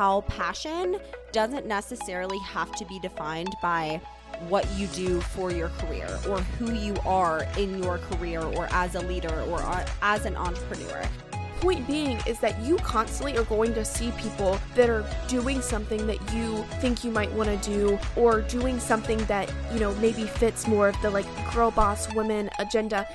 how 0.00 0.22
passion 0.22 0.98
doesn't 1.30 1.66
necessarily 1.66 2.38
have 2.38 2.74
to 2.74 2.86
be 2.86 2.98
defined 3.00 3.54
by 3.60 4.00
what 4.48 4.66
you 4.70 4.86
do 4.86 5.20
for 5.20 5.50
your 5.50 5.68
career 5.68 6.08
or 6.26 6.40
who 6.40 6.72
you 6.72 6.96
are 7.04 7.46
in 7.58 7.82
your 7.82 7.98
career 7.98 8.40
or 8.40 8.66
as 8.70 8.94
a 8.94 9.00
leader 9.00 9.42
or 9.42 9.60
as 10.00 10.24
an 10.24 10.34
entrepreneur. 10.36 11.02
Point 11.60 11.86
being 11.86 12.18
is 12.26 12.40
that 12.40 12.58
you 12.62 12.78
constantly 12.78 13.36
are 13.36 13.44
going 13.44 13.74
to 13.74 13.84
see 13.84 14.10
people 14.12 14.58
that 14.74 14.88
are 14.88 15.04
doing 15.28 15.60
something 15.60 16.06
that 16.06 16.32
you 16.32 16.64
think 16.80 17.04
you 17.04 17.10
might 17.10 17.30
want 17.32 17.50
to 17.50 17.70
do 17.70 17.98
or 18.16 18.40
doing 18.40 18.80
something 18.80 19.22
that, 19.26 19.52
you 19.70 19.80
know, 19.80 19.94
maybe 19.96 20.24
fits 20.24 20.66
more 20.66 20.88
of 20.88 20.96
the 21.02 21.10
like 21.10 21.26
girl 21.52 21.70
boss 21.70 22.10
women 22.14 22.48
agenda. 22.58 23.06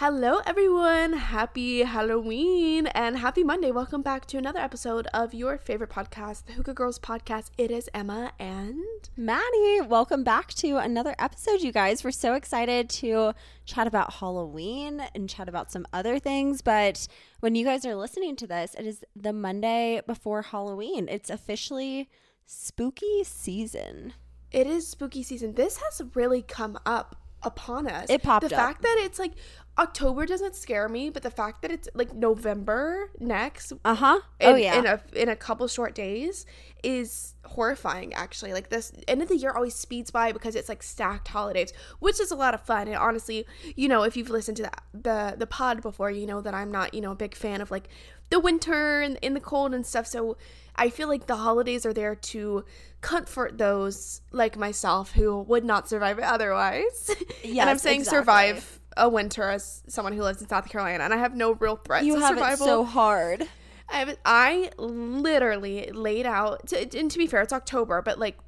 Hello, 0.00 0.40
everyone. 0.46 1.12
Happy 1.12 1.80
Halloween 1.82 2.86
and 2.86 3.18
happy 3.18 3.44
Monday. 3.44 3.70
Welcome 3.70 4.00
back 4.00 4.24
to 4.28 4.38
another 4.38 4.58
episode 4.58 5.06
of 5.12 5.34
your 5.34 5.58
favorite 5.58 5.90
podcast, 5.90 6.46
the 6.46 6.54
Hygge 6.54 6.74
Girls 6.74 6.98
Podcast. 6.98 7.50
It 7.58 7.70
is 7.70 7.90
Emma 7.92 8.32
and 8.38 8.80
Maddie. 9.14 9.82
Welcome 9.82 10.24
back 10.24 10.54
to 10.54 10.78
another 10.78 11.14
episode, 11.18 11.60
you 11.60 11.70
guys. 11.70 12.02
We're 12.02 12.12
so 12.12 12.32
excited 12.32 12.88
to 12.88 13.34
chat 13.66 13.86
about 13.86 14.14
Halloween 14.14 15.02
and 15.14 15.28
chat 15.28 15.50
about 15.50 15.70
some 15.70 15.84
other 15.92 16.18
things. 16.18 16.62
But 16.62 17.06
when 17.40 17.54
you 17.54 17.66
guys 17.66 17.84
are 17.84 17.94
listening 17.94 18.36
to 18.36 18.46
this, 18.46 18.74
it 18.78 18.86
is 18.86 19.04
the 19.14 19.34
Monday 19.34 20.00
before 20.06 20.40
Halloween. 20.40 21.10
It's 21.10 21.28
officially 21.28 22.08
spooky 22.46 23.22
season. 23.22 24.14
It 24.50 24.66
is 24.66 24.88
spooky 24.88 25.22
season. 25.22 25.56
This 25.56 25.76
has 25.76 26.00
really 26.14 26.40
come 26.40 26.78
up 26.86 27.19
upon 27.42 27.86
us. 27.88 28.06
It 28.10 28.22
popped 28.22 28.48
the 28.48 28.54
up. 28.54 28.60
fact 28.60 28.82
that 28.82 28.96
it's 29.04 29.18
like 29.18 29.32
October 29.78 30.26
doesn't 30.26 30.54
scare 30.56 30.88
me, 30.88 31.10
but 31.10 31.22
the 31.22 31.30
fact 31.30 31.62
that 31.62 31.70
it's 31.70 31.88
like 31.94 32.12
November 32.14 33.10
next, 33.18 33.72
Uh 33.84 33.94
huh. 33.94 34.20
in, 34.38 34.52
Oh, 34.52 34.56
yeah. 34.56 34.78
in 34.78 34.86
a 34.86 35.00
in 35.14 35.28
a 35.28 35.36
couple 35.36 35.66
short 35.68 35.94
days 35.94 36.44
is 36.82 37.34
horrifying. 37.44 38.12
Actually, 38.14 38.52
like 38.52 38.68
this 38.68 38.92
end 39.08 39.22
of 39.22 39.28
the 39.28 39.36
year 39.36 39.52
always 39.52 39.74
speeds 39.74 40.10
by 40.10 40.32
because 40.32 40.54
it's 40.54 40.68
like 40.68 40.82
stacked 40.82 41.28
holidays, 41.28 41.72
which 42.00 42.20
is 42.20 42.30
a 42.30 42.36
lot 42.36 42.52
of 42.52 42.60
fun. 42.62 42.88
And 42.88 42.96
honestly, 42.96 43.46
you 43.76 43.88
know, 43.88 44.02
if 44.02 44.16
you've 44.16 44.30
listened 44.30 44.56
to 44.58 44.64
the 44.64 44.72
the, 44.92 45.34
the 45.38 45.46
pod 45.46 45.80
before, 45.82 46.10
you 46.10 46.26
know 46.26 46.40
that 46.40 46.52
I'm 46.54 46.70
not 46.70 46.92
you 46.92 47.00
know 47.00 47.12
a 47.12 47.16
big 47.16 47.34
fan 47.34 47.60
of 47.60 47.70
like 47.70 47.88
the 48.30 48.40
winter 48.40 49.00
and 49.00 49.18
in 49.22 49.34
the 49.34 49.40
cold 49.40 49.74
and 49.74 49.84
stuff. 49.84 50.06
So 50.06 50.36
I 50.76 50.88
feel 50.88 51.08
like 51.08 51.26
the 51.26 51.36
holidays 51.36 51.84
are 51.84 51.92
there 51.92 52.14
to 52.14 52.64
comfort 53.00 53.58
those 53.58 54.20
like 54.30 54.56
myself 54.56 55.12
who 55.12 55.42
would 55.42 55.64
not 55.64 55.88
survive 55.88 56.18
it 56.18 56.24
otherwise. 56.24 57.10
and 57.44 57.60
I'm 57.60 57.78
saying 57.78 58.00
exactly. 58.00 58.18
survive 58.18 58.80
a 58.96 59.08
winter 59.08 59.48
as 59.50 59.82
someone 59.88 60.12
who 60.12 60.22
lives 60.22 60.40
in 60.40 60.48
South 60.48 60.68
Carolina, 60.68 61.04
and 61.04 61.14
I 61.14 61.16
have 61.16 61.34
no 61.34 61.52
real 61.52 61.76
threats 61.76 62.04
you 62.04 62.18
have 62.18 62.36
survival. 62.36 62.66
it 62.66 62.68
so 62.68 62.84
hard. 62.84 63.48
I 63.88 63.98
have 63.98 64.16
I 64.24 64.70
literally 64.78 65.90
laid 65.92 66.26
out. 66.26 66.68
To, 66.68 66.98
and 66.98 67.10
to 67.10 67.18
be 67.18 67.26
fair, 67.26 67.42
it's 67.42 67.52
October, 67.52 68.02
but 68.02 68.18
like, 68.18 68.38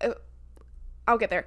uh, 0.00 0.10
I'll 1.06 1.18
get 1.18 1.30
there. 1.30 1.46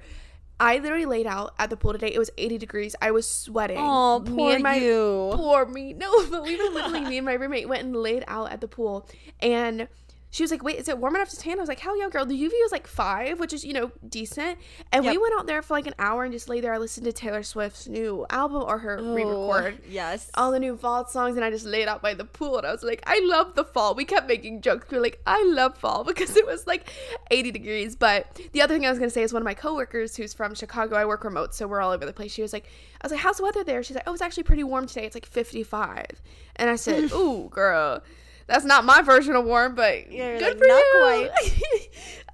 I 0.59 0.79
literally 0.79 1.05
laid 1.05 1.27
out 1.27 1.53
at 1.59 1.69
the 1.69 1.77
pool 1.77 1.93
today. 1.93 2.11
It 2.13 2.17
was 2.19 2.31
80 2.37 2.57
degrees. 2.57 2.95
I 3.01 3.11
was 3.11 3.27
sweating. 3.29 3.77
Oh, 3.79 4.19
Me 4.19 4.29
poor 4.35 4.53
and 4.53 4.63
my, 4.63 4.75
you. 4.75 5.31
Poor 5.33 5.65
me. 5.65 5.93
No, 5.97 6.27
but 6.29 6.43
we 6.43 6.55
were 6.57 6.73
literally 6.73 7.01
me 7.01 7.17
and 7.17 7.25
my 7.25 7.33
roommate 7.33 7.67
went 7.69 7.83
and 7.83 7.95
laid 7.95 8.23
out 8.27 8.51
at 8.51 8.61
the 8.61 8.67
pool, 8.67 9.07
and 9.39 9.87
she 10.29 10.43
was 10.43 10.51
like, 10.51 10.63
"Wait, 10.63 10.77
is 10.77 10.87
it 10.89 10.97
warm 10.97 11.15
enough 11.15 11.29
to 11.29 11.37
tan?" 11.37 11.57
I 11.57 11.61
was 11.61 11.69
like, 11.69 11.79
"Hell 11.79 11.97
yeah, 11.97 12.09
girl." 12.09 12.25
The 12.25 12.35
UV 12.35 12.49
was 12.49 12.71
like 12.71 12.85
five, 12.85 13.39
which 13.39 13.53
is 13.53 13.63
you 13.63 13.73
know 13.73 13.91
decent. 14.07 14.59
And 14.91 15.05
we 15.05 15.17
went 15.17 15.33
out 15.39 15.47
there 15.47 15.61
for 15.61 15.73
like 15.73 15.87
an 15.87 15.95
hour 15.99 16.23
and 16.23 16.33
just 16.33 16.49
lay 16.49 16.59
there. 16.59 16.73
I 16.73 16.77
listened 16.77 17.05
to 17.05 17.13
Taylor 17.13 17.43
Swift's 17.43 17.87
new 17.87 18.25
album 18.29 18.63
or 18.67 18.79
her 18.79 18.99
oh, 18.99 19.13
re-record 19.13 19.79
Yes. 19.89 20.29
all 20.35 20.51
the 20.51 20.59
new 20.59 20.75
fall 20.77 21.07
songs 21.07 21.35
and 21.37 21.45
I 21.45 21.49
just 21.49 21.65
laid 21.65 21.87
out 21.87 22.01
by 22.01 22.13
the 22.13 22.25
pool 22.25 22.57
and 22.57 22.67
I 22.67 22.71
was 22.71 22.83
like, 22.83 23.01
I 23.07 23.19
love 23.23 23.55
the 23.55 23.63
fall. 23.63 23.95
We 23.95 24.05
kept 24.05 24.27
making 24.27 24.61
jokes. 24.61 24.89
We 24.91 24.97
were 24.97 25.03
like, 25.03 25.21
I 25.25 25.43
love 25.43 25.77
fall 25.77 26.03
because 26.11 26.35
it 26.35 26.45
was 26.45 26.67
like 26.67 26.89
80 27.31 27.51
degrees. 27.51 27.95
But 27.95 28.39
the 28.51 28.61
other 28.61 28.73
thing 28.75 28.85
I 28.85 28.89
was 28.89 28.99
gonna 28.99 29.09
say 29.09 29.23
is 29.23 29.31
one 29.33 29.41
of 29.41 29.45
my 29.45 29.53
coworkers 29.53 30.15
who's 30.15 30.33
from 30.33 30.55
Chicago, 30.55 30.95
I 30.97 31.05
work 31.05 31.23
remote, 31.23 31.55
so 31.55 31.67
we're 31.67 31.81
all 31.81 31.91
over 31.91 32.05
the 32.05 32.13
place. 32.13 32.31
She 32.33 32.41
was 32.41 32.53
like, 32.53 32.65
I 33.01 33.05
was 33.05 33.11
like, 33.11 33.21
How's 33.21 33.37
the 33.37 33.43
weather 33.43 33.63
there? 33.63 33.81
She's 33.83 33.95
like, 33.95 34.07
Oh, 34.07 34.13
it's 34.13 34.21
actually 34.21 34.43
pretty 34.43 34.63
warm 34.63 34.87
today. 34.87 35.05
It's 35.05 35.15
like 35.15 35.25
55. 35.25 36.21
And 36.57 36.69
I 36.69 36.75
said, 36.75 37.11
Ooh, 37.13 37.49
girl. 37.49 38.03
That's 38.47 38.65
not 38.65 38.85
my 38.85 39.01
version 39.01 39.35
of 39.35 39.45
warm, 39.45 39.75
but 39.75 40.11
Yeah, 40.11 40.39
good 40.39 40.47
like, 40.47 40.57
for 40.57 40.67
"Not 40.67 41.45
you. 41.45 41.79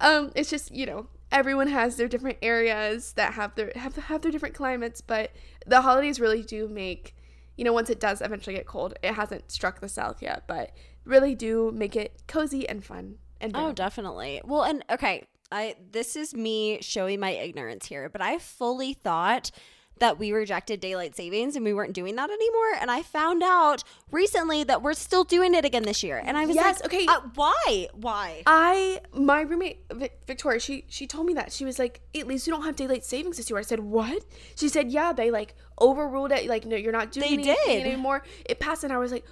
um, 0.00 0.32
it's 0.34 0.50
just 0.50 0.72
you 0.72 0.86
know 0.86 1.08
everyone 1.32 1.66
has 1.68 1.96
their 1.96 2.08
different 2.08 2.38
areas 2.40 3.12
that 3.14 3.34
have 3.34 3.54
their 3.56 3.72
have 3.74 3.96
have 3.96 4.22
their 4.22 4.32
different 4.32 4.54
climates, 4.54 5.00
but 5.00 5.32
the 5.66 5.80
holidays 5.82 6.20
really 6.20 6.42
do 6.42 6.68
make 6.68 7.16
you 7.56 7.64
know 7.64 7.72
once 7.72 7.90
it 7.90 8.00
does 8.00 8.22
eventually 8.22 8.56
get 8.56 8.66
cold, 8.66 8.94
it 9.02 9.14
hasn't 9.14 9.50
struck 9.50 9.80
the 9.80 9.88
south 9.88 10.22
yet, 10.22 10.44
but 10.46 10.70
really 11.04 11.34
do 11.34 11.70
make 11.72 11.96
it 11.96 12.22
cozy 12.26 12.68
and 12.68 12.84
fun 12.84 13.16
and 13.40 13.52
Oh, 13.54 13.72
definitely. 13.72 14.40
Well, 14.44 14.62
and 14.62 14.84
okay, 14.90 15.26
I 15.52 15.76
this 15.92 16.16
is 16.16 16.34
me 16.34 16.78
showing 16.80 17.20
my 17.20 17.30
ignorance 17.30 17.86
here, 17.86 18.08
but 18.08 18.22
I 18.22 18.38
fully 18.38 18.94
thought 18.94 19.50
that 19.98 20.18
we 20.18 20.32
rejected 20.32 20.80
daylight 20.80 21.14
savings 21.16 21.54
and 21.56 21.64
we 21.64 21.72
weren't 21.72 21.92
doing 21.92 22.16
that 22.16 22.28
anymore, 22.30 22.74
and 22.80 22.90
I 22.90 23.02
found 23.02 23.42
out 23.42 23.84
recently 24.10 24.64
that 24.64 24.82
we're 24.82 24.94
still 24.94 25.22
doing 25.24 25.54
it 25.54 25.64
again 25.64 25.84
this 25.84 26.02
year. 26.02 26.20
And 26.24 26.36
I 26.36 26.46
was 26.46 26.56
Yes, 26.56 26.80
like, 26.82 26.92
okay. 26.92 27.06
uh, 27.06 27.20
why? 27.34 27.88
Why? 27.94 28.42
I 28.46 29.00
my 29.12 29.42
roommate 29.42 29.84
Victoria 30.26 30.58
she 30.58 30.84
she 30.88 31.06
told 31.06 31.26
me 31.26 31.34
that 31.34 31.52
she 31.52 31.64
was 31.64 31.78
like 31.78 32.00
at 32.14 32.26
least 32.26 32.46
you 32.46 32.52
don't 32.52 32.64
have 32.64 32.76
daylight 32.76 33.04
savings 33.04 33.36
this 33.36 33.48
year. 33.50 33.58
I 33.58 33.62
said 33.62 33.80
what? 33.80 34.24
She 34.56 34.68
said 34.68 34.90
yeah 34.90 35.12
they 35.12 35.30
like 35.30 35.54
overruled 35.80 36.32
it 36.32 36.46
like 36.48 36.64
no 36.66 36.76
you're 36.76 36.92
not 36.92 37.12
doing 37.12 37.36
They 37.36 37.54
did. 37.54 37.86
anymore. 37.86 38.22
It 38.46 38.58
passed 38.60 38.84
and 38.84 38.92
I 38.92 38.98
was 38.98 39.12
like 39.12 39.24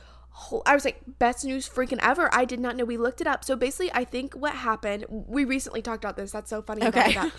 oh, 0.51 0.63
I 0.65 0.75
was 0.75 0.85
like 0.85 1.01
best 1.19 1.45
news 1.45 1.69
freaking 1.69 1.99
ever. 2.03 2.33
I 2.33 2.45
did 2.45 2.61
not 2.61 2.77
know. 2.77 2.85
We 2.85 2.97
looked 2.97 3.21
it 3.21 3.27
up. 3.27 3.45
So 3.45 3.57
basically 3.57 3.91
I 3.93 4.05
think 4.05 4.35
what 4.35 4.53
happened 4.55 5.07
we 5.09 5.45
recently 5.45 5.83
talked 5.83 6.05
about 6.05 6.17
this. 6.17 6.31
That's 6.33 6.49
so 6.51 6.63
funny. 6.63 6.87
Okay. 6.87 7.17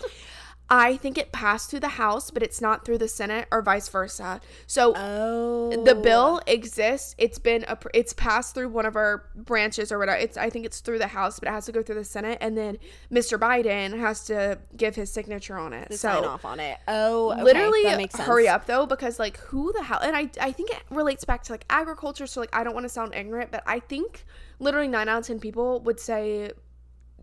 I 0.70 0.96
think 0.96 1.18
it 1.18 1.30
passed 1.30 1.70
through 1.70 1.80
the 1.80 1.88
House, 1.88 2.30
but 2.30 2.42
it's 2.42 2.60
not 2.60 2.86
through 2.86 2.96
the 2.98 3.08
Senate 3.08 3.46
or 3.52 3.60
vice 3.60 3.88
versa. 3.88 4.40
So 4.66 4.94
oh, 4.96 5.84
the 5.84 5.94
bill 5.94 6.40
exists. 6.46 7.14
It's 7.18 7.38
been 7.38 7.64
a, 7.68 7.76
it's 7.92 8.14
passed 8.14 8.54
through 8.54 8.70
one 8.70 8.86
of 8.86 8.96
our 8.96 9.28
branches 9.34 9.92
or 9.92 9.98
whatever. 9.98 10.16
It's 10.18 10.38
I 10.38 10.48
think 10.48 10.64
it's 10.64 10.80
through 10.80 11.00
the 11.00 11.08
House, 11.08 11.38
but 11.38 11.48
it 11.48 11.52
has 11.52 11.66
to 11.66 11.72
go 11.72 11.82
through 11.82 11.96
the 11.96 12.04
Senate, 12.04 12.38
and 12.40 12.56
then 12.56 12.78
Mr. 13.12 13.38
Biden 13.38 13.98
has 13.98 14.24
to 14.24 14.58
give 14.74 14.94
his 14.94 15.12
signature 15.12 15.58
on 15.58 15.74
it. 15.74 15.90
to 15.90 15.98
so 15.98 16.08
sign 16.08 16.24
off 16.24 16.44
on 16.46 16.58
it. 16.60 16.78
Oh, 16.88 17.32
okay, 17.32 17.42
literally, 17.42 17.82
that 17.82 17.98
makes 17.98 18.14
sense. 18.14 18.26
hurry 18.26 18.48
up 18.48 18.64
though, 18.64 18.86
because 18.86 19.18
like 19.18 19.36
who 19.38 19.70
the 19.72 19.82
hell? 19.82 20.00
And 20.02 20.16
I 20.16 20.30
I 20.40 20.50
think 20.50 20.70
it 20.70 20.82
relates 20.88 21.26
back 21.26 21.42
to 21.44 21.52
like 21.52 21.66
agriculture. 21.68 22.26
So 22.26 22.40
like 22.40 22.54
I 22.54 22.64
don't 22.64 22.74
want 22.74 22.84
to 22.84 22.90
sound 22.90 23.14
ignorant, 23.14 23.50
but 23.50 23.62
I 23.66 23.80
think 23.80 24.24
literally 24.58 24.88
nine 24.88 25.10
out 25.10 25.18
of 25.18 25.26
ten 25.26 25.40
people 25.40 25.80
would 25.80 26.00
say. 26.00 26.52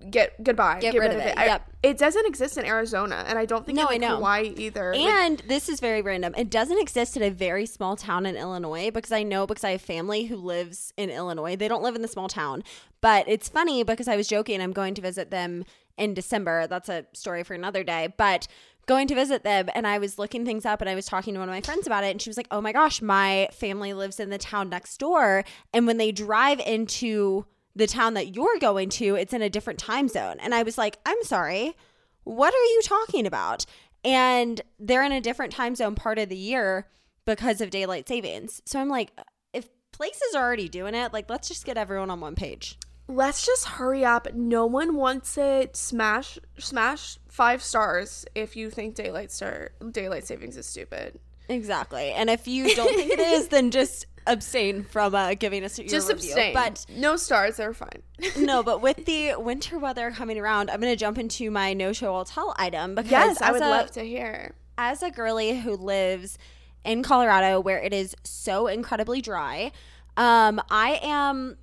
Get 0.10 0.44
goodbye. 0.44 0.80
Get 0.80 0.94
rid 0.96 1.12
of 1.12 1.18
it, 1.18 1.38
I- 1.38 1.46
yep. 1.46 1.70
it 1.84 1.98
doesn't 1.98 2.26
exist 2.26 2.58
in 2.58 2.66
Arizona, 2.66 3.24
and 3.28 3.38
I 3.38 3.46
don't 3.46 3.66
think 3.66 3.78
No, 3.78 3.88
in 3.88 4.04
I 4.04 4.08
know. 4.08 4.16
Hawaii 4.16 4.54
either. 4.58 4.94
Like, 4.96 5.02
And 5.02 5.40
this 5.48 5.70
is 5.70 5.80
very 5.80 6.02
random. 6.02 6.34
It 6.38 6.50
doesn't 6.50 6.80
exist 6.80 7.16
in 7.18 7.24
a 7.24 7.30
very 7.30 7.66
small 7.66 7.96
town 7.96 8.26
in 8.26 8.36
Illinois 8.36 8.90
because 8.92 9.12
I 9.12 9.24
know 9.24 9.46
because 9.46 9.64
I 9.64 9.72
have 9.72 9.82
family 9.82 10.26
who 10.26 10.36
lives 10.38 10.94
in 10.98 11.10
Illinois. 11.10 11.56
They 11.56 11.68
don't 11.68 11.84
live 11.84 11.96
in 11.96 12.02
the 12.02 12.08
small 12.08 12.28
town. 12.28 12.64
But 13.02 13.28
it's 13.28 13.50
funny 13.50 13.84
because 13.84 14.08
I 14.08 14.16
was 14.16 14.28
joking 14.28 14.62
I'm 14.62 14.74
going 14.74 14.94
to 14.96 15.02
visit 15.02 15.32
them 15.32 15.66
in 15.98 16.14
December. 16.14 16.68
That's 16.68 16.90
a 16.90 17.06
story 17.14 17.44
for 17.44 17.54
another 17.54 17.84
day. 17.84 18.14
But 18.18 18.48
going 18.88 19.08
to 19.08 19.16
visit 19.16 19.44
them 19.44 19.70
and 19.76 19.86
I 19.88 20.00
was 20.00 20.18
looking 20.20 20.44
things 20.46 20.66
up 20.66 20.82
and 20.82 20.90
I 20.90 20.96
was 20.96 21.06
talking 21.06 21.34
to 21.36 21.40
one 21.40 21.48
of 21.50 21.54
my 21.54 21.62
friends 21.62 21.86
about 21.88 22.04
it 22.04 22.12
and 22.12 22.22
she 22.22 22.30
was 22.30 22.36
like, 22.38 22.48
"Oh 22.52 22.62
my 22.62 22.72
gosh, 22.72 23.02
my 23.02 23.48
family 23.54 23.94
lives 23.94 24.20
in 24.20 24.30
the 24.32 24.38
town 24.40 24.70
next 24.70 24.98
door 24.98 25.44
and 25.74 25.86
when 25.88 25.98
they 25.98 26.12
drive 26.12 26.60
into 26.60 27.46
the 27.76 27.88
town 27.88 28.14
that 28.16 28.36
you're 28.36 28.60
going 28.60 28.90
to, 28.90 29.16
it's 29.16 29.34
in 29.34 29.42
a 29.42 29.50
different 29.50 29.80
time 29.80 30.08
zone." 30.08 30.38
And 30.40 30.54
I 30.54 30.64
was 30.64 30.78
like, 30.78 30.98
"I'm 31.06 31.24
sorry 31.24 31.76
what 32.24 32.54
are 32.54 32.66
you 32.66 32.82
talking 32.84 33.26
about? 33.26 33.66
And 34.04 34.62
they're 34.80 35.04
in 35.04 35.12
a 35.12 35.22
different 35.22 35.54
time 35.54 35.76
zone 35.76 35.96
part 35.96 36.20
of 36.20 36.30
the 36.30 36.38
year 36.38 36.88
because 37.26 37.62
of 37.62 37.70
daylight 37.70 38.08
savings. 38.08 38.62
So 38.66 38.80
I'm 38.80 38.90
like, 38.90 39.12
if 39.54 39.70
places 39.92 40.36
are 40.36 40.44
already 40.44 40.70
doing 40.70 40.96
it, 40.96 41.14
like 41.14 41.30
let's 41.30 41.48
just 41.48 41.66
get 41.66 41.78
everyone 41.78 42.10
on 42.10 42.20
one 42.20 42.36
page. 42.36 42.78
let's 43.08 43.46
just 43.46 43.66
hurry 43.66 44.06
up. 44.06 44.34
No 44.34 44.66
one 44.66 44.96
wants 44.96 45.38
it. 45.38 45.76
Smash, 45.76 46.40
smash 46.58 47.18
five 47.28 47.62
stars 47.62 48.26
if 48.36 48.56
you 48.56 48.70
think 48.70 48.96
daylight 48.96 49.32
star 49.32 49.72
daylight 49.92 50.26
savings 50.26 50.58
is 50.58 50.66
stupid. 50.66 51.20
Exactly. 51.50 52.12
And 52.12 52.30
if 52.30 52.48
you 52.48 52.74
don't 52.76 52.96
think 52.96 53.12
it 53.12 53.20
is, 53.20 53.50
then 53.50 53.72
just 53.80 54.06
abstain 54.28 54.84
from 54.84 55.16
uh, 55.16 55.34
giving 55.34 55.64
us 55.64 55.78
your 55.80 55.88
Just 55.88 56.10
review. 56.10 56.30
abstain. 56.32 56.54
But 56.54 56.86
no 56.90 57.16
stars, 57.18 57.58
they're 57.58 57.74
fine. 57.74 58.02
no, 58.38 58.64
but 58.64 58.82
with 58.82 59.06
the 59.06 59.36
winter 59.38 59.78
weather 59.80 60.12
coming 60.12 60.38
around, 60.40 60.70
I'm 60.70 60.80
going 60.80 60.92
to 60.94 60.98
jump 60.98 61.18
into 61.18 61.50
my 61.52 61.74
no 61.74 61.94
show 61.94 62.14
I'll 62.16 62.26
tell 62.26 62.54
item 62.58 62.96
because 62.96 63.12
yes, 63.12 63.42
I 63.42 63.52
would 63.52 63.62
a- 63.62 63.70
love 63.70 63.92
to 63.92 64.02
hear. 64.04 64.56
as 64.78 65.02
a 65.04 65.12
girly 65.12 65.60
who 65.60 65.76
lives 65.76 66.38
in 66.84 67.04
Colorado 67.04 67.60
where 67.60 67.80
it 67.80 67.94
is 67.94 68.16
so 68.24 68.68
incredibly 68.68 69.22
dry, 69.22 69.72
um, 70.18 70.62
I 70.70 71.00
am 71.04 71.58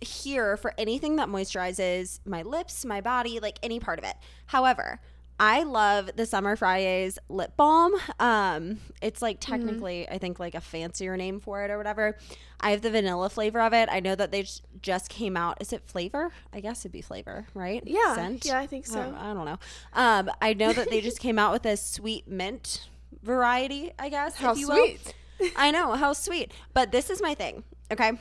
here 0.00 0.56
for 0.56 0.74
anything 0.76 1.16
that 1.16 1.28
moisturizes 1.28 2.18
my 2.26 2.42
lips, 2.42 2.84
my 2.84 3.00
body, 3.00 3.38
like 3.38 3.58
any 3.62 3.78
part 3.78 3.98
of 3.98 4.04
it. 4.04 4.16
However, 4.46 5.00
I 5.44 5.64
love 5.64 6.10
the 6.14 6.24
Summer 6.24 6.54
Fridays 6.54 7.18
lip 7.28 7.56
balm. 7.56 7.92
Um, 8.20 8.78
it's 9.02 9.20
like 9.20 9.40
Mm-hmm. 9.40 9.52
technically, 9.52 10.08
I 10.08 10.18
think, 10.18 10.38
like 10.38 10.54
a 10.54 10.60
fancier 10.60 11.16
name 11.16 11.40
for 11.40 11.64
it 11.64 11.70
or 11.72 11.78
whatever. 11.78 12.16
I 12.60 12.70
have 12.70 12.82
the 12.82 12.90
vanilla 12.92 13.28
flavor 13.28 13.60
of 13.60 13.72
it. 13.72 13.88
I 13.90 13.98
know 13.98 14.14
that 14.14 14.30
they 14.30 14.46
just 14.80 15.08
came 15.08 15.36
out. 15.36 15.58
Is 15.60 15.72
it 15.72 15.82
flavor? 15.84 16.30
I 16.52 16.60
guess 16.60 16.82
it'd 16.82 16.92
be 16.92 17.02
flavor, 17.02 17.46
right? 17.54 17.82
Yeah, 17.84 18.14
Scent? 18.14 18.44
yeah, 18.44 18.60
I 18.60 18.68
think 18.68 18.86
so. 18.86 19.02
don't, 19.02 19.14
I 19.16 19.34
don't 19.34 19.44
know. 19.46 19.58
Um, 19.94 20.30
I 20.40 20.54
know 20.54 20.72
that 20.72 20.88
they 20.90 21.00
just 21.00 21.18
came 21.26 21.40
out 21.40 21.52
with 21.52 21.66
a 21.66 21.76
sweet 21.76 22.28
mint 22.28 22.88
variety. 23.22 23.90
I 23.98 24.10
guess. 24.10 24.36
How 24.36 24.52
if 24.52 24.58
you 24.58 24.68
will. 24.68 24.86
sweet. 24.86 25.14
I 25.56 25.72
know 25.72 25.94
how 25.94 26.12
sweet. 26.12 26.52
But 26.72 26.92
this 26.92 27.10
is 27.10 27.20
my 27.20 27.34
thing. 27.34 27.64
Okay. 27.90 28.12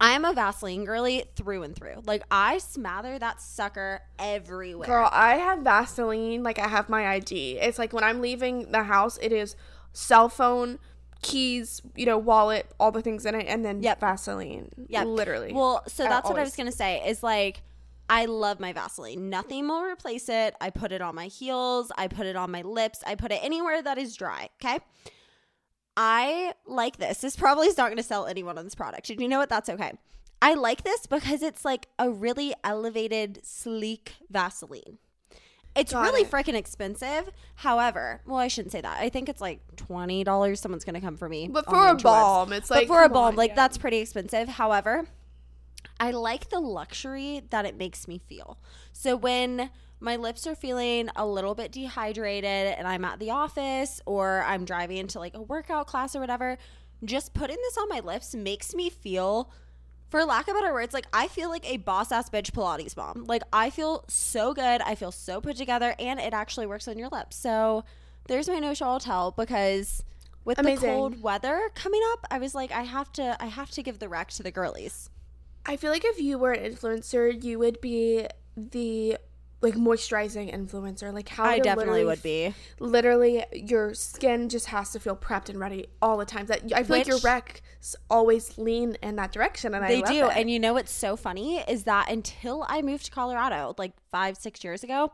I'm 0.00 0.24
a 0.24 0.32
Vaseline 0.32 0.84
girly 0.84 1.24
through 1.36 1.62
and 1.62 1.74
through. 1.74 2.02
Like 2.04 2.22
I 2.30 2.58
smother 2.58 3.18
that 3.18 3.40
sucker 3.40 4.02
everywhere. 4.18 4.86
Girl, 4.86 5.08
I 5.10 5.36
have 5.36 5.60
Vaseline 5.60 6.42
like 6.42 6.58
I 6.58 6.68
have 6.68 6.88
my 6.88 7.06
ID. 7.08 7.58
It's 7.58 7.78
like 7.78 7.92
when 7.92 8.04
I'm 8.04 8.20
leaving 8.20 8.70
the 8.72 8.82
house, 8.84 9.18
it 9.22 9.32
is 9.32 9.56
cell 9.92 10.28
phone, 10.28 10.78
keys, 11.22 11.80
you 11.94 12.04
know, 12.04 12.18
wallet, 12.18 12.70
all 12.78 12.92
the 12.92 13.00
things 13.00 13.24
in 13.24 13.34
it, 13.34 13.46
and 13.48 13.64
then 13.64 13.82
Yep. 13.82 14.00
Vaseline. 14.00 14.70
Yeah. 14.88 15.04
Literally. 15.04 15.52
Well, 15.52 15.82
so 15.86 16.04
I 16.04 16.08
that's 16.08 16.28
what 16.28 16.38
I 16.38 16.42
was 16.42 16.56
gonna 16.56 16.72
say. 16.72 17.02
Is 17.06 17.22
like 17.22 17.62
I 18.08 18.26
love 18.26 18.60
my 18.60 18.72
Vaseline. 18.72 19.30
Nothing 19.30 19.66
will 19.66 19.82
replace 19.82 20.28
it. 20.28 20.54
I 20.60 20.70
put 20.70 20.92
it 20.92 21.00
on 21.00 21.14
my 21.14 21.26
heels. 21.26 21.90
I 21.96 22.06
put 22.06 22.26
it 22.26 22.36
on 22.36 22.50
my 22.50 22.62
lips. 22.62 23.02
I 23.06 23.14
put 23.14 23.32
it 23.32 23.42
anywhere 23.42 23.82
that 23.82 23.98
is 23.98 24.14
dry. 24.14 24.50
Okay. 24.62 24.78
I 25.96 26.52
like 26.66 26.98
this. 26.98 27.20
This 27.20 27.36
probably 27.36 27.68
is 27.68 27.76
not 27.76 27.86
going 27.86 27.96
to 27.96 28.02
sell 28.02 28.26
anyone 28.26 28.58
on 28.58 28.64
this 28.64 28.74
product. 28.74 29.08
And 29.10 29.20
you 29.20 29.28
know 29.28 29.38
what? 29.38 29.48
That's 29.48 29.68
okay. 29.68 29.92
I 30.42 30.54
like 30.54 30.84
this 30.84 31.06
because 31.06 31.42
it's 31.42 31.64
like 31.64 31.88
a 31.98 32.10
really 32.10 32.54
elevated, 32.62 33.40
sleek 33.42 34.14
Vaseline. 34.30 34.98
It's 35.74 35.92
Got 35.92 36.02
really 36.02 36.22
it. 36.22 36.30
freaking 36.30 36.54
expensive. 36.54 37.30
However, 37.56 38.22
well, 38.26 38.38
I 38.38 38.48
shouldn't 38.48 38.72
say 38.72 38.80
that. 38.80 38.98
I 38.98 39.10
think 39.10 39.28
it's 39.28 39.42
like 39.42 39.60
twenty 39.76 40.24
dollars. 40.24 40.60
Someone's 40.60 40.84
gonna 40.84 41.02
come 41.02 41.16
for 41.16 41.28
me. 41.28 41.48
but 41.48 41.66
for 41.66 41.88
a 41.88 41.94
balm, 41.94 42.52
it's 42.52 42.70
like 42.70 42.88
but 42.88 42.94
for 42.94 43.04
a 43.04 43.08
balm, 43.10 43.26
on, 43.26 43.36
like 43.36 43.50
yeah. 43.50 43.56
that's 43.56 43.76
pretty 43.76 43.98
expensive. 43.98 44.48
However, 44.48 45.06
I 46.00 46.12
like 46.12 46.48
the 46.48 46.60
luxury 46.60 47.42
that 47.50 47.66
it 47.66 47.76
makes 47.76 48.08
me 48.08 48.18
feel. 48.18 48.58
So 48.92 49.16
when 49.16 49.70
my 50.00 50.16
lips 50.16 50.46
are 50.46 50.54
feeling 50.54 51.08
a 51.16 51.26
little 51.26 51.54
bit 51.54 51.72
dehydrated 51.72 52.44
and 52.44 52.86
I'm 52.86 53.04
at 53.04 53.18
the 53.18 53.30
office 53.30 54.00
or 54.06 54.42
I'm 54.46 54.64
driving 54.64 54.98
into 54.98 55.18
like 55.18 55.34
a 55.34 55.42
workout 55.42 55.86
class 55.86 56.14
or 56.14 56.20
whatever, 56.20 56.58
just 57.04 57.34
putting 57.34 57.56
this 57.56 57.78
on 57.78 57.88
my 57.88 58.00
lips 58.00 58.34
makes 58.34 58.74
me 58.74 58.90
feel 58.90 59.50
for 60.08 60.24
lack 60.24 60.46
of 60.48 60.54
better 60.54 60.72
words, 60.72 60.94
like 60.94 61.06
I 61.12 61.28
feel 61.28 61.48
like 61.48 61.68
a 61.68 61.78
boss 61.78 62.12
ass 62.12 62.30
bitch 62.30 62.52
Pilates 62.52 62.94
bomb. 62.94 63.24
Like 63.24 63.42
I 63.52 63.70
feel 63.70 64.04
so 64.08 64.54
good. 64.54 64.80
I 64.82 64.94
feel 64.94 65.10
so 65.10 65.40
put 65.40 65.56
together 65.56 65.94
and 65.98 66.20
it 66.20 66.32
actually 66.32 66.66
works 66.66 66.86
on 66.86 66.98
your 66.98 67.08
lips. 67.08 67.36
So 67.36 67.84
there's 68.28 68.48
my 68.48 68.58
no 68.58 68.74
show 68.74 68.98
tell 68.98 69.32
because 69.32 70.02
with 70.44 70.58
Amazing. 70.58 70.88
the 70.88 70.94
cold 70.94 71.22
weather 71.22 71.70
coming 71.74 72.00
up, 72.12 72.24
I 72.30 72.38
was 72.38 72.54
like, 72.54 72.70
I 72.70 72.82
have 72.82 73.12
to 73.14 73.36
I 73.42 73.46
have 73.46 73.70
to 73.72 73.82
give 73.82 73.98
the 73.98 74.08
rec 74.08 74.28
to 74.32 74.42
the 74.42 74.52
girlies. 74.52 75.10
I 75.64 75.76
feel 75.76 75.90
like 75.90 76.04
if 76.04 76.20
you 76.20 76.38
were 76.38 76.52
an 76.52 76.72
influencer, 76.72 77.42
you 77.42 77.58
would 77.58 77.80
be 77.80 78.26
the 78.56 79.18
like 79.62 79.74
moisturizing 79.74 80.54
influencer. 80.54 81.12
Like 81.12 81.28
how 81.28 81.44
I 81.44 81.58
definitely 81.58 82.04
would 82.04 82.22
be. 82.22 82.54
literally 82.78 83.44
your 83.52 83.94
skin 83.94 84.48
just 84.48 84.66
has 84.66 84.92
to 84.92 85.00
feel 85.00 85.16
prepped 85.16 85.48
and 85.48 85.58
ready 85.58 85.86
all 86.02 86.18
the 86.18 86.24
time. 86.26 86.46
That 86.46 86.62
I 86.74 86.82
feel 86.82 86.98
like 86.98 87.06
your 87.06 87.16
Which- 87.16 87.22
recs 87.24 87.60
always 88.10 88.58
lean 88.58 88.96
in 89.02 89.16
that 89.16 89.32
direction, 89.32 89.74
and 89.74 89.84
They 89.84 89.98
I 89.98 90.00
love 90.00 90.08
do. 90.08 90.26
It. 90.26 90.36
And 90.36 90.50
you 90.50 90.58
know 90.58 90.74
what's 90.74 90.92
so 90.92 91.16
funny 91.16 91.58
is 91.58 91.84
that 91.84 92.10
until 92.10 92.64
I 92.68 92.82
moved 92.82 93.06
to 93.06 93.10
Colorado 93.10 93.74
like 93.78 93.92
five, 94.10 94.36
six 94.36 94.62
years 94.64 94.82
ago, 94.84 95.12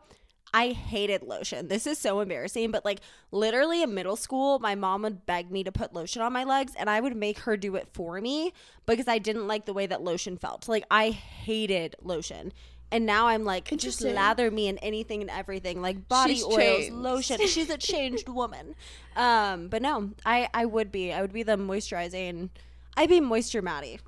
I 0.55 0.69
hated 0.69 1.23
lotion. 1.23 1.67
This 1.67 1.87
is 1.87 1.97
so 1.97 2.19
embarrassing, 2.19 2.69
but 2.69 2.85
like 2.85 2.99
literally 3.31 3.81
in 3.81 3.93
middle 3.95 4.15
school, 4.15 4.59
my 4.59 4.75
mom 4.75 5.01
would 5.01 5.25
beg 5.25 5.49
me 5.49 5.63
to 5.63 5.71
put 5.71 5.93
lotion 5.93 6.21
on 6.21 6.31
my 6.31 6.43
legs 6.43 6.73
and 6.77 6.89
I 6.91 6.99
would 6.99 7.15
make 7.15 7.39
her 7.39 7.57
do 7.57 7.75
it 7.75 7.87
for 7.93 8.21
me 8.21 8.53
because 8.85 9.07
I 9.07 9.17
didn't 9.17 9.47
like 9.47 9.65
the 9.65 9.73
way 9.73 9.87
that 9.87 10.03
lotion 10.03 10.37
felt. 10.37 10.67
Like 10.67 10.85
I 10.91 11.09
hated 11.09 11.95
lotion. 12.03 12.53
And 12.91 13.05
now 13.07 13.27
I'm 13.27 13.43
like, 13.43 13.65
just 13.77 14.01
lather 14.03 14.51
me 14.51 14.67
in 14.67 14.77
anything 14.77 15.21
and 15.21 15.29
everything, 15.31 15.81
like 15.81 16.07
body 16.07 16.35
She's 16.35 16.43
oils, 16.45 16.57
changed. 16.57 16.93
lotion. 16.93 17.37
She's 17.47 17.69
a 17.71 17.77
changed 17.77 18.29
woman. 18.29 18.75
Um, 19.15 19.67
but 19.67 19.81
no, 19.81 20.11
I 20.25 20.47
I 20.53 20.65
would 20.65 20.91
be. 20.91 21.11
I 21.11 21.21
would 21.21 21.33
be 21.33 21.41
the 21.43 21.57
moisturizing. 21.57 22.49
I'd 22.95 23.09
be 23.09 23.19
moisture 23.19 23.63
Maddie. 23.63 23.99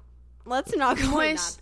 Let's 0.46 0.76
not 0.76 0.98
go 0.98 1.06
on 1.08 1.12
Moist- 1.14 1.62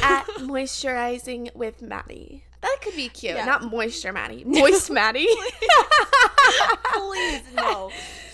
that. 0.00 0.02
at 0.02 0.26
moisturizing 0.38 1.54
with 1.54 1.82
Maddie. 1.82 2.43
That 2.64 2.78
could 2.82 2.96
be 2.96 3.08
cute. 3.08 3.34
Yeah. 3.36 3.44
Not 3.44 3.62
moisture 3.70 4.12
Maddie. 4.12 4.42
Moist 4.44 4.90
Maddie. 4.98 5.28
Please 6.94 7.42
no, 7.54 7.90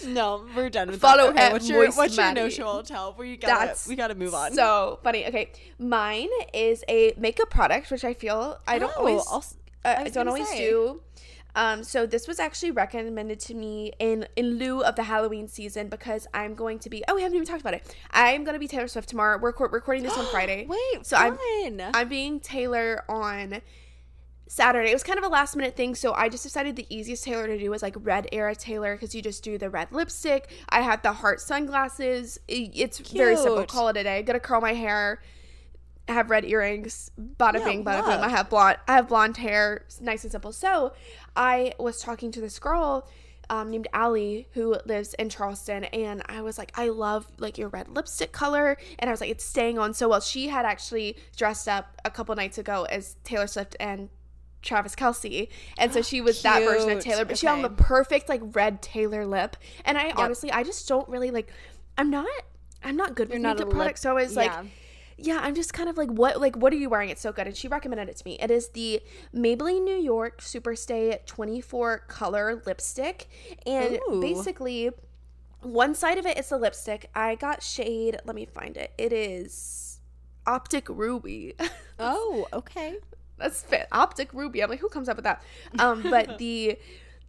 no. 0.07 0.47
We're 0.57 0.71
done 0.71 0.89
with 0.91 1.01
Follow 1.01 1.25
that. 1.25 1.31
Okay, 1.33 1.43
at 1.47 1.53
what's 1.53 1.69
your 1.69 1.91
what's 1.93 2.17
your 2.17 2.33
no 2.33 2.49
show 2.49 2.83
tell? 2.83 3.15
We 3.19 3.37
gotta 3.37 3.67
That's 3.67 3.87
we 3.89 3.97
gotta 3.97 4.15
move 4.15 4.35
on. 4.35 4.55
So 4.55 4.99
funny. 5.03 5.27
Okay, 5.27 5.51
mine 5.79 6.29
is 6.55 6.85
a 6.89 7.13
makeup 7.17 7.51
product, 7.51 7.91
which 7.91 8.05
I 8.05 8.15
feel 8.15 8.59
I 8.67 8.79
don't 8.79 8.93
Oh, 8.97 9.01
always, 9.01 9.23
I'll 9.31 9.45
uh, 9.85 9.95
I 9.99 10.03
I, 10.05 10.09
don't 10.09 10.29
always 10.29 10.49
say. 10.49 10.59
do. 10.71 11.01
Um, 11.57 11.83
so 11.83 12.07
this 12.07 12.29
was 12.29 12.39
actually 12.39 12.71
recommended 12.71 13.41
to 13.41 13.55
me 13.55 13.93
in 13.99 14.27
in 14.37 14.59
lieu 14.59 14.83
of 14.85 14.95
the 14.95 15.03
Halloween 15.03 15.49
season 15.49 15.89
because 15.89 16.27
I'm 16.33 16.55
going 16.55 16.79
to 16.81 16.89
be. 16.91 17.03
Oh, 17.09 17.15
we 17.17 17.23
haven't 17.23 17.35
even 17.35 17.47
talked 17.47 17.61
about 17.61 17.75
it. 17.75 17.97
I'm 18.13 18.45
going 18.45 18.55
to 18.55 18.61
be 18.61 18.69
Taylor 18.69 18.87
Swift 18.89 19.09
tomorrow. 19.09 19.37
We're 19.39 19.53
recor- 19.53 19.73
recording 19.73 20.05
this 20.05 20.17
on 20.17 20.27
Friday. 20.31 20.67
Wait, 20.69 21.05
so 21.07 21.17
I'm. 21.17 21.37
I'm 21.95 22.09
being 22.09 22.39
Taylor 22.41 23.05
on 23.09 23.61
Saturday. 24.51 24.91
It 24.91 24.95
was 24.95 25.05
kind 25.05 25.17
of 25.17 25.25
a 25.25 25.29
last 25.29 25.55
minute 25.55 25.77
thing, 25.77 25.95
so 25.95 26.13
I 26.13 26.29
just 26.29 26.43
decided 26.43 26.75
the 26.75 26.85
easiest 26.95 27.23
Taylor 27.23 27.47
to 27.47 27.57
do 27.57 27.71
was 27.71 27.83
like 27.83 27.95
red 28.01 28.27
era 28.33 28.53
Taylor 28.57 28.97
because 28.97 29.15
you 29.15 29.23
just 29.23 29.45
do 29.45 29.57
the 29.59 29.71
red 29.71 29.93
lipstick. 29.93 30.51
I 30.69 30.81
had 30.81 31.05
the 31.05 31.13
heart 31.13 31.41
sunglasses. 31.41 32.37
It's 32.49 32.99
very 32.99 33.37
simple. 33.37 33.65
Call 33.67 33.89
it 33.89 33.97
a 33.97 34.03
day. 34.03 34.25
Gonna 34.25 34.41
curl 34.41 34.61
my 34.61 34.75
hair. 34.75 35.23
Have 36.09 36.31
red 36.31 36.45
earrings. 36.45 37.13
Bada 37.17 37.61
Yeah, 37.61 37.65
bing, 37.65 37.85
bada 37.85 38.05
boom. 38.05 38.25
I 38.25 38.29
have 38.29 38.51
blonde. 38.51 38.79
I 38.89 38.95
have 38.95 39.07
blonde 39.07 39.37
hair. 39.37 39.85
It's 39.87 40.01
nice 40.01 40.25
and 40.25 40.33
simple. 40.33 40.51
So 40.51 40.95
I 41.37 41.73
was 41.79 42.01
talking 42.01 42.33
to 42.33 42.41
this 42.41 42.59
girl. 42.59 43.09
Um, 43.49 43.71
named 43.73 43.89
Allie 43.93 44.47
who 44.53 44.77
lives 44.87 45.15
in 45.15 45.29
Charleston 45.29 45.83
and 45.87 46.23
I 46.27 46.41
was 46.41 46.57
like 46.57 46.71
I 46.77 46.91
love 46.91 47.27
like 47.39 47.59
your 47.59 47.69
red 47.69 47.89
lipstick 47.89 48.31
color 48.31 48.77
and 49.01 49.11
I 49.11 49.13
was 49.13 49.21
like 49.21 49.31
it's 49.31 49.43
staying 49.43 49.77
on 49.77 49.93
so 49.93 50.09
well 50.09 50.21
she 50.21 50.47
had 50.47 50.65
actually 50.65 51.17
dressed 51.37 51.67
up 51.67 52.01
a 52.05 52.13
couple 52.13 52.33
nights 52.37 52.59
ago 52.59 52.85
as 52.85 53.17
Taylor 53.25 53.49
Swift 53.49 53.75
and 53.81 54.09
Travis 54.63 54.95
Kelce 54.95 55.49
and 55.79 55.93
so 55.93 56.03
she 56.11 56.21
was 56.21 56.43
that 56.43 56.63
version 56.63 56.91
of 56.91 57.01
Taylor 57.03 57.25
but 57.25 57.39
she 57.39 57.47
had 57.47 57.63
the 57.63 57.71
perfect 57.71 58.29
like 58.29 58.41
red 58.55 58.83
Taylor 58.83 59.27
lip 59.27 59.57
and 59.85 59.99
I 59.99 60.11
honestly 60.11 60.51
I 60.51 60.63
just 60.63 60.87
don't 60.89 61.09
really 61.09 61.31
like 61.31 61.51
I'm 61.97 62.11
not 62.11 62.27
I'm 62.83 62.97
not 62.97 63.15
good 63.15 63.29
with 63.29 63.35
You're 63.35 63.43
not 63.43 63.59
makeup 63.59 63.73
products 63.73 64.03
so 64.03 64.11
I 64.11 64.23
was 64.23 64.37
like 64.37 64.51
yeah. 64.51 64.65
yeah, 65.19 65.41
I'm 65.43 65.55
just 65.55 65.75
kind 65.75 65.91
of 65.91 65.99
like, 65.99 66.09
what, 66.09 66.41
like, 66.41 66.57
what 66.57 66.73
are 66.73 66.77
you 66.77 66.89
wearing? 66.89 67.11
It's 67.11 67.21
so 67.21 67.31
good. 67.31 67.47
And 67.47 67.55
she 67.55 67.69
recommended 67.69 68.09
it 68.09 68.17
to 68.17 68.25
me. 68.25 68.39
It 68.41 68.51
is 68.51 68.69
the 68.69 69.03
Maybelline 69.35 69.85
New 69.85 69.99
York 69.99 70.41
Superstay 70.41 71.27
24 71.27 71.99
color 72.09 72.63
lipstick. 72.65 73.29
And 73.67 73.99
Ooh. 74.11 74.23
basically, 74.23 74.91
one 75.61 75.95
side 75.95 76.19
of 76.19 76.27
it 76.27 76.39
is 76.39 76.49
the 76.49 76.59
lipstick. 76.59 77.11
I 77.15 77.35
got 77.35 77.63
shade, 77.63 78.19
let 78.25 78.35
me 78.35 78.47
find 78.47 78.77
it. 78.77 78.93
It 78.97 79.13
is 79.13 80.01
Optic 80.47 80.89
Ruby. 80.89 81.55
Oh, 82.03 82.47
okay. 82.55 82.97
That's 83.41 83.63
fit. 83.63 83.89
Optic 83.91 84.33
Ruby. 84.33 84.63
I'm 84.63 84.71
like, 84.71 84.81
who 84.81 84.89
comes 84.89 85.09
up 85.09 85.17
with 85.17 85.25
that? 85.25 85.43
Um, 85.79 86.03
but 86.03 86.39
the 86.39 86.79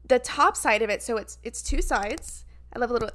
the 0.08 0.20
top 0.20 0.58
side 0.58 0.82
of 0.82 0.90
it, 0.90 1.02
so 1.02 1.18
it's 1.18 1.38
it's 1.44 1.62
two 1.62 1.82
sides. 1.82 2.46
I 2.74 2.80
love 2.80 2.90
a 2.90 2.94
little 2.94 3.10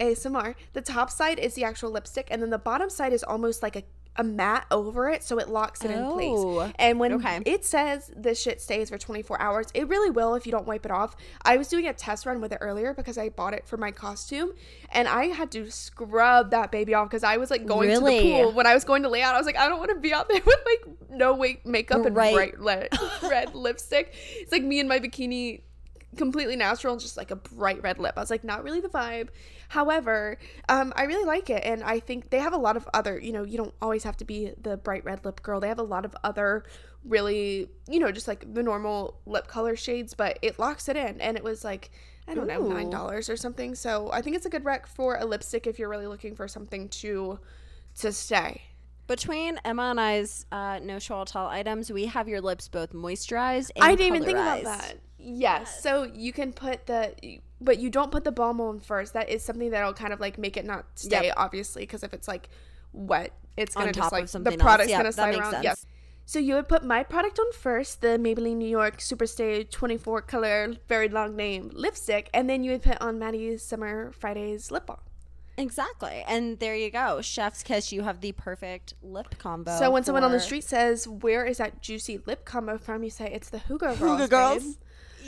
ASMR. 0.00 0.54
The 0.72 0.80
top 0.80 1.10
side 1.10 1.38
is 1.38 1.54
the 1.54 1.64
actual 1.64 1.90
lipstick, 1.90 2.28
and 2.30 2.42
then 2.42 2.50
the 2.50 2.58
bottom 2.58 2.90
side 2.90 3.12
is 3.12 3.22
almost 3.22 3.62
like 3.62 3.76
a 3.76 3.82
a 4.16 4.24
mat 4.24 4.66
over 4.72 5.08
it, 5.08 5.22
so 5.22 5.38
it 5.38 5.48
locks 5.48 5.84
it 5.84 5.90
in 5.92 5.98
Oh, 6.02 6.14
place. 6.14 6.72
And 6.78 6.98
when 6.98 7.12
okay. 7.14 7.40
it 7.46 7.64
says 7.64 8.10
this 8.16 8.40
shit 8.40 8.60
stays 8.60 8.90
for 8.90 8.98
24 8.98 9.40
hours, 9.40 9.66
it 9.74 9.86
really 9.88 10.10
will 10.10 10.34
if 10.34 10.44
you 10.44 10.50
don't 10.50 10.66
wipe 10.66 10.84
it 10.84 10.90
off. 10.90 11.14
I 11.44 11.56
was 11.56 11.68
doing 11.68 11.86
a 11.86 11.92
test 11.92 12.26
run 12.26 12.40
with 12.40 12.52
it 12.52 12.58
earlier 12.60 12.94
because 12.94 13.16
I 13.16 13.28
bought 13.28 13.54
it 13.54 13.66
for 13.66 13.76
my 13.76 13.92
costume, 13.92 14.52
and 14.90 15.06
I 15.06 15.26
had 15.26 15.52
to 15.52 15.70
scrub 15.70 16.50
that 16.50 16.72
baby 16.72 16.94
off 16.94 17.08
because 17.08 17.22
I 17.22 17.36
was 17.36 17.50
like 17.50 17.64
going 17.64 17.90
to 17.90 18.00
the 18.00 18.20
pool 18.20 18.52
when 18.52 18.66
I 18.66 18.74
was 18.74 18.84
going 18.84 19.02
to 19.04 19.08
lay 19.08 19.22
out. 19.22 19.34
I 19.34 19.38
was 19.38 19.46
like, 19.46 19.56
I 19.56 19.68
don't 19.68 19.78
want 19.78 19.90
to 19.90 20.00
be 20.00 20.12
out 20.12 20.28
there 20.28 20.40
with 20.46 20.58
like 20.66 21.10
no 21.10 21.34
wake 21.34 21.64
makeup 21.64 22.04
and 22.04 22.16
Right. 22.16 22.34
bright 22.34 22.60
le- 22.60 22.88
red 23.30 23.54
lipstick. 23.54 24.14
It's 24.36 24.50
like 24.50 24.62
me 24.64 24.80
in 24.80 24.88
my 24.88 24.98
bikini, 24.98 25.62
completely 26.16 26.56
natural, 26.56 26.94
and 26.94 27.00
just 27.00 27.16
like 27.16 27.30
a 27.30 27.36
bright 27.36 27.82
red 27.82 27.98
lip. 27.98 28.14
I 28.16 28.20
was 28.20 28.30
like, 28.30 28.44
not 28.44 28.64
really 28.64 28.80
the 28.80 28.88
vibe. 28.88 29.28
However, 29.68 30.38
um, 30.68 30.92
I 30.96 31.04
really 31.04 31.24
like 31.24 31.50
it, 31.50 31.62
and 31.64 31.82
I 31.82 32.00
think 32.00 32.30
they 32.30 32.38
have 32.38 32.52
a 32.52 32.58
lot 32.58 32.76
of 32.76 32.88
other. 32.94 33.18
You 33.18 33.32
know, 33.32 33.44
you 33.44 33.56
don't 33.56 33.74
always 33.82 34.04
have 34.04 34.16
to 34.18 34.24
be 34.24 34.52
the 34.60 34.76
bright 34.76 35.04
red 35.04 35.24
lip 35.24 35.42
girl. 35.42 35.60
They 35.60 35.68
have 35.68 35.78
a 35.78 35.82
lot 35.82 36.04
of 36.04 36.16
other 36.24 36.64
really, 37.04 37.68
you 37.88 38.00
know, 38.00 38.10
just 38.10 38.28
like 38.28 38.52
the 38.52 38.62
normal 38.62 39.20
lip 39.26 39.46
color 39.46 39.76
shades, 39.76 40.14
but 40.14 40.38
it 40.42 40.58
locks 40.58 40.88
it 40.88 40.96
in, 40.96 41.20
and 41.20 41.36
it 41.36 41.44
was 41.44 41.64
like. 41.64 41.90
I 42.30 42.34
don't 42.34 42.46
know, 42.46 42.60
nine 42.60 42.90
dollars 42.90 43.30
or 43.30 43.38
something. 43.38 43.74
So 43.74 44.10
I 44.12 44.20
think 44.20 44.36
it's 44.36 44.44
a 44.44 44.50
good 44.50 44.62
rec 44.66 44.86
for 44.86 45.16
a 45.16 45.24
lipstick 45.24 45.66
if 45.66 45.78
you're 45.78 45.88
really 45.88 46.06
looking 46.06 46.36
for 46.36 46.46
something 46.46 46.90
to 46.90 47.38
to 48.00 48.12
stay. 48.12 48.60
Between 49.06 49.58
Emma 49.64 49.84
and 49.84 49.98
I's 49.98 50.44
uh, 50.52 50.78
no 50.82 50.98
show 50.98 51.24
tell 51.24 51.46
items, 51.46 51.90
we 51.90 52.04
have 52.04 52.28
your 52.28 52.42
lips 52.42 52.68
both 52.68 52.92
moisturized 52.92 53.70
and 53.74 53.82
I 53.82 53.94
didn't 53.94 54.16
even 54.16 54.24
think 54.24 54.36
about 54.36 54.62
that. 54.64 54.98
Yes. 55.28 55.82
So 55.82 56.04
you 56.14 56.32
can 56.32 56.52
put 56.52 56.86
the, 56.86 57.14
but 57.60 57.78
you 57.78 57.90
don't 57.90 58.10
put 58.10 58.24
the 58.24 58.32
balm 58.32 58.60
on 58.60 58.80
first. 58.80 59.12
That 59.14 59.28
is 59.28 59.44
something 59.44 59.70
that'll 59.70 59.92
kind 59.94 60.12
of 60.12 60.20
like 60.20 60.38
make 60.38 60.56
it 60.56 60.64
not 60.64 60.86
stay, 60.94 61.26
Yep. 61.26 61.34
obviously, 61.36 61.82
because 61.82 62.02
if 62.02 62.14
it's 62.14 62.26
like 62.28 62.48
wet, 62.92 63.32
it's 63.56 63.76
On 63.76 63.82
gonna 63.82 63.92
top 63.92 64.04
just 64.04 64.12
of 64.12 64.18
like 64.18 64.28
something 64.28 64.56
the 64.56 64.62
product's 64.62 64.90
Yeah, 64.90 64.98
gonna 64.98 65.12
slide 65.12 65.36
around. 65.36 65.50
sense. 65.52 65.64
Yes. 65.64 65.86
So 66.24 66.38
you 66.38 66.54
would 66.56 66.68
put 66.68 66.84
my 66.84 67.02
product 67.02 67.38
on 67.38 67.52
first, 67.52 68.00
the 68.02 68.18
Maybelline 68.18 68.56
New 68.56 68.68
York 68.68 68.98
Superstay 68.98 69.70
24 69.70 70.22
color, 70.22 70.74
very 70.86 71.08
long 71.08 71.34
name 71.36 71.70
lipstick, 71.72 72.28
and 72.34 72.48
then 72.50 72.62
you 72.64 72.72
would 72.72 72.82
put 72.82 73.00
on 73.00 73.18
Maddie's 73.18 73.62
Summer 73.62 74.12
Fridays 74.12 74.70
lip 74.70 74.86
balm. 74.86 74.98
Exactly. 75.56 76.22
And 76.28 76.58
there 76.60 76.76
you 76.76 76.90
go. 76.90 77.20
Chef's 77.20 77.62
kiss, 77.64 77.92
you 77.92 78.02
have 78.02 78.20
the 78.20 78.30
perfect 78.32 78.94
lip 79.02 79.38
combo. 79.38 79.76
So 79.78 79.90
when 79.90 80.04
someone 80.04 80.22
on 80.22 80.30
the 80.30 80.38
street 80.38 80.62
says, 80.64 81.08
"Where 81.08 81.44
is 81.44 81.58
that 81.58 81.80
juicy 81.82 82.18
lip 82.26 82.44
combo 82.44 82.78
from?" 82.78 83.02
You 83.02 83.10
say, 83.10 83.28
"It's 83.32 83.50
the 83.50 83.58
Hygge 83.58 83.78
Girls." 83.80 83.98
Hygge 83.98 84.28
Girls. 84.30 84.62
babe. 84.64 84.74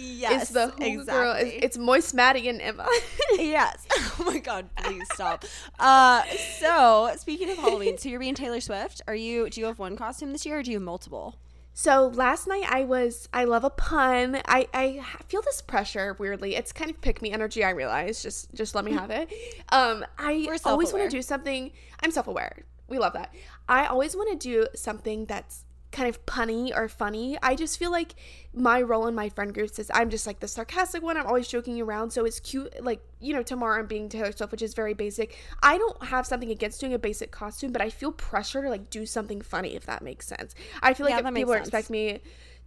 Yes. 0.00 0.42
It's 0.42 0.50
the 0.50 0.73
Hygge 0.78 1.07
Girl. 1.07 1.33
It's, 1.33 1.42
exactly. 1.42 1.64
it's 1.64 1.78
Moist 1.78 2.14
Maddie 2.14 2.49
and 2.49 2.61
Emma. 2.61 2.88
yes. 3.33 3.87
Oh 4.19 4.25
my 4.25 4.38
god, 4.38 4.69
please 4.76 5.07
stop. 5.14 5.45
Uh 5.78 6.23
so 6.59 7.11
speaking 7.16 7.49
of 7.50 7.57
Halloween, 7.59 7.97
so 7.97 8.09
you're 8.09 8.21
being 8.21 8.35
Taylor 8.35 8.61
Swift. 8.61 9.00
Are 9.07 9.14
you 9.14 9.49
do 9.49 9.61
you 9.61 9.66
have 9.66 9.78
one 9.78 9.97
costume 9.97 10.33
this 10.33 10.45
year 10.45 10.59
or 10.59 10.62
do 10.62 10.71
you 10.71 10.76
have 10.76 10.85
multiple? 10.85 11.38
So 11.73 12.09
last 12.09 12.47
night 12.47 12.64
I 12.69 12.85
was 12.85 13.28
I 13.33 13.45
love 13.45 13.64
a 13.64 13.71
pun. 13.71 14.42
I 14.47 14.69
I 14.75 15.02
feel 15.28 15.42
this 15.42 15.62
pressure 15.62 16.16
weirdly. 16.19 16.54
It's 16.54 16.73
kind 16.73 16.90
of 16.90 17.00
pick 17.00 17.23
me 17.23 17.33
energy. 17.33 17.64
I 17.64 17.71
realize. 17.71 18.23
Just 18.23 18.52
just 18.54 18.75
let 18.75 18.85
me 18.85 18.92
have 18.92 19.11
it. 19.11 19.33
Um, 19.73 20.04
I 20.19 20.49
always 20.64 20.92
want 20.92 21.04
to 21.04 21.16
do 21.16 21.23
something. 21.23 21.71
I'm 22.00 22.11
self 22.11 22.26
aware. 22.26 22.64
We 22.88 22.99
love 22.99 23.12
that. 23.12 23.33
I 23.69 23.87
always 23.87 24.16
want 24.16 24.30
to 24.33 24.37
do 24.37 24.66
something 24.75 25.26
that's 25.26 25.64
kind 25.92 26.09
of 26.09 26.25
punny 26.26 26.75
or 26.75 26.88
funny. 26.88 27.37
I 27.42 27.54
just 27.54 27.78
feel 27.78 27.90
like 27.90 28.14
my 28.54 28.80
role 28.80 29.06
in 29.06 29.14
my 29.14 29.28
friend 29.28 29.52
groups 29.52 29.78
is 29.78 29.90
I'm 29.92 30.11
just 30.11 30.26
like 30.26 30.40
the 30.40 30.49
sarcastic 30.49 31.02
one. 31.02 31.16
I'm 31.16 31.26
always 31.26 31.49
joking 31.49 31.80
around. 31.80 32.11
So 32.11 32.25
it's 32.25 32.40
cute. 32.40 32.82
Like, 32.82 33.00
you 33.20 33.32
know, 33.32 33.42
tomorrow 33.42 33.78
I'm 33.78 33.87
being 33.87 34.09
Taylor 34.09 34.32
Swift, 34.32 34.52
which 34.52 34.62
is 34.62 34.75
very 34.75 34.94
basic. 34.94 35.37
I 35.62 35.78
don't 35.78 36.04
have 36.04 36.26
something 36.26 36.50
against 36.50 36.80
doing 36.80 36.94
a 36.94 36.99
basic 36.99 37.30
costume, 37.30 37.73
but 37.73 37.82
I 37.82 37.90
feel 37.90 38.12
pressure 38.12 38.62
to 38.62 38.68
like 38.68 38.90
do 38.90 39.06
something 39.06 39.40
funny, 39.40 39.75
if 39.75 39.87
that 39.87 40.02
makes 40.02 40.26
sense. 40.26 40.54
I 40.82 40.94
feel 40.94 41.06
like 41.06 41.20
Yeah, 41.20 41.28
if 41.28 41.35
people 41.35 41.54
sense. 41.54 41.66
expect 41.68 41.90
me 41.90 42.20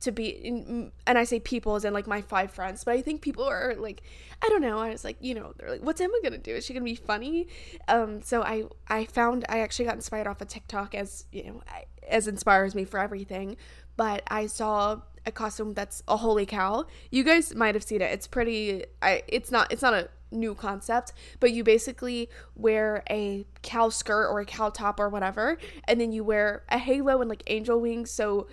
to 0.03 0.11
be 0.11 0.91
and 1.07 1.17
I 1.17 1.23
say 1.23 1.39
people 1.39 1.75
as 1.75 1.85
in 1.85 1.93
like 1.93 2.07
my 2.07 2.21
five 2.21 2.51
friends, 2.51 2.83
but 2.83 2.93
I 2.93 3.01
think 3.01 3.21
people 3.21 3.43
are 3.43 3.75
like 3.77 4.03
I 4.41 4.49
don't 4.49 4.61
know. 4.61 4.79
I 4.79 4.89
was 4.89 5.03
like, 5.03 5.17
you 5.21 5.33
know, 5.33 5.53
they're 5.57 5.69
like, 5.69 5.81
what's 5.81 6.01
Emma 6.01 6.13
gonna 6.23 6.37
do? 6.37 6.55
Is 6.55 6.65
she 6.65 6.73
gonna 6.73 6.83
be 6.83 6.95
funny? 6.95 7.47
Um, 7.87 8.21
so 8.21 8.43
I 8.43 8.63
I 8.87 9.05
found 9.05 9.45
I 9.49 9.59
actually 9.59 9.85
got 9.85 9.95
inspired 9.95 10.27
off 10.27 10.41
of 10.41 10.47
TikTok 10.47 10.95
as 10.95 11.25
you 11.31 11.45
know 11.45 11.61
as 12.07 12.27
inspires 12.27 12.75
me 12.75 12.85
for 12.85 12.99
everything, 12.99 13.57
but 13.95 14.23
I 14.27 14.47
saw 14.47 15.01
a 15.25 15.31
costume 15.31 15.73
that's 15.73 16.03
a 16.07 16.17
holy 16.17 16.45
cow. 16.45 16.85
You 17.09 17.23
guys 17.23 17.55
might 17.55 17.75
have 17.75 17.83
seen 17.83 18.01
it. 18.01 18.11
It's 18.11 18.27
pretty. 18.27 18.85
I 19.01 19.23
it's 19.27 19.51
not 19.51 19.71
it's 19.71 19.81
not 19.81 19.93
a 19.93 20.09
new 20.31 20.55
concept, 20.55 21.13
but 21.39 21.51
you 21.51 21.63
basically 21.63 22.29
wear 22.55 23.03
a 23.09 23.45
cow 23.61 23.89
skirt 23.89 24.29
or 24.29 24.39
a 24.39 24.45
cow 24.45 24.69
top 24.69 24.99
or 24.99 25.09
whatever, 25.09 25.57
and 25.87 26.01
then 26.01 26.11
you 26.11 26.23
wear 26.23 26.63
a 26.69 26.77
halo 26.77 27.21
and 27.21 27.29
like 27.29 27.43
angel 27.47 27.79
wings. 27.79 28.11
So 28.11 28.47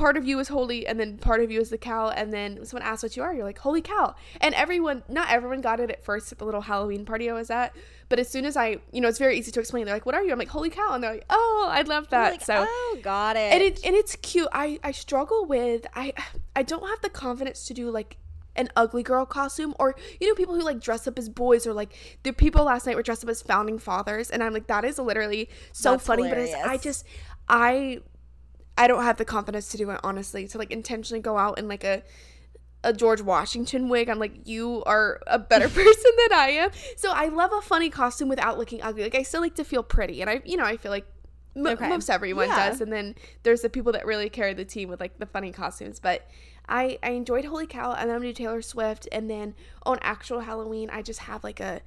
part 0.00 0.16
of 0.16 0.26
you 0.26 0.38
is 0.38 0.48
holy 0.48 0.86
and 0.86 0.98
then 0.98 1.18
part 1.18 1.42
of 1.42 1.50
you 1.50 1.60
is 1.60 1.68
the 1.68 1.76
cow 1.76 2.08
and 2.08 2.32
then 2.32 2.64
someone 2.64 2.82
asks 2.82 3.02
what 3.02 3.14
you 3.18 3.22
are 3.22 3.34
you're 3.34 3.44
like 3.44 3.58
holy 3.58 3.82
cow. 3.82 4.14
And 4.40 4.54
everyone 4.54 5.02
not 5.10 5.30
everyone 5.30 5.60
got 5.60 5.78
it 5.78 5.90
at 5.90 6.02
first 6.02 6.32
at 6.32 6.38
the 6.38 6.46
little 6.46 6.62
halloween 6.62 7.04
party 7.04 7.28
i 7.28 7.34
was 7.34 7.50
at 7.50 7.76
but 8.08 8.18
as 8.18 8.26
soon 8.26 8.46
as 8.46 8.56
i 8.56 8.78
you 8.92 9.02
know 9.02 9.08
it's 9.08 9.18
very 9.18 9.38
easy 9.38 9.52
to 9.52 9.60
explain. 9.60 9.84
They're 9.84 9.94
like 9.94 10.06
what 10.06 10.14
are 10.14 10.22
you? 10.22 10.32
I'm 10.32 10.38
like 10.38 10.48
holy 10.48 10.70
cow. 10.70 10.94
And 10.94 11.04
they're 11.04 11.12
like 11.12 11.26
oh 11.28 11.68
i 11.70 11.82
love 11.82 12.08
that. 12.08 12.32
Like, 12.32 12.42
so 12.42 12.64
oh, 12.66 12.98
got 13.02 13.36
it. 13.36 13.52
and 13.52 13.62
it 13.62 13.84
and 13.84 13.94
it's 13.94 14.16
cute. 14.16 14.48
I 14.52 14.78
i 14.82 14.90
struggle 14.90 15.44
with 15.44 15.86
i 15.94 16.14
i 16.56 16.62
don't 16.62 16.88
have 16.88 17.02
the 17.02 17.10
confidence 17.10 17.66
to 17.66 17.74
do 17.74 17.90
like 17.90 18.16
an 18.56 18.70
ugly 18.76 19.02
girl 19.02 19.26
costume 19.26 19.74
or 19.78 19.94
you 20.18 20.28
know 20.28 20.34
people 20.34 20.54
who 20.54 20.62
like 20.62 20.80
dress 20.80 21.06
up 21.06 21.18
as 21.18 21.28
boys 21.28 21.66
or 21.66 21.74
like 21.74 21.92
the 22.22 22.32
people 22.32 22.64
last 22.64 22.86
night 22.86 22.96
were 22.96 23.02
dressed 23.02 23.22
up 23.22 23.30
as 23.30 23.40
founding 23.40 23.78
fathers 23.78 24.28
and 24.28 24.42
i'm 24.42 24.52
like 24.52 24.66
that 24.66 24.84
is 24.84 24.98
literally 24.98 25.48
so 25.72 25.92
That's 25.92 26.04
funny 26.04 26.28
but 26.28 26.36
it's, 26.36 26.54
i 26.54 26.76
just 26.76 27.04
i 27.48 28.00
i 28.78 28.86
don't 28.86 29.02
have 29.04 29.16
the 29.16 29.24
confidence 29.24 29.68
to 29.68 29.76
do 29.76 29.90
it 29.90 30.00
honestly 30.02 30.46
to 30.48 30.58
like 30.58 30.70
intentionally 30.70 31.20
go 31.20 31.36
out 31.38 31.58
in 31.58 31.68
like 31.68 31.84
a 31.84 32.02
a 32.82 32.94
George 32.94 33.20
Washington 33.20 33.90
wig. 33.90 34.08
I'm 34.08 34.18
like, 34.18 34.48
you 34.48 34.82
are 34.84 35.20
a 35.26 35.38
better 35.38 35.68
person 35.80 36.10
than 36.16 36.32
I 36.38 36.48
am. 36.62 36.70
So 36.96 37.10
I 37.12 37.26
love 37.28 37.52
a 37.52 37.60
funny 37.60 37.90
costume 37.90 38.30
without 38.30 38.56
looking 38.56 38.80
ugly. 38.80 39.02
Like 39.02 39.14
I 39.14 39.22
still 39.22 39.42
like 39.42 39.54
to 39.56 39.64
feel 39.64 39.82
pretty, 39.82 40.22
and 40.22 40.30
I, 40.30 40.40
you 40.46 40.56
know, 40.56 40.64
I 40.64 40.78
feel 40.78 40.90
like 40.90 41.04
m- 41.54 41.66
Okay. 41.66 41.88
most 41.90 42.08
everyone 42.08 42.48
Yeah. 42.48 42.70
does. 42.70 42.80
And 42.80 42.90
then 42.90 43.16
there's 43.42 43.60
the 43.60 43.68
people 43.68 43.92
that 43.92 44.06
really 44.06 44.30
carry 44.30 44.54
the 44.54 44.64
team 44.64 44.88
with 44.88 44.98
like 44.98 45.18
the 45.18 45.26
funny 45.26 45.52
costumes. 45.52 46.00
But 46.00 46.26
I 46.70 46.98
I 47.02 47.10
enjoyed 47.10 47.44
Holy 47.44 47.66
Cow, 47.66 47.92
and 47.92 48.08
then 48.08 48.16
I'm 48.16 48.22
gonna 48.22 48.32
do 48.32 48.44
Taylor 48.44 48.62
Swift, 48.62 49.06
and 49.12 49.28
then 49.28 49.54
on 49.82 49.98
actual 50.00 50.40
Halloween, 50.40 50.88
I 50.90 51.02
just 51.02 51.20
have 51.20 51.44
like 51.44 51.60
a 51.60 51.82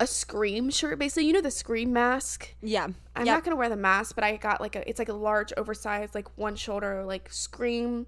a 0.00 0.06
scream 0.06 0.70
shirt 0.70 0.98
basically 0.98 1.26
you 1.26 1.32
know 1.32 1.40
the 1.40 1.50
scream 1.50 1.92
mask 1.92 2.54
yeah. 2.62 2.88
i'm 3.14 3.26
Yep. 3.26 3.34
not 3.36 3.44
gonna 3.44 3.56
wear 3.56 3.68
the 3.68 3.76
mask 3.76 4.14
but 4.16 4.24
i 4.24 4.36
got 4.36 4.60
like 4.60 4.74
a 4.74 4.88
it's 4.88 4.98
like 4.98 5.10
a 5.10 5.14
large 5.14 5.52
oversized 5.56 6.14
like 6.14 6.36
one 6.38 6.56
shoulder 6.56 7.04
like 7.04 7.30
scream 7.32 8.06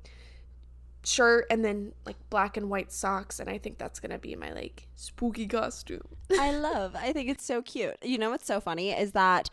shirt 1.05 1.47
and 1.51 1.65
then 1.65 1.93
like 2.07 2.17
black 2.31 2.57
and 2.57 2.71
white 2.71 2.91
socks 2.93 3.39
and 3.41 3.51
i 3.51 3.59
think 3.59 3.77
that's 3.79 4.01
gonna 4.01 4.19
be 4.19 4.35
my 4.37 4.53
like 4.53 4.89
spooky 4.95 5.47
costume 5.47 6.01
I 6.41 6.51
love. 6.57 6.97
I 6.97 7.13
think 7.13 7.29
it's 7.29 7.45
so 7.45 7.61
cute. 7.61 7.97
You 8.03 8.17
know 8.17 8.31
what's 8.31 8.47
so 8.47 8.59
funny 8.59 8.91
is 8.91 9.13
that 9.13 9.51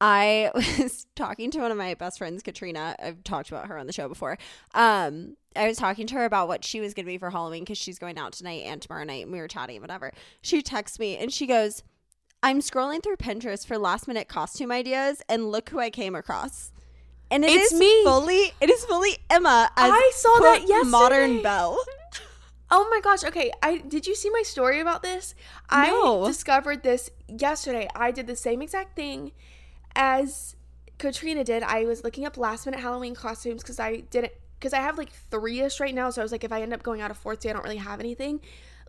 I 0.00 0.52
was 0.54 1.06
talking 1.16 1.50
to 1.50 1.58
one 1.58 1.72
of 1.72 1.76
my 1.76 1.94
best 1.94 2.18
friends, 2.18 2.44
Katrina. 2.44 2.94
I've 3.02 3.24
talked 3.24 3.48
about 3.48 3.66
her 3.66 3.76
on 3.76 3.88
the 3.88 3.92
show 3.92 4.08
before. 4.08 4.38
Um, 4.72 5.36
I 5.56 5.66
was 5.68 5.76
talking 5.76 6.06
to 6.08 6.14
her 6.16 6.24
about 6.24 6.48
what 6.48 6.64
she 6.64 6.80
was 6.80 6.94
going 6.94 7.06
to 7.06 7.12
be 7.12 7.18
for 7.18 7.30
Halloween 7.30 7.64
because 7.64 7.78
she's 7.78 7.98
going 7.98 8.18
out 8.18 8.32
tonight 8.32 8.62
and 8.64 8.80
tomorrow 8.80 9.04
night, 9.04 9.24
and 9.24 9.32
we 9.32 9.38
were 9.38 9.48
chatting, 9.48 9.80
whatever. 9.80 10.12
She 10.40 10.62
texts 10.62 10.98
me 10.98 11.16
and 11.16 11.32
she 11.32 11.46
goes, 11.46 11.82
"I'm 12.42 12.60
scrolling 12.60 13.02
through 13.02 13.16
Pinterest 13.16 13.66
for 13.66 13.78
last 13.78 14.06
minute 14.08 14.28
costume 14.28 14.72
ideas, 14.72 15.22
and 15.28 15.50
look 15.50 15.68
who 15.70 15.78
I 15.80 15.90
came 15.90 16.14
across." 16.14 16.72
And 17.30 17.44
it 17.44 17.50
It's 17.50 17.72
is 17.72 17.80
me. 17.80 18.04
fully. 18.04 18.52
It 18.60 18.68
is 18.68 18.84
fully 18.84 19.16
Emma. 19.30 19.70
As, 19.76 19.90
I 19.92 20.10
saw 20.14 20.38
that 20.40 20.64
quote, 20.66 20.86
Modern 20.86 21.20
yesterday. 21.20 21.42
Belle. 21.42 21.78
oh 22.74 22.88
my 22.90 23.00
gosh 23.00 23.22
okay 23.22 23.52
i 23.62 23.76
did 23.76 24.06
you 24.06 24.14
see 24.14 24.30
my 24.30 24.40
story 24.42 24.80
about 24.80 25.02
this 25.02 25.34
No. 25.70 26.24
i 26.24 26.26
discovered 26.28 26.82
this 26.82 27.10
yesterday 27.28 27.86
i 27.94 28.10
did 28.10 28.26
the 28.26 28.34
same 28.34 28.62
exact 28.62 28.96
thing 28.96 29.32
as 29.94 30.56
katrina 30.98 31.44
did 31.44 31.62
i 31.62 31.84
was 31.84 32.02
looking 32.02 32.24
up 32.24 32.38
last 32.38 32.64
minute 32.64 32.80
halloween 32.80 33.14
costumes 33.14 33.60
because 33.62 33.78
i 33.78 33.96
didn't 33.96 34.32
because 34.62 34.72
i 34.72 34.78
have 34.80 34.96
like 34.96 35.10
three-ish 35.10 35.80
right 35.80 35.94
now 35.94 36.08
so 36.10 36.20
i 36.22 36.24
was 36.24 36.32
like 36.32 36.44
if 36.44 36.52
i 36.52 36.62
end 36.62 36.72
up 36.72 36.82
going 36.82 37.00
out 37.00 37.10
of 37.10 37.16
fourth 37.16 37.40
day 37.40 37.50
i 37.50 37.52
don't 37.52 37.64
really 37.64 37.76
have 37.76 37.98
anything 38.00 38.40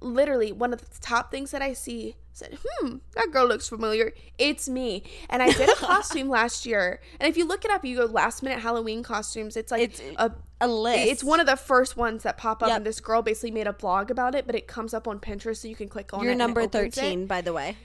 literally 0.01 0.51
one 0.51 0.73
of 0.73 0.79
the 0.81 0.99
top 1.01 1.31
things 1.31 1.51
that 1.51 1.61
i 1.61 1.71
see 1.73 2.15
said 2.33 2.57
hmm 2.65 2.97
that 3.15 3.31
girl 3.31 3.47
looks 3.47 3.69
familiar 3.69 4.11
it's 4.37 4.67
me 4.67 5.01
and 5.29 5.41
i 5.41 5.49
did 5.51 5.69
a 5.69 5.75
costume 5.77 6.27
last 6.29 6.65
year 6.65 6.99
and 7.19 7.29
if 7.29 7.37
you 7.37 7.45
look 7.45 7.63
it 7.63 7.71
up 7.71 7.85
you 7.85 7.95
go 7.97 8.05
last 8.05 8.43
minute 8.43 8.59
halloween 8.59 9.01
costumes 9.01 9.55
it's 9.55 9.71
like 9.71 9.81
It's 9.81 10.01
a 10.17 10.31
A 10.61 10.67
list. 10.67 11.07
it's 11.07 11.23
one 11.23 11.39
of 11.39 11.45
the 11.47 11.55
first 11.55 11.95
ones 11.97 12.23
that 12.23 12.37
pop 12.37 12.61
up, 12.63 12.69
Yep. 12.69 12.77
and 12.77 12.85
this 12.85 12.99
girl 12.99 13.21
basically 13.21 13.51
made 13.51 13.67
a 13.67 13.73
blog 13.73 14.09
about 14.11 14.33
it, 14.35 14.45
but 14.45 14.55
it 14.55 14.65
comes 14.67 14.93
up 14.93 15.07
on 15.09 15.19
Pinterest, 15.19 15.57
so 15.57 15.67
you 15.67 15.75
can 15.75 15.89
click 15.89 16.13
on 16.13 16.21
it. 16.21 16.25
You're 16.25 16.35
number 16.35 16.61
opens 16.61 16.97
it. 16.97 17.01
thirteen, 17.01 17.25
by 17.27 17.41
the 17.41 17.51
way. 17.53 17.75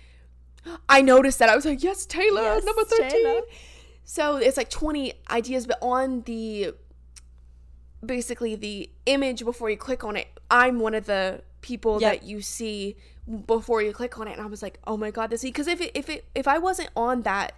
I 0.89 1.03
noticed 1.03 1.39
that. 1.41 1.49
I 1.49 1.57
was 1.57 1.65
like, 1.65 1.83
yes, 1.83 2.07
Taylor, 2.07 2.43
Yes, 2.43 2.65
number 2.65 2.85
13. 2.85 3.11
Taylor. 3.11 3.41
So 4.05 4.37
it's 4.37 4.57
like 4.57 4.71
20 4.71 5.13
ideas, 5.31 5.67
but 5.67 5.79
on 5.83 6.23
the 6.23 6.75
basically 8.05 8.55
the 8.55 8.91
image 9.07 9.45
before 9.45 9.71
you 9.71 9.77
click 9.77 10.05
on 10.05 10.17
it, 10.17 10.29
I'm 10.51 10.81
one 10.81 10.95
of 10.95 11.07
the 11.07 11.43
people 11.61 12.01
Yep. 12.01 12.13
that 12.21 12.27
you 12.27 12.41
see 12.41 12.97
before 13.47 13.83
you 13.83 13.93
click 13.93 14.19
on 14.19 14.29
it. 14.29 14.33
And 14.33 14.41
I 14.41 14.47
was 14.47 14.63
like, 14.63 14.79
oh 14.87 14.97
my 14.97 15.11
God, 15.11 15.31
this 15.31 15.41
is 15.45 15.51
because 15.51 15.67
if 15.67 15.81
it, 15.81 15.91
if 15.95 16.09
it, 16.09 16.25
if 16.35 16.49
I 16.49 16.59
wasn't 16.59 16.91
on 16.97 17.23
that, 17.23 17.53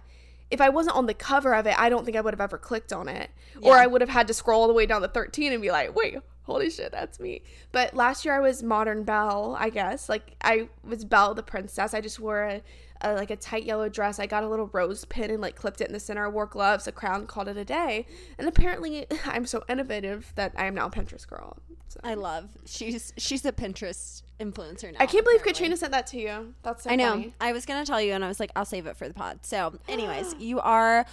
if 0.49 0.59
I 0.59 0.69
wasn't 0.69 0.97
on 0.97 1.05
the 1.05 1.13
cover 1.13 1.53
of 1.55 1.65
it, 1.65 1.79
I 1.79 1.87
don't 1.89 2.03
think 2.03 2.17
I 2.17 2.21
would 2.21 2.33
have 2.33 2.41
ever 2.41 2.57
clicked 2.57 2.91
on 2.91 3.07
it. 3.07 3.29
Or 3.61 3.77
I 3.77 3.87
would 3.87 4.01
have 4.01 4.09
had 4.09 4.27
to 4.27 4.33
scroll 4.33 4.61
all 4.63 4.67
the 4.67 4.73
way 4.73 4.85
down 4.85 5.01
to 5.01 5.07
13 5.07 5.53
and 5.53 5.61
be 5.61 5.71
like, 5.71 5.95
wait, 5.95 6.17
holy 6.43 6.69
shit, 6.69 6.91
that's 6.91 7.19
me. 7.19 7.41
But 7.71 7.93
last 7.95 8.25
year 8.25 8.33
I 8.35 8.39
was 8.41 8.61
modern 8.61 9.03
Belle, 9.03 9.55
I 9.57 9.69
guess. 9.69 10.09
Like 10.09 10.35
I 10.41 10.67
was 10.83 11.05
Belle 11.05 11.35
the 11.35 11.43
princess. 11.43 11.93
I 11.93 12.01
just 12.01 12.19
wore 12.19 12.41
a, 12.41 12.61
a 13.01 13.13
like 13.13 13.31
a 13.31 13.35
tight 13.35 13.63
yellow 13.63 13.89
dress. 13.89 14.19
I 14.19 14.25
got 14.25 14.43
a 14.43 14.47
little 14.47 14.69
rose 14.73 15.05
pin 15.05 15.31
and 15.31 15.41
like 15.41 15.55
clipped 15.55 15.81
it 15.81 15.87
in 15.87 15.93
the 15.93 15.99
center. 15.99 16.25
I 16.25 16.29
wore 16.29 16.45
gloves, 16.45 16.87
a 16.87 16.91
crown, 16.91 17.27
called 17.27 17.47
it 17.47 17.57
a 17.57 17.65
day. 17.65 18.05
And 18.37 18.47
apparently 18.47 19.05
I'm 19.25 19.45
so 19.45 19.63
innovative 19.69 20.31
that 20.35 20.53
I 20.57 20.65
am 20.65 20.75
now 20.75 20.87
a 20.87 20.91
Pinterest 20.91 21.27
girl. 21.27 21.57
So. 21.87 21.99
I 22.03 22.13
love. 22.13 22.49
She's 22.65 23.13
she's 23.17 23.45
a 23.45 23.51
Pinterest 23.51 24.23
influencer 24.39 24.91
now. 24.93 24.99
I 24.99 25.05
can't 25.05 25.25
believe 25.25 25.41
apparently. 25.41 25.51
Katrina 25.51 25.77
sent 25.77 25.91
that 25.91 26.07
to 26.07 26.19
you. 26.19 26.53
That's 26.63 26.83
so 26.83 26.89
I 26.89 26.95
know. 26.95 27.09
funny. 27.11 27.33
I 27.41 27.51
was 27.51 27.65
gonna 27.65 27.85
tell 27.85 28.01
you, 28.01 28.13
and 28.13 28.23
I 28.23 28.27
was 28.27 28.39
like, 28.39 28.51
I'll 28.55 28.65
save 28.65 28.85
it 28.85 28.95
for 28.95 29.07
the 29.07 29.13
pod. 29.13 29.39
So, 29.45 29.73
anyways, 29.89 30.35
you 30.39 30.59
are 30.61 31.05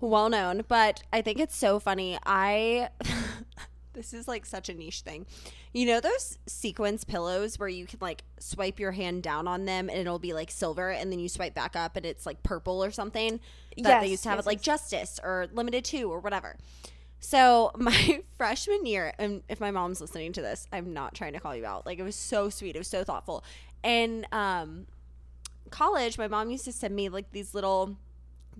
well 0.00 0.28
known, 0.28 0.64
but 0.68 1.02
I 1.12 1.20
think 1.22 1.40
it's 1.40 1.56
so 1.56 1.78
funny. 1.78 2.18
I 2.24 2.90
this 3.92 4.12
is 4.12 4.28
like 4.28 4.46
such 4.46 4.68
a 4.68 4.74
niche 4.74 5.00
thing. 5.00 5.26
You 5.72 5.86
know 5.86 6.00
those 6.00 6.38
sequence 6.46 7.04
pillows 7.04 7.58
where 7.58 7.68
you 7.68 7.86
can 7.86 7.98
like 8.00 8.22
swipe 8.38 8.78
your 8.78 8.92
hand 8.92 9.22
down 9.22 9.48
on 9.48 9.64
them 9.64 9.88
and 9.88 9.98
it'll 9.98 10.18
be 10.18 10.32
like 10.32 10.50
silver, 10.50 10.90
and 10.90 11.10
then 11.10 11.18
you 11.18 11.28
swipe 11.28 11.54
back 11.54 11.76
up 11.76 11.96
and 11.96 12.06
it's 12.06 12.26
like 12.26 12.42
purple 12.42 12.82
or 12.82 12.90
something. 12.90 13.40
That 13.78 14.00
they 14.02 14.08
used 14.08 14.24
to 14.24 14.28
have 14.30 14.38
yes, 14.38 14.44
at 14.44 14.46
like 14.46 14.58
yes. 14.58 14.64
Justice 14.64 15.20
or 15.22 15.48
Limited 15.52 15.84
Too 15.84 16.10
or 16.10 16.20
whatever. 16.20 16.56
So 17.20 17.70
my 17.76 18.22
freshman 18.36 18.86
year, 18.86 19.12
and 19.18 19.42
if 19.48 19.60
my 19.60 19.70
mom's 19.70 20.00
listening 20.00 20.32
to 20.34 20.42
this, 20.42 20.66
I'm 20.72 20.92
not 20.92 21.14
trying 21.14 21.34
to 21.34 21.40
call 21.40 21.54
you 21.54 21.66
out. 21.66 21.86
Like 21.86 21.98
it 21.98 22.02
was 22.02 22.16
so 22.16 22.48
sweet. 22.48 22.74
It 22.74 22.78
was 22.78 22.88
so 22.88 23.04
thoughtful. 23.04 23.44
And 23.84 24.26
um, 24.32 24.86
college, 25.70 26.18
my 26.18 26.28
mom 26.28 26.50
used 26.50 26.64
to 26.64 26.72
send 26.72 26.94
me 26.94 27.08
like 27.08 27.30
these 27.32 27.54
little 27.54 27.96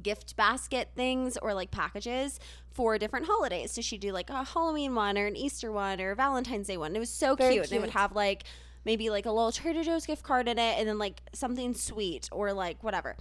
gift 0.02 0.36
basket 0.36 0.90
things 0.94 1.36
or 1.36 1.54
like 1.54 1.70
packages 1.70 2.40
for 2.72 2.98
different 2.98 3.26
holidays. 3.26 3.72
So 3.72 3.80
she'd 3.80 4.00
do 4.00 4.12
like 4.12 4.30
a 4.30 4.44
Halloween 4.44 4.94
one 4.94 5.18
or 5.18 5.26
an 5.26 5.36
Easter 5.36 5.72
one 5.72 6.00
or 6.00 6.12
a 6.12 6.16
Valentine's 6.16 6.66
Day 6.66 6.76
one. 6.76 6.94
It 6.96 6.98
was 6.98 7.10
so 7.10 7.36
Very 7.36 7.54
cute. 7.54 7.66
And 7.66 7.72
it 7.74 7.80
would 7.80 7.90
have 7.90 8.14
like 8.14 8.44
maybe 8.84 9.10
like 9.10 9.26
a 9.26 9.30
little 9.30 9.52
Trader 9.52 9.82
Joe's 9.82 10.06
gift 10.06 10.22
card 10.22 10.48
in 10.48 10.58
it 10.58 10.78
and 10.78 10.88
then 10.88 10.98
like 10.98 11.20
something 11.32 11.74
sweet 11.74 12.28
or 12.32 12.52
like 12.52 12.82
whatever. 12.82 13.16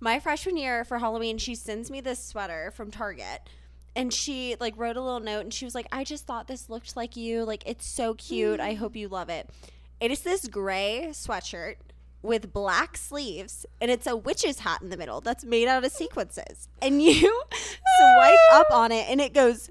My 0.00 0.18
freshman 0.18 0.56
year 0.56 0.84
for 0.84 0.98
Halloween, 0.98 1.38
she 1.38 1.54
sends 1.54 1.90
me 1.90 2.00
this 2.00 2.22
sweater 2.22 2.70
from 2.74 2.90
Target 2.90 3.48
and 3.94 4.12
she 4.12 4.56
like 4.60 4.76
wrote 4.76 4.96
a 4.96 5.02
little 5.02 5.20
note 5.20 5.40
and 5.40 5.54
she 5.54 5.64
was 5.64 5.74
like, 5.74 5.86
I 5.90 6.04
just 6.04 6.26
thought 6.26 6.46
this 6.46 6.68
looked 6.68 6.96
like 6.96 7.16
you. 7.16 7.44
Like 7.44 7.62
it's 7.66 7.86
so 7.86 8.14
cute. 8.14 8.60
I 8.60 8.74
mm. 8.74 8.78
hope 8.78 8.94
you 8.94 9.08
love 9.08 9.28
it. 9.30 9.48
It 10.00 10.10
is 10.10 10.20
this 10.20 10.46
gray 10.46 11.08
sweatshirt 11.12 11.76
with 12.26 12.52
black 12.52 12.96
sleeves 12.96 13.64
and 13.80 13.90
it's 13.90 14.06
a 14.06 14.16
witch's 14.16 14.60
hat 14.60 14.82
in 14.82 14.90
the 14.90 14.96
middle 14.96 15.20
that's 15.20 15.44
made 15.44 15.68
out 15.68 15.84
of 15.84 15.92
sequences. 15.92 16.68
And 16.82 17.00
you 17.02 17.42
swipe 17.98 18.38
up 18.52 18.66
on 18.72 18.92
it 18.92 19.08
and 19.08 19.20
it 19.20 19.32
goes 19.32 19.70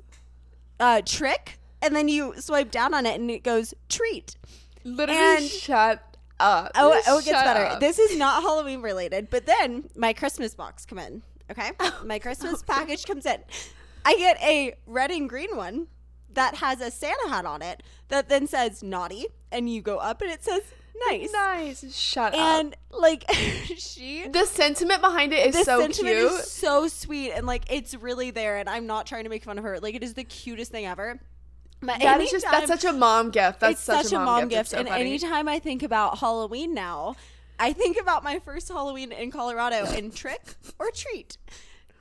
uh 0.79 1.01
trick 1.05 1.59
and 1.81 1.95
then 1.95 2.07
you 2.07 2.33
swipe 2.39 2.71
down 2.71 2.93
on 2.93 3.05
it 3.05 3.19
and 3.19 3.29
it 3.29 3.43
goes 3.43 3.73
treat. 3.89 4.37
Literally, 4.83 5.19
And- 5.37 5.45
shut 5.45 6.01
up. 6.39 6.71
Oh, 6.75 7.01
oh, 7.07 7.19
it 7.19 7.25
gets 7.25 7.43
better. 7.43 7.65
up. 7.65 7.79
This 7.79 7.97
is 7.99 8.17
not 8.17 8.41
Halloween 8.43 8.81
related, 8.81 9.29
but 9.29 9.45
then 9.45 9.89
my 9.95 10.13
Christmas 10.13 10.53
box 10.55 10.85
come 10.85 10.99
in. 10.99 11.21
Okay, 11.51 11.71
my 12.03 12.19
Christmas 12.19 12.61
package 12.67 13.05
comes 13.05 13.25
in. 13.25 13.37
I 14.03 14.15
get 14.15 14.37
a 14.41 14.75
red 14.85 15.11
and 15.11 15.29
green 15.29 15.55
one 15.55 15.87
that 16.33 16.55
has 16.55 16.81
a 16.81 16.91
Santa 16.91 17.29
hat 17.29 17.45
on 17.45 17.61
it 17.61 17.81
that 18.09 18.27
then 18.29 18.47
says 18.47 18.83
naughty, 18.83 19.27
and 19.51 19.69
you 19.69 19.81
go 19.81 19.97
up 19.97 20.21
and 20.21 20.29
it 20.29 20.43
says 20.43 20.61
nice. 21.07 21.31
nice. 21.31 21.95
Shut 21.95 22.33
up. 22.33 22.39
And 22.39 22.75
like 22.91 23.25
she, 23.77 24.27
The 24.27 24.45
sentiment 24.45 25.01
behind 25.01 25.33
it 25.33 25.47
is 25.47 25.55
the 25.55 25.63
so 25.63 25.79
sentiment 25.79 26.15
cute. 26.15 26.31
is 26.31 26.51
so 26.51 26.87
sweet, 26.87 27.31
and 27.31 27.45
like 27.45 27.63
it's 27.69 27.93
really 27.95 28.31
there. 28.31 28.57
And 28.57 28.69
I'm 28.69 28.87
not 28.87 29.05
trying 29.05 29.23
to 29.23 29.29
make 29.29 29.43
fun 29.43 29.57
of 29.57 29.63
her. 29.63 29.79
Like 29.79 29.95
it 29.95 30.03
is 30.03 30.13
the 30.13 30.23
cutest 30.23 30.71
thing 30.71 30.85
ever. 30.85 31.19
But 31.81 31.99
that 31.99 32.21
is 32.21 32.31
just 32.31 32.45
that's 32.49 32.67
such 32.67 32.85
a 32.85 32.93
mom 32.93 33.31
gift. 33.31 33.59
That's 33.59 33.73
it's 33.73 33.81
such, 33.81 34.13
a 34.13 34.19
mom, 34.19 34.47
gift. 34.47 34.61
It's 34.61 34.69
so 34.71 34.77
and 34.79 34.87
funny. 34.87 35.01
anytime 35.01 35.47
I 35.47 35.59
think 35.59 35.83
about 35.83 36.19
Halloween 36.19 36.73
now, 36.73 37.15
I 37.59 37.73
think 37.73 37.97
about 37.99 38.23
my 38.23 38.39
first 38.39 38.69
Halloween 38.69 39.11
in 39.11 39.31
Colorado 39.31 39.85
in 39.91 40.11
trick 40.11 40.55
or 40.79 40.89
treat. 40.91 41.37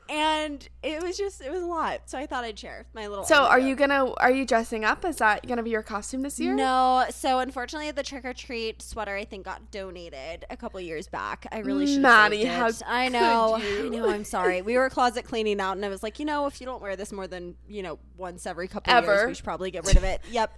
And 0.09 0.69
it 0.83 1.03
was 1.03 1.17
just 1.17 1.41
it 1.41 1.51
was 1.51 1.63
a 1.63 1.67
lot. 1.67 2.03
So 2.07 2.19
I 2.19 2.27
thought 2.27 2.45
I'd 2.45 2.59
share 2.59 2.85
my 2.95 3.07
little 3.07 3.25
So, 3.25 3.45
are 3.45 3.59
you 3.59 3.75
gonna 3.75 4.13
are 4.15 4.31
you 4.31 4.45
dressing 4.45 4.85
up? 4.85 5.05
Is 5.05 5.17
that 5.17 5.47
gonna 5.47 5.63
be 5.63 5.71
your 5.71 5.83
costume 5.83 6.23
this 6.23 6.39
year? 6.39 6.55
No, 6.55 7.07
so 7.09 7.39
unfortunately, 7.39 7.91
the 7.91 8.03
trick 8.03 8.25
or 8.25 8.35
treat 8.35 8.83
sweater 8.83 9.17
I 9.17 9.25
think 9.25 9.47
got 9.47 9.71
donated 9.71 10.45
a 10.51 10.57
couple 10.57 10.79
years 10.81 11.09
back. 11.09 11.47
I 11.51 11.61
really 11.61 11.87
should. 11.87 12.03
Maddie, 12.03 12.45
have 12.45 12.81
how 12.81 12.87
I 12.87 13.09
know? 13.09 13.55
I 13.55 13.89
know. 13.89 14.11
I'm 14.11 14.25
sorry. 14.25 14.61
We 14.61 14.77
were 14.77 14.91
closet 14.91 15.25
cleaning 15.25 15.59
out, 15.59 15.77
and 15.77 15.85
I 15.85 15.89
was 15.89 16.03
like, 16.03 16.19
you 16.19 16.27
know, 16.27 16.47
if 16.47 16.61
you 16.61 16.67
don't 16.67 16.83
wear 16.83 16.97
this 16.97 17.11
more 17.11 17.27
than 17.27 17.55
you 17.67 17.83
know 17.83 17.99
once 18.19 18.47
every 18.47 18.69
couple 18.69 18.93
years, 18.93 19.27
we 19.27 19.35
should 19.35 19.45
probably 19.45 19.71
get 19.71 19.87
rid 19.87 19.97
of 19.97 20.05
it. 20.05 20.21
yep. 20.31 20.57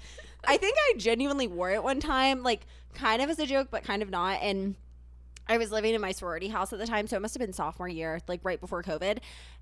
I 0.49 0.57
think 0.57 0.77
I 0.79 0.95
genuinely 0.99 1.47
wore 1.47 1.71
it 1.71 1.83
one 1.83 2.01
time, 2.01 2.43
like 2.43 2.67
kind 2.95 3.23
of 3.23 3.31
as 3.31 3.39
a 3.39 3.47
joke, 3.47 3.69
but 3.71 3.85
kind 3.85 4.03
of 4.03 4.11
not, 4.11 4.43
and. 4.43 4.75
I 5.49 5.59
was 5.59 5.71
living 5.71 5.95
in 5.95 6.01
my 6.01 6.13
sorority 6.13 6.49
house 6.49 6.73
at 6.73 6.79
the 6.79 6.87
time, 6.87 7.07
so 7.07 7.17
it 7.17 7.23
must 7.23 7.35
have 7.35 7.41
been 7.41 7.53
sophomore 7.53 7.89
year, 7.89 8.21
like 8.27 8.41
right 8.43 8.61
before 8.61 8.83
COVID. 8.83 9.19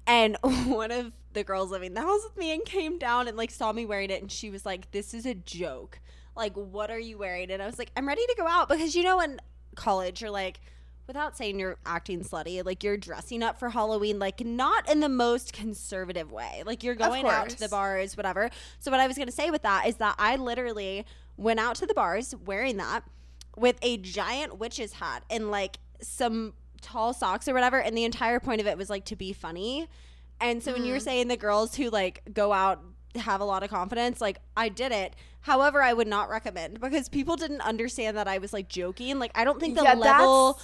And 0.07 0.37
one 0.43 0.91
of 0.91 1.13
the 1.33 1.45
girls 1.45 1.71
living 1.71 1.89
in 1.89 1.95
the 1.95 2.01
house 2.01 2.23
with 2.25 2.37
me 2.37 2.53
and 2.53 2.65
came 2.65 2.99
down 2.99 3.29
and 3.29 3.37
like 3.37 3.51
saw 3.51 3.73
me 3.73 3.85
wearing 3.87 4.11
it, 4.11 4.23
and 4.23 4.31
she 4.31 4.51
was 4.51 4.65
like, 4.65 4.91
"This 4.93 5.15
is 5.15 5.27
a 5.27 5.35
joke. 5.35 6.01
Like, 6.37 6.55
what 6.55 6.91
are 6.91 6.99
you 6.99 7.19
wearing?" 7.19 7.51
And 7.51 7.63
I 7.63 7.67
was 7.67 7.79
like, 7.79 7.91
"I'm 7.97 8.09
ready 8.09 8.25
to 8.27 8.35
go 8.39 8.47
out 8.47 8.69
because 8.69 8.95
you 8.95 9.03
know, 9.03 9.21
in 9.21 9.41
college, 9.75 10.23
you're 10.23 10.31
like." 10.31 10.61
Without 11.07 11.37
saying 11.37 11.61
you're 11.61 11.77
acting 11.85 12.25
slutty, 12.25 12.65
like 12.65 12.83
you're 12.83 12.97
dressing 12.97 13.43
up 13.43 13.59
for 13.59 13.69
Halloween, 13.69 14.19
like 14.19 14.43
not 14.43 14.91
in 14.91 15.01
the 15.01 15.09
most 15.11 15.53
conservative 15.53 16.33
way. 16.33 16.63
Like 16.65 16.83
you're 16.83 16.95
going 16.95 17.27
out 17.27 17.51
to 17.51 17.61
the 17.61 17.69
bars, 17.69 18.17
whatever. 18.17 18.49
So, 18.79 18.91
what 18.91 19.01
I 19.01 19.07
was 19.07 19.19
gonna 19.19 19.31
say 19.31 19.51
with 19.51 19.61
that 19.65 19.87
is 19.87 19.97
that 19.97 20.15
I 20.19 20.37
literally 20.37 21.05
went 21.37 21.61
out 21.61 21.77
to 21.77 21.87
the 21.87 21.93
bars 21.93 22.35
wearing 22.47 22.79
that 22.79 23.05
with 23.57 23.77
a 23.83 23.97
giant 23.99 24.59
witch's 24.59 24.95
hat 24.95 25.25
and 25.31 25.51
like 25.51 25.79
some 26.07 26.55
tall 26.81 27.13
socks 27.15 27.49
or 27.49 27.55
whatever 27.55 27.81
and 27.81 27.97
the 27.97 28.05
entire 28.05 28.39
point 28.39 28.61
of 28.61 28.67
it 28.67 28.77
was 28.77 28.91
like 28.91 29.05
to 29.05 29.17
be 29.17 29.33
funny 29.33 29.89
and 30.41 30.63
so 30.63 30.73
when 30.73 30.85
you 30.85 30.93
were 30.93 30.99
mm-hmm. 30.99 31.05
saying 31.05 31.29
the 31.29 31.37
girls 31.37 31.75
who 31.77 31.89
like 31.89 32.23
go 32.33 32.53
out 32.53 32.83
have 33.17 33.41
a 33.41 33.45
lot 33.45 33.63
of 33.63 33.71
confidence 33.71 34.21
like 34.21 34.39
i 34.57 34.69
did 34.69 34.93
it 34.93 35.15
however 35.43 35.81
i 35.83 35.93
would 35.93 36.09
not 36.09 36.29
recommend 36.29 36.81
because 36.81 37.09
people 37.09 37.37
didn't 37.37 37.63
understand 37.63 38.17
that 38.17 38.29
i 38.29 38.39
was 38.39 38.53
like 38.53 38.69
joking 38.69 39.19
like 39.19 39.31
i 39.35 39.45
don't 39.45 39.61
think 39.61 39.77
the 39.77 39.85
Yeah, 39.85 39.95
level 39.95 40.61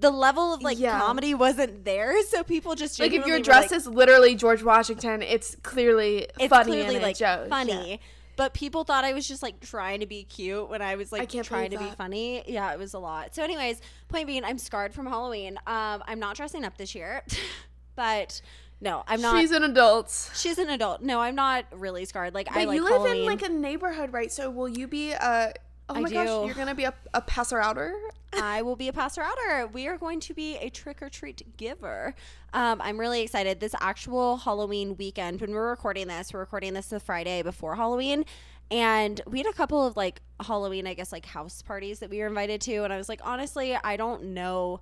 the 0.00 0.10
level 0.10 0.54
of 0.54 0.62
like 0.62 0.78
Yeah. 0.78 0.98
comedy 0.98 1.34
wasn't 1.34 1.84
there 1.84 2.22
so 2.24 2.42
people 2.42 2.74
just 2.74 2.98
Like 2.98 3.12
if 3.12 3.26
your 3.26 3.38
dress 3.40 3.70
like, 3.70 3.72
is 3.72 3.86
literally 3.86 4.34
George 4.34 4.62
Washington, 4.62 5.22
it's 5.22 5.56
clearly 5.56 6.26
it's 6.38 6.48
funny 6.48 6.72
clearly 6.72 6.94
and 6.96 7.02
like 7.02 7.18
joke. 7.18 7.48
funny 7.48 7.90
Yeah. 7.90 7.96
But 8.40 8.54
people 8.54 8.84
thought 8.84 9.04
i 9.04 9.12
was 9.12 9.28
just 9.28 9.42
like 9.42 9.60
trying 9.60 10.00
to 10.00 10.06
be 10.06 10.24
cute 10.24 10.66
when 10.70 10.80
i 10.80 10.94
was 10.94 11.12
like 11.12 11.28
can't 11.28 11.44
trying 11.46 11.70
to 11.70 11.76
believe 11.76 11.90
be 11.90 11.96
funny 11.96 12.42
yeah 12.46 12.72
it 12.72 12.78
was 12.78 12.94
a 12.94 12.98
lot 12.98 13.34
so 13.34 13.44
anyways 13.44 13.82
point 14.08 14.26
being 14.26 14.42
i'm 14.44 14.56
scarred 14.56 14.94
from 14.94 15.04
halloween 15.04 15.58
um 15.66 16.02
i'm 16.06 16.18
not 16.18 16.36
dressing 16.36 16.64
up 16.64 16.78
this 16.78 16.94
year 16.94 17.22
but 17.96 18.40
no 18.80 19.04
i'm 19.06 19.20
not 19.20 19.38
She's 19.38 19.50
an 19.50 19.62
adult. 19.62 20.30
she's 20.34 20.56
an 20.56 20.70
adult 20.70 21.02
no 21.02 21.20
i'm 21.20 21.34
not 21.34 21.66
really 21.70 22.06
scarred 22.06 22.32
like 22.32 22.50
i 22.50 22.64
like 22.64 22.76
you 22.76 22.82
live 22.82 22.94
halloween 22.94 23.16
in 23.18 23.26
like 23.26 23.42
a 23.42 23.50
neighborhood, 23.50 24.10
right? 24.10 24.32
So 24.32 24.48
will 24.50 24.70
you 24.70 24.86
be 24.86 25.12
a? 25.12 25.52
Oh 25.90 25.94
I 25.96 26.00
my 26.02 26.10
gosh, 26.10 26.46
you're 26.46 26.54
gonna 26.54 26.74
be 26.74 26.84
a, 26.84 26.94
a 27.12 27.20
passer 27.20 27.58
outer. 27.58 27.94
I 28.32 28.62
will 28.62 28.76
be 28.76 28.86
a 28.86 28.92
passer 28.92 29.22
outer. 29.22 29.66
We 29.66 29.88
are 29.88 29.98
going 29.98 30.20
to 30.20 30.34
be 30.34 30.56
a 30.56 30.70
trick 30.70 31.02
or 31.02 31.08
treat 31.08 31.56
giver. 31.56 32.14
Um, 32.52 32.80
I'm 32.80 32.98
really 32.98 33.22
excited. 33.22 33.58
This 33.58 33.74
actual 33.80 34.36
Halloween 34.36 34.96
weekend, 34.96 35.40
when 35.40 35.50
we're 35.50 35.68
recording 35.68 36.06
this, 36.06 36.32
we're 36.32 36.40
recording 36.40 36.74
this 36.74 36.86
the 36.86 37.00
Friday 37.00 37.42
before 37.42 37.74
Halloween. 37.74 38.24
And 38.70 39.20
we 39.26 39.38
had 39.38 39.48
a 39.48 39.52
couple 39.52 39.84
of 39.84 39.96
like 39.96 40.20
Halloween, 40.40 40.86
I 40.86 40.94
guess, 40.94 41.10
like 41.10 41.26
house 41.26 41.60
parties 41.60 41.98
that 41.98 42.08
we 42.08 42.20
were 42.20 42.28
invited 42.28 42.60
to. 42.62 42.84
And 42.84 42.92
I 42.92 42.96
was 42.96 43.08
like, 43.08 43.20
honestly, 43.24 43.74
I 43.74 43.96
don't 43.96 44.26
know 44.26 44.80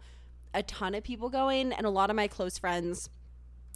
a 0.52 0.62
ton 0.62 0.94
of 0.94 1.02
people 1.02 1.30
going. 1.30 1.72
And 1.72 1.86
a 1.86 1.90
lot 1.90 2.10
of 2.10 2.16
my 2.16 2.28
close 2.28 2.58
friends 2.58 3.08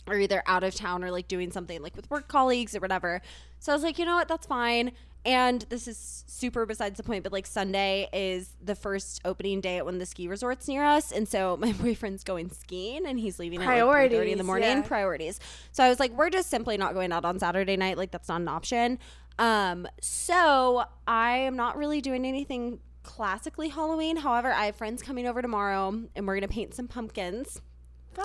are 0.06 0.18
either 0.18 0.42
out 0.46 0.64
of 0.64 0.74
town 0.74 1.02
or 1.02 1.10
like 1.10 1.28
doing 1.28 1.50
something 1.50 1.80
like 1.80 1.96
with 1.96 2.10
work 2.10 2.28
colleagues 2.28 2.76
or 2.76 2.80
whatever. 2.80 3.22
So 3.58 3.72
I 3.72 3.74
was 3.74 3.84
like, 3.84 3.98
you 3.98 4.04
know 4.04 4.16
what, 4.16 4.28
that's 4.28 4.46
fine. 4.46 4.92
And 5.24 5.62
this 5.68 5.86
is 5.86 6.24
super 6.26 6.66
besides 6.66 6.96
the 6.96 7.04
point, 7.04 7.22
but 7.22 7.32
like 7.32 7.46
Sunday 7.46 8.08
is 8.12 8.56
the 8.60 8.74
first 8.74 9.20
opening 9.24 9.60
day 9.60 9.78
at 9.78 9.84
one 9.84 9.94
of 9.94 10.00
the 10.00 10.06
ski 10.06 10.26
resorts 10.26 10.66
near 10.66 10.84
us, 10.84 11.12
and 11.12 11.28
so 11.28 11.56
my 11.60 11.72
boyfriend's 11.72 12.24
going 12.24 12.50
skiing 12.50 13.06
and 13.06 13.18
he's 13.20 13.38
leaving 13.38 13.62
at 13.62 13.66
like 13.66 14.10
3:30 14.10 14.32
in 14.32 14.38
the 14.38 14.44
morning. 14.44 14.68
yeah. 14.78 14.82
Priorities. 14.82 15.38
So 15.70 15.84
I 15.84 15.88
was 15.88 16.00
like, 16.00 16.10
we're 16.12 16.30
just 16.30 16.50
simply 16.50 16.76
not 16.76 16.94
going 16.94 17.12
out 17.12 17.24
on 17.24 17.38
Saturday 17.38 17.76
night. 17.76 17.96
Like 17.96 18.10
that's 18.10 18.28
not 18.28 18.40
an 18.40 18.48
option. 18.48 18.98
Um, 19.38 19.86
so 20.00 20.84
I 21.06 21.38
am 21.38 21.56
not 21.56 21.76
really 21.76 22.00
doing 22.00 22.26
anything 22.26 22.80
classically 23.02 23.68
Halloween. 23.68 24.16
However, 24.16 24.52
I 24.52 24.66
have 24.66 24.76
friends 24.76 25.02
coming 25.02 25.26
over 25.26 25.40
tomorrow, 25.40 26.00
and 26.16 26.26
we're 26.26 26.34
gonna 26.34 26.48
paint 26.48 26.74
some 26.74 26.88
pumpkins. 26.88 27.60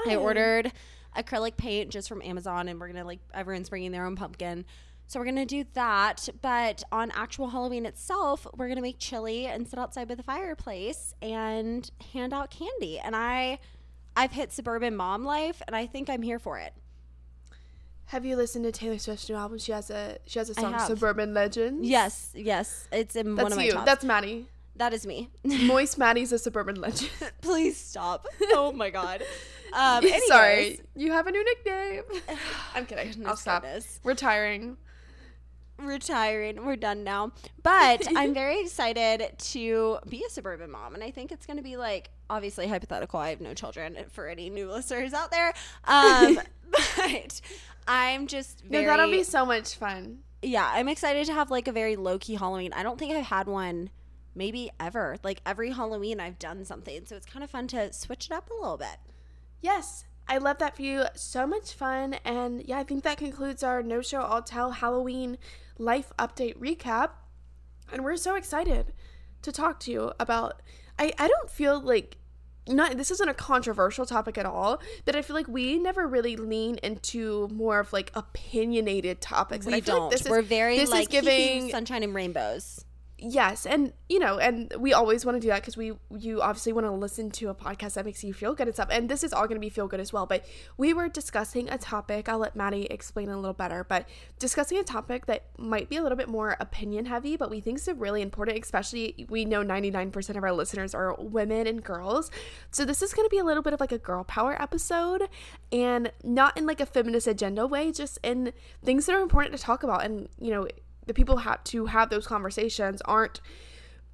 I 0.07 0.15
ordered 0.15 0.71
acrylic 1.15 1.57
paint 1.57 1.89
just 1.89 2.09
from 2.09 2.21
Amazon, 2.21 2.67
and 2.67 2.79
we're 2.79 2.87
gonna 2.87 3.05
like 3.05 3.19
everyone's 3.33 3.69
bringing 3.69 3.91
their 3.91 4.05
own 4.05 4.15
pumpkin. 4.15 4.65
So 5.07 5.19
we're 5.19 5.25
gonna 5.25 5.45
do 5.45 5.63
that. 5.73 6.27
But 6.41 6.83
on 6.91 7.11
actual 7.11 7.49
Halloween 7.49 7.85
itself, 7.85 8.45
we're 8.57 8.67
gonna 8.67 8.81
make 8.81 8.99
chili 8.99 9.45
and 9.45 9.67
sit 9.67 9.79
outside 9.79 10.07
by 10.07 10.15
the 10.15 10.23
fireplace 10.23 11.13
and 11.21 11.89
hand 12.13 12.33
out 12.33 12.51
candy. 12.51 12.99
And 12.99 13.15
I, 13.15 13.59
I've 14.17 14.31
hit 14.33 14.51
suburban 14.51 14.95
mom 14.95 15.23
life, 15.23 15.61
and 15.65 15.75
I 15.75 15.85
think 15.85 16.09
I'm 16.09 16.21
here 16.21 16.39
for 16.39 16.59
it. 16.59 16.73
Have 18.07 18.25
you 18.25 18.35
listened 18.35 18.63
to 18.65 18.71
Taylor 18.71 18.97
Swift's 18.99 19.27
new 19.29 19.35
album? 19.35 19.57
She 19.59 19.71
has 19.73 19.89
a 19.89 20.17
she 20.25 20.39
has 20.39 20.49
a 20.49 20.53
song. 20.53 20.77
Suburban 20.79 21.33
Legends. 21.33 21.87
Yes, 21.87 22.31
yes, 22.33 22.87
it's 22.91 23.15
in 23.15 23.35
that's 23.35 23.43
one 23.43 23.51
of 23.51 23.57
my 23.57 23.65
you. 23.65 23.71
tops. 23.73 23.85
That's 23.85 24.05
Maddie. 24.05 24.45
that 24.77 24.93
is 24.93 25.05
me. 25.05 25.29
Moist 25.43 25.97
Maddie's 25.97 26.31
a 26.31 26.39
suburban 26.39 26.79
legend. 26.79 27.11
Please 27.41 27.77
stop. 27.77 28.25
Oh 28.53 28.71
my 28.71 28.89
god. 28.89 29.23
Um, 29.73 30.03
anyways, 30.03 30.27
Sorry, 30.27 30.79
you 30.95 31.11
have 31.11 31.27
a 31.27 31.31
new 31.31 31.43
nickname. 31.43 32.03
I'm 32.75 32.85
kidding. 32.85 33.07
I'll 33.07 33.13
Goodness, 33.13 33.39
stop. 33.41 33.63
goodness. 33.63 33.99
Retiring. 34.05 34.77
Retiring. 35.79 36.65
We're 36.65 36.75
done 36.75 37.03
now. 37.03 37.31
But 37.63 38.07
I'm 38.15 38.33
very 38.33 38.61
excited 38.61 39.37
to 39.37 39.97
be 40.09 40.23
a 40.25 40.29
suburban 40.29 40.71
mom. 40.71 40.93
And 40.95 41.03
I 41.03 41.11
think 41.11 41.31
it's 41.31 41.45
going 41.45 41.57
to 41.57 41.63
be 41.63 41.77
like, 41.77 42.09
obviously 42.29 42.67
hypothetical. 42.67 43.19
I 43.19 43.29
have 43.29 43.41
no 43.41 43.53
children 43.53 43.97
for 44.11 44.27
any 44.27 44.49
new 44.49 44.71
listeners 44.71 45.13
out 45.13 45.31
there. 45.31 45.53
Um, 45.85 46.39
but 46.97 47.41
I'm 47.87 48.27
just 48.27 48.63
No, 48.69 48.83
that'll 48.83 49.09
be 49.11 49.23
so 49.23 49.45
much 49.45 49.75
fun. 49.75 50.19
yeah, 50.41 50.69
I'm 50.73 50.87
excited 50.89 51.25
to 51.27 51.33
have 51.33 51.49
like 51.51 51.67
a 51.67 51.71
very 51.71 51.95
low 51.95 52.17
key 52.19 52.35
Halloween. 52.35 52.73
I 52.73 52.83
don't 52.83 52.99
think 52.99 53.13
I've 53.13 53.25
had 53.25 53.47
one 53.47 53.89
maybe 54.35 54.69
ever. 54.79 55.17
Like 55.23 55.41
every 55.45 55.71
Halloween 55.71 56.19
I've 56.19 56.37
done 56.39 56.65
something. 56.65 57.05
So 57.05 57.15
it's 57.15 57.25
kind 57.25 57.43
of 57.43 57.49
fun 57.49 57.67
to 57.69 57.91
switch 57.93 58.27
it 58.27 58.31
up 58.31 58.49
a 58.49 58.53
little 58.53 58.77
bit. 58.77 58.97
Yes. 59.61 60.05
I 60.29 60.37
love 60.37 60.57
that 60.59 60.75
for 60.75 60.81
you. 60.81 61.05
So 61.15 61.47
much 61.47 61.73
fun. 61.73 62.15
And 62.25 62.63
yeah, 62.65 62.79
I 62.79 62.83
think 62.83 63.03
that 63.03 63.17
concludes 63.17 63.63
our 63.63 63.81
No 63.81 64.01
Show 64.01 64.21
All 64.21 64.41
Tell 64.41 64.71
Halloween 64.71 65.37
life 65.77 66.11
update 66.19 66.57
recap. 66.57 67.11
And 67.91 68.03
we're 68.03 68.17
so 68.17 68.35
excited 68.35 68.93
to 69.41 69.51
talk 69.51 69.79
to 69.81 69.91
you 69.91 70.11
about. 70.19 70.61
I, 70.99 71.13
I 71.17 71.27
don't 71.27 71.49
feel 71.49 71.79
like 71.79 72.17
not 72.67 72.97
this 72.97 73.11
isn't 73.11 73.29
a 73.29 73.33
controversial 73.33 74.05
topic 74.05 74.37
at 74.37 74.45
all 74.45 74.81
but 75.05 75.15
i 75.15 75.21
feel 75.21 75.35
like 75.35 75.47
we 75.47 75.79
never 75.79 76.05
really 76.05 76.35
lean 76.35 76.77
into 76.83 77.47
more 77.49 77.79
of 77.79 77.93
like 77.93 78.11
opinionated 78.13 79.21
topics 79.21 79.65
we 79.65 79.73
and 79.73 79.81
I 79.81 79.85
don't 79.85 80.09
like 80.09 80.11
this 80.11 80.29
we're 80.29 80.41
is, 80.41 80.47
very 80.47 80.77
this 80.77 80.89
like 80.89 81.13
is 81.13 81.21
giving 81.21 81.69
sunshine 81.69 82.03
and 82.03 82.13
rainbows 82.13 82.83
yes 83.19 83.65
and 83.65 83.93
you 84.09 84.19
know 84.19 84.37
and 84.37 84.71
we 84.77 84.93
always 84.93 85.25
want 85.25 85.35
to 85.35 85.39
do 85.39 85.47
that 85.47 85.61
because 85.61 85.75
we 85.75 85.91
you 86.15 86.39
obviously 86.39 86.71
want 86.71 86.85
to 86.85 86.91
listen 86.91 87.31
to 87.31 87.49
a 87.49 87.55
podcast 87.55 87.95
that 87.95 88.05
makes 88.05 88.23
you 88.23 88.31
feel 88.31 88.53
good 88.53 88.67
and 88.67 88.75
stuff 88.75 88.89
and 88.91 89.09
this 89.09 89.23
is 89.23 89.33
all 89.33 89.47
going 89.47 89.55
to 89.55 89.59
be 89.59 89.69
feel 89.69 89.87
good 89.87 89.99
as 89.99 90.13
well 90.13 90.27
but 90.27 90.45
we 90.77 90.93
were 90.93 91.09
discussing 91.09 91.67
a 91.69 91.79
topic 91.79 92.29
i'll 92.29 92.37
let 92.37 92.55
maddie 92.55 92.85
explain 92.85 93.27
a 93.29 93.35
little 93.35 93.53
better 93.53 93.83
but 93.83 94.07
discussing 94.37 94.77
a 94.77 94.83
topic 94.83 95.25
that 95.25 95.45
might 95.57 95.89
be 95.89 95.97
a 95.97 96.03
little 96.03 96.17
bit 96.17 96.29
more 96.29 96.55
opinion 96.59 97.05
heavy 97.05 97.35
but 97.35 97.49
we 97.49 97.59
think 97.59 97.79
is 97.79 97.89
really 97.95 98.21
important 98.21 98.59
especially 98.59 99.25
we 99.29 99.45
know 99.45 99.63
99% 99.63 100.37
of 100.37 100.43
our 100.43 100.53
listeners 100.53 100.93
are 100.93 101.15
women 101.15 101.65
and 101.65 101.83
girls 101.83 102.29
so 102.69 102.85
this 102.85 103.01
is 103.01 103.15
going 103.15 103.25
to 103.25 103.31
be 103.31 103.39
a 103.39 103.43
little 103.43 103.63
bit 103.63 103.73
of 103.73 103.79
like 103.79 103.91
a 103.91 103.97
girl 103.97 104.23
power 104.23 104.61
episode 104.61 105.23
and 105.71 106.11
not 106.23 106.55
in 106.55 106.67
like 106.67 106.79
a 106.79 106.85
feminist 106.85 107.25
agenda 107.25 107.65
way 107.65 107.91
just 107.91 108.19
in 108.21 108.53
things 108.83 109.07
that 109.07 109.15
are 109.15 109.21
important 109.21 109.55
to 109.55 109.61
talk 109.61 109.81
about 109.81 110.05
and 110.05 110.29
you 110.39 110.51
know 110.51 110.67
the 111.07 111.13
people 111.13 111.37
have 111.37 111.63
to 111.65 111.85
have 111.87 112.09
those 112.09 112.27
conversations 112.27 113.01
aren't 113.05 113.41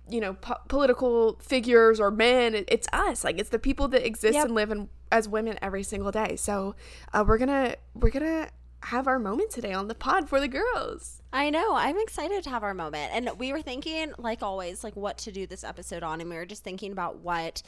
you 0.10 0.20
know 0.22 0.34
po- 0.34 0.58
political 0.68 1.38
figures 1.42 2.00
or 2.00 2.12
men 2.12 2.66
it's 2.68 2.88
us 2.94 3.24
like 3.24 3.40
it's 3.40 3.50
the 3.50 3.60
people 3.60 3.88
that 3.88 4.06
exist 4.06 4.34
Yep. 4.36 4.46
and 4.46 4.56
live 4.56 4.72
in, 4.72 4.90
as 5.12 5.28
women 5.30 5.58
every 5.62 5.84
single 5.84 6.12
day 6.12 6.36
so 6.36 6.76
uh, 7.14 7.24
we're 7.28 7.38
gonna 7.38 7.76
we're 7.96 8.10
gonna 8.10 8.50
have 8.82 9.08
our 9.08 9.18
moment 9.18 9.50
today 9.50 9.72
on 9.72 9.88
the 9.88 9.96
pod 9.96 10.28
for 10.28 10.40
the 10.42 10.48
girls 10.48 11.20
I 11.36 11.50
know. 11.50 11.74
I'm 11.74 11.98
excited 11.98 12.44
to 12.44 12.52
have 12.52 12.62
our 12.62 12.76
moment. 12.76 13.12
And 13.12 13.32
we 13.40 13.54
were 13.54 13.64
thinking, 13.64 14.14
like 14.20 14.44
always, 14.44 14.84
like 14.84 14.96
what 14.96 15.18
to 15.20 15.32
do 15.32 15.48
this 15.48 15.64
episode 15.64 16.04
on. 16.04 16.22
And 16.22 16.30
we 16.30 16.36
were 16.36 16.46
just 16.46 16.64
thinking 16.64 16.92
about 16.92 17.22
what 17.22 17.64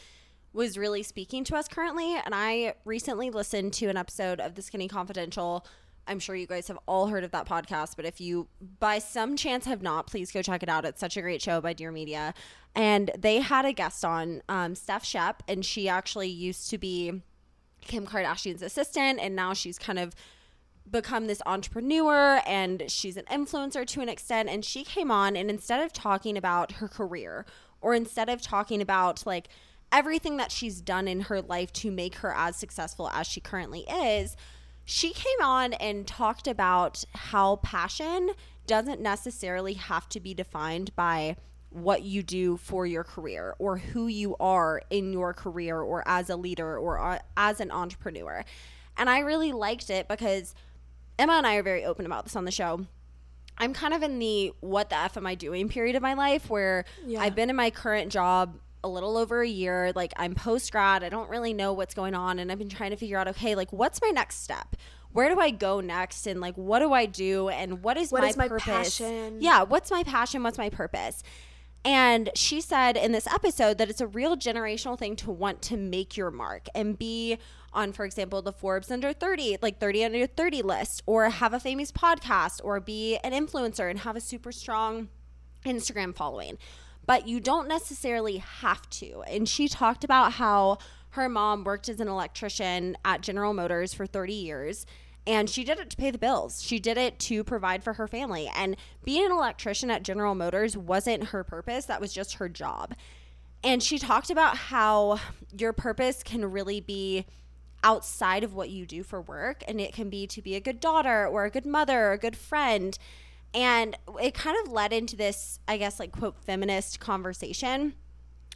was 0.53 0.77
really 0.77 1.01
speaking 1.01 1.43
to 1.45 1.55
us 1.55 1.67
currently. 1.67 2.13
And 2.13 2.35
I 2.35 2.75
recently 2.85 3.31
listened 3.31 3.73
to 3.73 3.87
an 3.87 3.97
episode 3.97 4.39
of 4.39 4.53
The 4.53 4.61
Skinny 4.61 4.87
Confidential. 4.87 5.65
I'm 6.07 6.19
sure 6.19 6.35
you 6.35 6.47
guys 6.47 6.67
have 6.67 6.79
all 6.87 7.07
heard 7.07 7.23
of 7.23 7.31
that 7.31 7.47
podcast, 7.47 7.95
but 7.95 8.05
if 8.05 8.21
you 8.21 8.47
by 8.79 8.99
some 8.99 9.35
chance 9.35 9.65
have 9.65 9.81
not, 9.81 10.07
please 10.07 10.31
go 10.31 10.41
check 10.41 10.63
it 10.63 10.69
out. 10.69 10.85
It's 10.85 10.99
such 10.99 11.17
a 11.17 11.21
great 11.21 11.41
show 11.41 11.61
by 11.61 11.73
Dear 11.73 11.91
Media. 11.91 12.33
And 12.75 13.11
they 13.17 13.39
had 13.39 13.65
a 13.65 13.73
guest 13.73 14.03
on, 14.03 14.41
um, 14.49 14.75
Steph 14.75 15.05
Shep, 15.05 15.41
and 15.47 15.65
she 15.65 15.87
actually 15.87 16.29
used 16.29 16.69
to 16.69 16.77
be 16.77 17.21
Kim 17.81 18.05
Kardashian's 18.05 18.61
assistant, 18.61 19.19
and 19.21 19.35
now 19.35 19.53
she's 19.53 19.79
kind 19.79 19.99
of 19.99 20.13
become 20.89 21.27
this 21.27 21.41
entrepreneur 21.45 22.41
and 22.45 22.83
she's 22.87 23.17
an 23.17 23.25
influencer 23.31 23.85
to 23.87 24.01
an 24.01 24.09
extent 24.09 24.49
and 24.49 24.63
she 24.63 24.83
came 24.83 25.09
on 25.09 25.35
and 25.35 25.49
instead 25.49 25.83
of 25.83 25.91
talking 25.91 26.37
about 26.37 26.73
her 26.73 26.87
career 26.87 27.43
or 27.81 27.95
instead 27.95 28.29
of 28.29 28.41
talking 28.41 28.81
about 28.81 29.25
like 29.25 29.47
everything 29.91 30.37
that 30.37 30.51
she's 30.51 30.81
done 30.81 31.07
in 31.07 31.21
her 31.21 31.41
life 31.41 31.73
to 31.73 31.89
make 31.89 32.17
her 32.17 32.33
as 32.35 32.55
successful 32.55 33.09
as 33.13 33.25
she 33.25 33.39
currently 33.41 33.81
is 33.89 34.35
she 34.85 35.11
came 35.11 35.41
on 35.43 35.73
and 35.73 36.05
talked 36.07 36.47
about 36.47 37.03
how 37.13 37.57
passion 37.57 38.31
doesn't 38.67 39.01
necessarily 39.01 39.73
have 39.73 40.07
to 40.09 40.19
be 40.19 40.33
defined 40.33 40.95
by 40.95 41.35
what 41.71 42.03
you 42.03 42.23
do 42.23 42.55
for 42.57 42.85
your 42.85 43.03
career 43.03 43.53
or 43.59 43.77
who 43.77 44.07
you 44.07 44.35
are 44.39 44.81
in 44.89 45.11
your 45.11 45.33
career 45.33 45.79
or 45.81 46.03
as 46.07 46.29
a 46.29 46.35
leader 46.35 46.77
or 46.77 46.99
uh, 46.99 47.19
as 47.35 47.59
an 47.59 47.69
entrepreneur. 47.71 48.45
And 48.95 49.09
I 49.09 49.19
really 49.19 49.51
liked 49.51 49.89
it 49.89 50.07
because 50.07 50.55
Emma 51.19 51.33
and 51.33 51.45
I 51.45 51.55
are 51.55 51.63
very 51.63 51.83
open 51.83 52.05
about 52.05 52.23
this 52.23 52.35
on 52.35 52.45
the 52.45 52.51
show. 52.51 52.85
I'm 53.57 53.73
kind 53.73 53.93
of 53.93 54.03
in 54.03 54.19
the 54.19 54.53
what 54.61 54.89
the 54.89 54.97
F 54.97 55.17
am 55.17 55.25
I 55.25 55.35
doing 55.35 55.67
period 55.69 55.95
of 55.95 56.01
my 56.01 56.13
life 56.13 56.49
where 56.49 56.85
Yeah. 57.05 57.21
I've 57.21 57.35
been 57.35 57.49
in 57.49 57.55
my 57.55 57.71
current 57.71 58.11
job 58.11 58.57
a 58.85 58.87
little 58.87 59.17
over 59.17 59.41
a 59.41 59.47
year. 59.47 59.91
Like 59.95 60.13
I'm 60.15 60.35
post 60.35 60.71
grad. 60.71 61.03
I 61.03 61.09
don't 61.09 61.29
really 61.29 61.53
know 61.53 61.73
what's 61.73 61.93
going 61.93 62.13
on. 62.15 62.39
And 62.39 62.51
I've 62.51 62.59
been 62.59 62.69
trying 62.69 62.91
to 62.91 62.97
figure 62.97 63.17
out, 63.17 63.27
okay, 63.29 63.55
like 63.55 63.73
what's 63.73 63.99
my 64.01 64.09
next 64.09 64.43
step? 64.43 64.75
Where 65.11 65.27
do 65.33 65.39
I 65.39 65.49
go 65.49 65.81
next? 65.81 66.27
And 66.27 66.39
like 66.39 66.55
what 66.55 66.79
do 66.79 66.93
I 66.93 67.05
do? 67.05 67.49
And 67.49 67.83
what 67.83 67.97
is 67.97 68.11
What 68.11 68.21
my 68.21 68.29
is 68.29 68.37
my 68.37 68.47
purpose? 68.47 68.65
passion? 68.99 69.37
Yeah, 69.41 69.63
what's 69.63 69.89
my 69.91 70.03
passion? 70.03 70.43
What's 70.43 70.57
my 70.57 70.69
purpose? 70.69 71.23
And 71.83 72.31
she 72.33 72.61
said 72.61 72.97
in 72.97 73.11
this 73.11 73.27
episode 73.27 73.77
that 73.77 73.89
it's 73.89 74.01
a 74.01 74.07
real 74.07 74.35
generational 74.35 74.97
thing 74.97 75.15
to 75.17 75.31
want 75.31 75.61
to 75.63 75.77
make 75.77 76.17
your 76.17 76.31
mark 76.31 76.67
and 76.73 76.97
be 76.97 77.37
on, 77.73 77.91
for 77.91 78.05
example, 78.05 78.41
the 78.41 78.51
Forbes 78.53 78.89
under 78.89 79.13
30, 79.13 79.57
like 79.61 79.79
30 79.79 80.05
under 80.05 80.25
30 80.25 80.61
list, 80.63 81.03
or 81.05 81.29
have 81.29 81.53
a 81.53 81.59
famous 81.59 81.91
podcast, 81.91 82.59
or 82.63 82.79
be 82.79 83.17
an 83.17 83.33
influencer 83.33 83.89
and 83.89 83.99
have 83.99 84.15
a 84.15 84.21
super 84.21 84.51
strong 84.51 85.09
Instagram 85.65 86.15
following. 86.15 86.57
But 87.05 87.27
you 87.27 87.39
don't 87.39 87.67
necessarily 87.67 88.37
have 88.37 88.89
to. 88.91 89.21
And 89.27 89.47
she 89.47 89.67
talked 89.67 90.03
about 90.03 90.33
how 90.33 90.79
her 91.11 91.29
mom 91.29 91.63
worked 91.63 91.87
as 91.87 91.99
an 91.99 92.07
electrician 92.07 92.97
at 93.05 93.21
General 93.21 93.53
Motors 93.53 93.93
for 93.93 94.05
30 94.05 94.33
years. 94.33 94.85
And 95.27 95.49
she 95.49 95.63
did 95.63 95.79
it 95.79 95.89
to 95.89 95.97
pay 95.97 96.11
the 96.11 96.17
bills. 96.17 96.61
She 96.61 96.77
did 96.77 96.97
it 96.97 97.17
to 97.19 97.43
provide 97.43 97.83
for 97.83 97.93
her 97.93 98.07
family. 98.07 98.49
And 98.55 98.75
being 99.03 99.25
an 99.25 99.31
electrician 99.31 99.89
at 99.89 100.03
General 100.03 100.35
Motors 100.35 100.77
wasn't 100.77 101.25
her 101.25 101.43
purpose, 101.43 101.85
that 101.85 102.01
was 102.01 102.13
just 102.13 102.35
her 102.35 102.49
job. 102.49 102.93
And 103.63 103.81
she 103.81 103.97
talked 103.97 104.29
about 104.29 104.57
how 104.57 105.19
your 105.57 105.73
purpose 105.73 106.21
can 106.21 106.51
really 106.51 106.79
be 106.79 107.25
outside 107.83 108.43
of 108.43 108.53
what 108.53 108.69
you 108.69 108.85
do 108.85 109.01
for 109.01 109.21
work. 109.21 109.63
And 109.67 109.81
it 109.81 109.93
can 109.93 110.09
be 110.09 110.27
to 110.27 110.41
be 110.41 110.55
a 110.55 110.59
good 110.59 110.79
daughter 110.79 111.25
or 111.25 111.45
a 111.45 111.49
good 111.49 111.65
mother 111.65 112.07
or 112.07 112.11
a 112.11 112.17
good 112.17 112.35
friend. 112.35 112.97
And 113.55 113.97
it 114.21 114.33
kind 114.33 114.57
of 114.63 114.71
led 114.71 114.91
into 114.91 115.15
this, 115.15 115.59
I 115.67 115.77
guess, 115.77 115.99
like, 115.99 116.11
quote, 116.11 116.37
feminist 116.43 116.99
conversation 116.99 117.93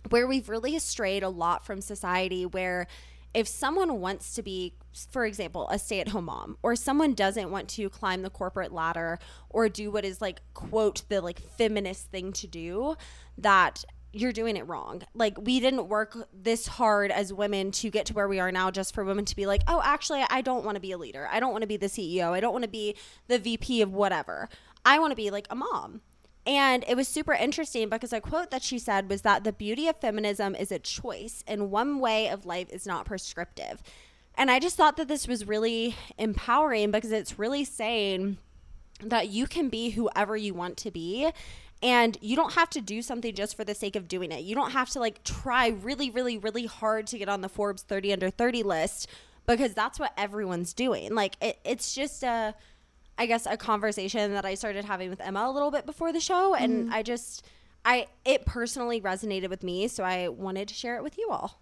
where 0.09 0.27
we've 0.27 0.49
really 0.49 0.77
strayed 0.79 1.23
a 1.23 1.29
lot 1.29 1.65
from 1.65 1.81
society 1.81 2.45
where 2.45 2.87
if 3.33 3.47
someone 3.47 3.99
wants 3.99 4.33
to 4.35 4.41
be 4.41 4.73
for 5.11 5.25
example 5.25 5.67
a 5.69 5.77
stay-at-home 5.77 6.25
mom 6.25 6.57
or 6.63 6.75
someone 6.75 7.13
doesn't 7.13 7.51
want 7.51 7.67
to 7.67 7.89
climb 7.89 8.21
the 8.21 8.29
corporate 8.29 8.71
ladder 8.71 9.19
or 9.49 9.69
do 9.69 9.91
what 9.91 10.05
is 10.05 10.21
like 10.21 10.41
quote 10.53 11.03
the 11.09 11.21
like 11.21 11.39
feminist 11.39 12.07
thing 12.07 12.31
to 12.31 12.47
do 12.47 12.95
that 13.37 13.83
you're 14.11 14.31
doing 14.31 14.57
it 14.57 14.67
wrong. 14.67 15.03
Like 15.13 15.37
we 15.39 15.59
didn't 15.59 15.87
work 15.87 16.17
this 16.33 16.67
hard 16.67 17.11
as 17.11 17.31
women 17.31 17.71
to 17.73 17.89
get 17.89 18.07
to 18.07 18.13
where 18.13 18.27
we 18.27 18.39
are 18.39 18.51
now 18.51 18.71
just 18.71 18.93
for 18.95 19.03
women 19.03 19.25
to 19.25 19.35
be 19.35 19.45
like 19.45 19.61
oh 19.67 19.81
actually 19.83 20.23
i 20.29 20.41
don't 20.41 20.65
want 20.65 20.75
to 20.75 20.81
be 20.81 20.91
a 20.91 20.97
leader. 20.97 21.27
I 21.31 21.39
don't 21.39 21.51
want 21.51 21.61
to 21.61 21.67
be 21.67 21.77
the 21.77 21.87
ceo 21.87 22.31
i 22.31 22.39
don't 22.39 22.53
want 22.53 22.63
to 22.63 22.69
be 22.69 22.95
the 23.27 23.37
vp 23.37 23.81
of 23.81 23.93
whatever 23.93 24.49
i 24.89 24.99
want 24.99 25.11
to 25.11 25.15
be 25.15 25.29
like 25.29 25.47
a 25.49 25.55
mom 25.55 26.01
and 26.49 26.83
it 26.87 26.95
was 26.95 27.07
super 27.07 27.33
interesting 27.33 27.89
because 27.89 28.11
a 28.11 28.19
quote 28.19 28.49
that 28.49 28.63
she 28.63 28.79
said 28.79 29.07
was 29.07 29.21
that 29.21 29.43
the 29.43 29.53
beauty 29.53 29.87
of 29.87 29.97
feminism 29.97 30.55
is 30.55 30.71
a 30.71 30.79
choice, 30.79 31.43
and 31.47 31.69
one 31.69 31.99
way 31.99 32.27
of 32.27 32.43
life 32.43 32.69
is 32.71 32.87
not 32.87 33.05
prescriptive. 33.05 33.83
And 34.35 34.49
I 34.49 34.59
just 34.59 34.75
thought 34.75 34.97
that 34.97 35.07
this 35.07 35.27
was 35.27 35.47
really 35.47 35.95
empowering 36.17 36.89
because 36.89 37.11
it's 37.11 37.37
really 37.37 37.65
saying 37.65 38.37
that 39.03 39.29
you 39.29 39.45
can 39.45 39.69
be 39.69 39.91
whoever 39.91 40.35
you 40.35 40.53
want 40.55 40.77
to 40.77 40.89
be. 40.89 41.29
And 41.83 42.17
you 42.19 42.35
don't 42.35 42.53
have 42.53 42.69
to 42.71 42.81
do 42.81 43.01
something 43.01 43.35
just 43.35 43.55
for 43.55 43.63
the 43.63 43.75
sake 43.75 43.95
of 43.95 44.07
doing 44.07 44.31
it. 44.31 44.41
You 44.41 44.55
don't 44.55 44.71
have 44.71 44.89
to 44.91 44.99
like 44.99 45.23
try 45.23 45.67
really, 45.67 46.09
really, 46.09 46.37
really 46.37 46.65
hard 46.65 47.05
to 47.07 47.17
get 47.17 47.29
on 47.29 47.41
the 47.41 47.47
Forbes 47.47 47.83
30 47.83 48.13
under 48.13 48.29
30 48.29 48.63
list 48.63 49.07
because 49.45 49.73
that's 49.73 49.99
what 49.99 50.13
everyone's 50.17 50.73
doing. 50.73 51.13
Like, 51.13 51.35
it, 51.41 51.59
it's 51.63 51.93
just 51.93 52.23
a. 52.23 52.55
I 53.19 53.25
guess 53.25 53.45
a 53.45 53.57
conversation 53.57 54.33
that 54.33 54.45
I 54.45 54.55
started 54.55 54.85
having 54.85 55.09
with 55.09 55.21
Emma 55.21 55.45
a 55.47 55.51
little 55.51 55.69
bit 55.69 55.85
before 55.85 56.11
the 56.11 56.21
show 56.21 56.55
and 56.55 56.85
mm-hmm. 56.85 56.93
I 56.93 57.03
just 57.03 57.45
I 57.83 58.07
it 58.23 58.45
personally 58.45 59.01
resonated 59.01 59.49
with 59.49 59.61
me 59.61 59.87
so 59.89 60.03
I 60.03 60.29
wanted 60.29 60.69
to 60.69 60.73
share 60.73 60.95
it 60.95 61.03
with 61.03 61.17
you 61.17 61.27
all. 61.29 61.59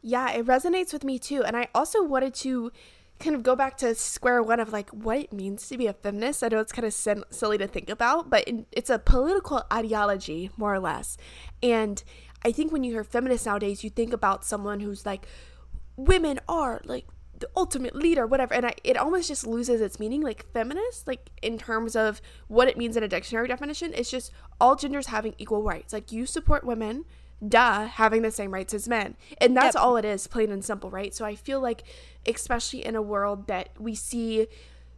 Yeah, 0.00 0.30
it 0.32 0.46
resonates 0.46 0.92
with 0.92 1.04
me 1.04 1.18
too. 1.18 1.44
And 1.44 1.56
I 1.56 1.68
also 1.74 2.02
wanted 2.02 2.34
to 2.36 2.72
kind 3.18 3.34
of 3.34 3.42
go 3.42 3.56
back 3.56 3.76
to 3.78 3.94
square 3.94 4.42
one 4.42 4.60
of 4.60 4.72
like 4.72 4.90
what 4.90 5.18
it 5.18 5.32
means 5.32 5.68
to 5.68 5.76
be 5.76 5.86
a 5.86 5.92
feminist. 5.92 6.42
I 6.42 6.48
know 6.48 6.60
it's 6.60 6.72
kind 6.72 6.86
of 6.86 6.94
sin- 6.94 7.24
silly 7.30 7.58
to 7.58 7.66
think 7.66 7.90
about, 7.90 8.30
but 8.30 8.44
in, 8.44 8.66
it's 8.72 8.90
a 8.90 8.98
political 8.98 9.64
ideology, 9.72 10.50
more 10.56 10.74
or 10.74 10.80
less. 10.80 11.16
And 11.62 12.02
I 12.44 12.52
think 12.52 12.72
when 12.72 12.84
you 12.84 12.92
hear 12.92 13.04
feminist 13.04 13.46
nowadays, 13.46 13.82
you 13.82 13.90
think 13.90 14.12
about 14.12 14.44
someone 14.44 14.80
who's 14.80 15.04
like, 15.04 15.26
women 15.96 16.38
are 16.48 16.80
like 16.84 17.06
the 17.38 17.48
ultimate 17.56 17.94
leader, 17.94 18.26
whatever. 18.26 18.54
And 18.54 18.66
I, 18.66 18.74
it 18.84 18.96
almost 18.96 19.28
just 19.28 19.46
loses 19.46 19.80
its 19.80 19.98
meaning. 20.00 20.20
Like 20.22 20.46
feminist, 20.52 21.06
like 21.06 21.30
in 21.42 21.58
terms 21.58 21.94
of 21.96 22.20
what 22.48 22.68
it 22.68 22.76
means 22.76 22.96
in 22.96 23.02
a 23.02 23.08
dictionary 23.08 23.48
definition, 23.48 23.92
it's 23.94 24.10
just 24.10 24.32
all 24.60 24.76
genders 24.76 25.06
having 25.08 25.34
equal 25.38 25.62
rights. 25.62 25.92
Like 25.92 26.12
you 26.12 26.26
support 26.26 26.64
women, 26.64 27.04
duh, 27.46 27.86
having 27.86 28.22
the 28.22 28.30
same 28.30 28.52
rights 28.54 28.72
as 28.74 28.88
men. 28.88 29.16
And 29.40 29.56
that's 29.56 29.74
Yep. 29.74 29.82
all 29.84 29.96
it 29.96 30.04
is, 30.04 30.26
plain 30.26 30.50
and 30.50 30.64
simple, 30.64 30.90
right? 30.90 31.14
So 31.14 31.24
I 31.24 31.34
feel 31.34 31.60
like, 31.60 31.82
especially 32.26 32.84
in 32.84 32.96
a 32.96 33.02
world 33.02 33.46
that 33.48 33.70
we 33.78 33.94
see 33.94 34.46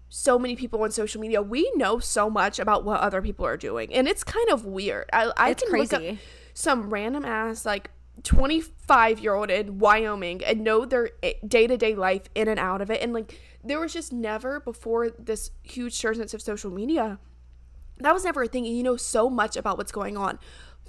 so 0.09 0.39
many 0.39 0.57
people 0.57 0.83
on 0.83 0.91
social 0.91 1.21
media, 1.21 1.43
we 1.43 1.71
know 1.75 1.99
so 1.99 2.31
much 2.31 2.59
about 2.59 2.85
what 2.85 3.01
other 3.01 3.21
people 3.21 3.45
are 3.45 3.57
doing. 3.59 3.93
And 3.93 4.09
it's 4.09 4.25
kind 4.25 4.49
of 4.51 4.65
weird. 4.65 5.11
I, 5.13 5.33
I 5.37 5.51
It's 5.51 5.63
can 5.63 5.79
look 5.79 5.91
crazy. 5.91 6.11
up 6.11 6.17
some 6.55 6.89
random 6.91 7.25
ass, 7.25 7.67
like, 7.67 7.91
25 8.29 9.21
year 9.21 9.33
old 9.33 9.51
in 9.51 9.79
Wyoming 9.79 10.45
and 10.45 10.61
know 10.63 10.85
their 10.85 11.11
day 11.47 11.67
to 11.67 11.79
day 11.79 11.95
life 11.95 12.25
in 12.35 12.47
and 12.47 12.61
out 12.61 12.83
of 12.83 12.91
it. 12.91 13.01
And 13.01 13.15
like, 13.15 13.41
there 13.65 13.81
was 13.81 13.95
just 13.95 14.13
never 14.13 14.61
before 14.61 15.09
this 15.09 15.51
huge 15.63 15.95
surge 15.95 16.19
of 16.19 16.43
social 16.43 16.71
media, 16.71 17.19
that 18.01 18.13
was 18.13 18.25
never 18.25 18.43
a 18.43 18.47
thing. 18.47 18.67
And 18.67 18.77
you 18.77 18.83
know 18.83 18.99
so 18.99 19.31
much 19.31 19.57
about 19.57 19.79
what's 19.79 19.93
going 19.93 20.19
on 20.19 20.39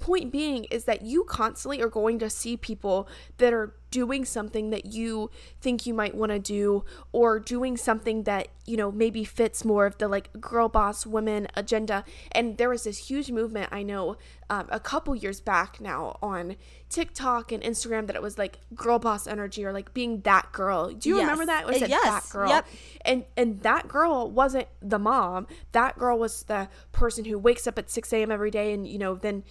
point 0.00 0.30
being 0.30 0.64
is 0.64 0.84
that 0.84 1.02
you 1.02 1.24
constantly 1.24 1.80
are 1.80 1.88
going 1.88 2.18
to 2.18 2.28
see 2.28 2.56
people 2.56 3.08
that 3.38 3.52
are 3.52 3.74
doing 3.90 4.24
something 4.24 4.70
that 4.70 4.86
you 4.86 5.30
think 5.60 5.86
you 5.86 5.94
might 5.94 6.14
want 6.14 6.30
to 6.30 6.38
do 6.38 6.84
or 7.12 7.38
doing 7.38 7.76
something 7.76 8.22
that 8.24 8.48
you 8.66 8.76
know 8.76 8.92
maybe 8.92 9.24
fits 9.24 9.64
more 9.64 9.86
of 9.86 9.98
the 9.98 10.06
like 10.06 10.32
girl 10.40 10.68
boss 10.68 11.04
women 11.04 11.48
agenda 11.54 12.04
and 12.32 12.56
there 12.58 12.68
was 12.68 12.84
this 12.84 13.08
huge 13.08 13.30
movement 13.30 13.68
i 13.72 13.82
know 13.82 14.16
um, 14.48 14.66
a 14.70 14.80
couple 14.80 15.14
years 15.14 15.40
back 15.40 15.80
now 15.80 16.16
on 16.22 16.56
tiktok 16.88 17.50
and 17.50 17.62
instagram 17.62 18.06
that 18.06 18.14
it 18.14 18.22
was 18.22 18.38
like 18.38 18.58
girl 18.74 18.98
boss 18.98 19.26
energy 19.26 19.64
or 19.64 19.72
like 19.72 19.92
being 19.92 20.20
that 20.20 20.52
girl 20.52 20.90
do 20.90 21.08
you 21.08 21.16
yes. 21.16 21.22
remember 21.22 21.46
that 21.46 21.62
it 21.62 21.66
was 21.66 21.82
uh, 21.82 21.86
yes. 21.88 22.04
that 22.04 22.32
girl 22.32 22.48
yep. 22.48 22.66
and 23.04 23.24
and 23.36 23.62
that 23.62 23.88
girl 23.88 24.30
wasn't 24.30 24.68
the 24.80 24.98
mom 24.98 25.46
that 25.72 25.98
girl 25.98 26.18
was 26.18 26.44
the 26.44 26.68
person 26.92 27.24
who 27.24 27.38
wakes 27.38 27.66
up 27.66 27.78
at 27.78 27.90
6 27.90 28.12
a.m 28.12 28.30
every 28.30 28.50
day 28.50 28.72
and 28.72 28.86
you 28.86 28.98
know 28.98 29.14
then 29.14 29.42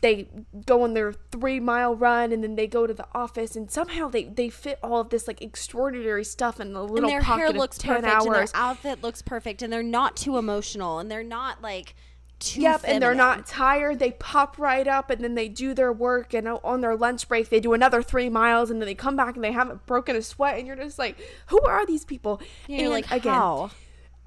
they 0.00 0.28
go 0.66 0.82
on 0.82 0.94
their 0.94 1.12
three 1.12 1.60
mile 1.60 1.94
run 1.94 2.32
and 2.32 2.42
then 2.42 2.54
they 2.56 2.66
go 2.66 2.86
to 2.86 2.94
the 2.94 3.06
office 3.14 3.56
and 3.56 3.70
somehow 3.70 4.08
they 4.08 4.24
they 4.24 4.48
fit 4.48 4.78
all 4.82 5.00
of 5.00 5.10
this 5.10 5.26
like 5.26 5.40
extraordinary 5.40 6.24
stuff 6.24 6.60
in 6.60 6.74
a 6.74 6.82
little 6.82 6.98
and 6.98 7.08
their 7.08 7.22
hair 7.22 7.50
looks 7.50 7.78
perfect 7.78 8.06
hours. 8.06 8.26
and 8.26 8.34
their 8.34 8.48
outfit 8.54 9.02
looks 9.02 9.22
perfect 9.22 9.62
and 9.62 9.72
they're 9.72 9.82
not 9.82 10.16
too 10.16 10.36
emotional 10.36 10.98
and 10.98 11.10
they're 11.10 11.22
not 11.22 11.62
like 11.62 11.94
too 12.38 12.60
yep 12.60 12.80
feminine. 12.80 12.94
and 12.94 13.02
they're 13.02 13.14
not 13.14 13.46
tired 13.46 13.98
they 13.98 14.10
pop 14.12 14.58
right 14.58 14.86
up 14.86 15.08
and 15.08 15.24
then 15.24 15.34
they 15.34 15.48
do 15.48 15.72
their 15.72 15.92
work 15.92 16.34
and 16.34 16.46
on 16.46 16.82
their 16.82 16.94
lunch 16.94 17.26
break 17.28 17.48
they 17.48 17.60
do 17.60 17.72
another 17.72 18.02
three 18.02 18.28
miles 18.28 18.70
and 18.70 18.80
then 18.80 18.86
they 18.86 18.94
come 18.94 19.16
back 19.16 19.34
and 19.36 19.42
they 19.42 19.52
haven't 19.52 19.84
broken 19.86 20.14
a 20.14 20.20
sweat 20.20 20.58
and 20.58 20.66
you're 20.66 20.76
just 20.76 20.98
like 20.98 21.18
who 21.46 21.60
are 21.62 21.86
these 21.86 22.04
people 22.04 22.40
you're 22.68 22.82
and 22.82 22.90
like 22.90 23.10
again 23.10 23.32
how? 23.32 23.70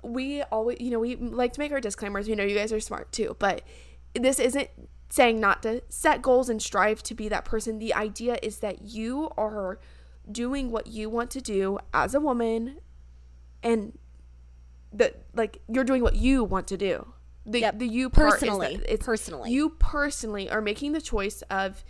we 0.03 0.41
always 0.43 0.79
you 0.81 0.89
know 0.89 0.99
we 0.99 1.15
like 1.17 1.53
to 1.53 1.59
make 1.59 1.71
our 1.71 1.81
disclaimers 1.81 2.27
we 2.27 2.33
know 2.33 2.43
you 2.43 2.55
guys 2.55 2.73
are 2.73 2.79
smart 2.79 3.11
too 3.11 3.35
but 3.37 3.61
this 4.15 4.39
isn't 4.39 4.69
saying 5.09 5.39
not 5.39 5.63
to 5.63 5.81
set 5.89 6.21
goals 6.21 6.49
and 6.49 6.61
strive 6.61 7.01
to 7.03 7.15
be 7.15 7.27
that 7.29 7.45
person. 7.45 7.79
The 7.79 7.93
idea 7.93 8.37
is 8.41 8.59
that 8.59 8.83
you 8.83 9.29
are 9.37 9.79
doing 10.31 10.69
what 10.69 10.87
you 10.87 11.09
want 11.09 11.31
to 11.31 11.41
do 11.41 11.79
as 11.93 12.13
a 12.13 12.19
woman 12.19 12.77
and 13.63 13.97
that 14.93 15.23
like 15.33 15.61
you're 15.67 15.83
doing 15.83 16.03
what 16.03 16.15
you 16.15 16.43
want 16.43 16.67
to 16.67 16.77
do. 16.77 17.13
The 17.45 17.61
yep. 17.61 17.79
the 17.79 17.87
you 17.87 18.09
personally 18.09 18.79
it's 18.87 19.05
personally. 19.05 19.51
You 19.51 19.69
personally 19.69 20.49
are 20.49 20.61
making 20.61 20.91
the 20.91 21.01
choice 21.01 21.41
of 21.49 21.83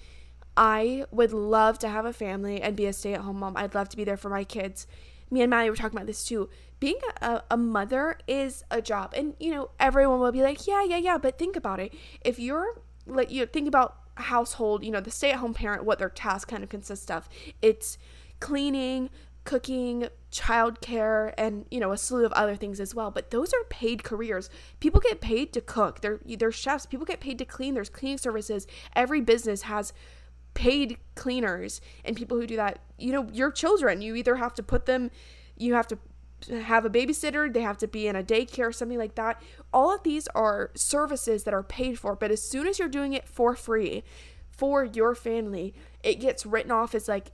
I 0.55 1.05
would 1.12 1.34
love 1.34 1.79
to 1.79 1.89
have 1.89 2.05
a 2.05 2.13
family 2.13 2.62
and 2.62 2.75
be 2.75 2.86
a 2.86 2.93
stay-at-home 2.93 3.39
mom. 3.39 3.55
I'd 3.55 3.75
love 3.75 3.89
to 3.89 3.97
be 3.97 4.03
there 4.03 4.17
for 4.17 4.29
my 4.29 4.43
kids. 4.43 4.88
Me 5.32 5.41
and 5.41 5.49
Maddie 5.49 5.69
were 5.69 5.75
talking 5.75 5.97
about 5.97 6.08
this 6.08 6.25
too. 6.25 6.49
Being 6.79 6.97
a, 7.21 7.43
a 7.51 7.58
mother 7.58 8.17
is 8.27 8.63
a 8.71 8.82
job. 8.82 9.13
And 9.15 9.36
you 9.39 9.51
know, 9.51 9.69
everyone 9.79 10.19
will 10.19 10.32
be 10.32 10.41
like, 10.41 10.65
"Yeah, 10.65 10.84
yeah, 10.84 10.97
yeah," 10.97 11.17
but 11.17 11.38
think 11.38 11.55
about 11.55 11.79
it. 11.79 11.93
If 12.21 12.39
you're 12.39 12.82
like 13.10 13.32
you 13.32 13.45
think 13.45 13.67
about 13.67 13.98
household, 14.15 14.84
you 14.84 14.91
know, 14.91 15.00
the 15.00 15.12
stay-at-home 15.12 15.54
parent, 15.54 15.86
what 15.86 16.00
their 16.00 16.10
task 16.10 16.48
kind 16.48 16.63
of 16.63 16.69
consists 16.69 17.10
of. 17.10 17.30
It's 17.62 17.98
cleaning, 18.39 19.10
cooking, 19.43 20.08
childcare, 20.32 21.34
and 21.38 21.65
you 21.72 21.80
know 21.80 21.91
a 21.91 21.98
slew 21.98 22.26
of 22.26 22.32
other 22.34 22.56
things 22.56 22.80
as 22.80 22.93
well. 22.93 23.12
But 23.12 23.32
those 23.32 23.54
are 23.54 23.63
paid 23.69 24.04
careers. 24.04 24.50
People 24.80 25.02
get 25.02 25.22
paid 25.22 25.54
to 25.54 25.62
cook. 25.62 26.02
They're 26.02 26.19
they're 26.26 26.52
chefs. 26.52 26.86
People 26.86 27.06
get 27.06 27.19
paid 27.19 27.38
to 27.39 27.45
clean. 27.45 27.74
There's 27.74 27.89
cleaning 27.89 28.17
services. 28.17 28.67
Every 28.95 29.22
business 29.22 29.63
has 29.63 29.93
paid 30.54 30.98
cleaners 31.15 31.80
and 32.04 32.15
people 32.15 32.38
who 32.38 32.45
do 32.45 32.56
that. 32.58 32.80
You 32.98 33.13
know, 33.13 33.28
your 33.32 33.52
children. 33.52 34.02
You 34.02 34.15
either 34.15 34.36
have 34.36 34.54
to 34.56 34.63
put 34.63 34.86
them, 34.86 35.10
you 35.58 35.74
have 35.74 35.88
to 35.88 35.98
have 36.47 36.86
a 36.86 36.89
babysitter, 36.89 37.52
they 37.52 37.62
have 37.62 37.78
to 37.80 37.88
be 37.88 38.08
in 38.08 38.15
a 38.15 38.23
daycare, 38.23 38.73
something 38.73 38.97
like 38.97 39.15
that. 39.15 39.41
All 39.73 39.93
of 39.93 40.04
these 40.04 40.28
are 40.30 40.71
services 40.75 41.43
that 41.43 41.54
are 41.54 41.63
paid 41.63 41.99
for, 41.99 42.15
but 42.15 42.32
as 42.32 42.41
soon 42.41 42.67
as 42.67 42.80
you're 42.80 42.88
doing 42.88 43.13
it 43.13 43.28
for 43.28 43.56
free 43.56 44.04
for 44.49 44.84
your 44.84 45.15
family, 45.15 45.73
it 46.04 46.15
gets 46.15 46.45
written 46.45 46.71
off 46.71 46.93
as 46.93 47.08
like 47.08 47.32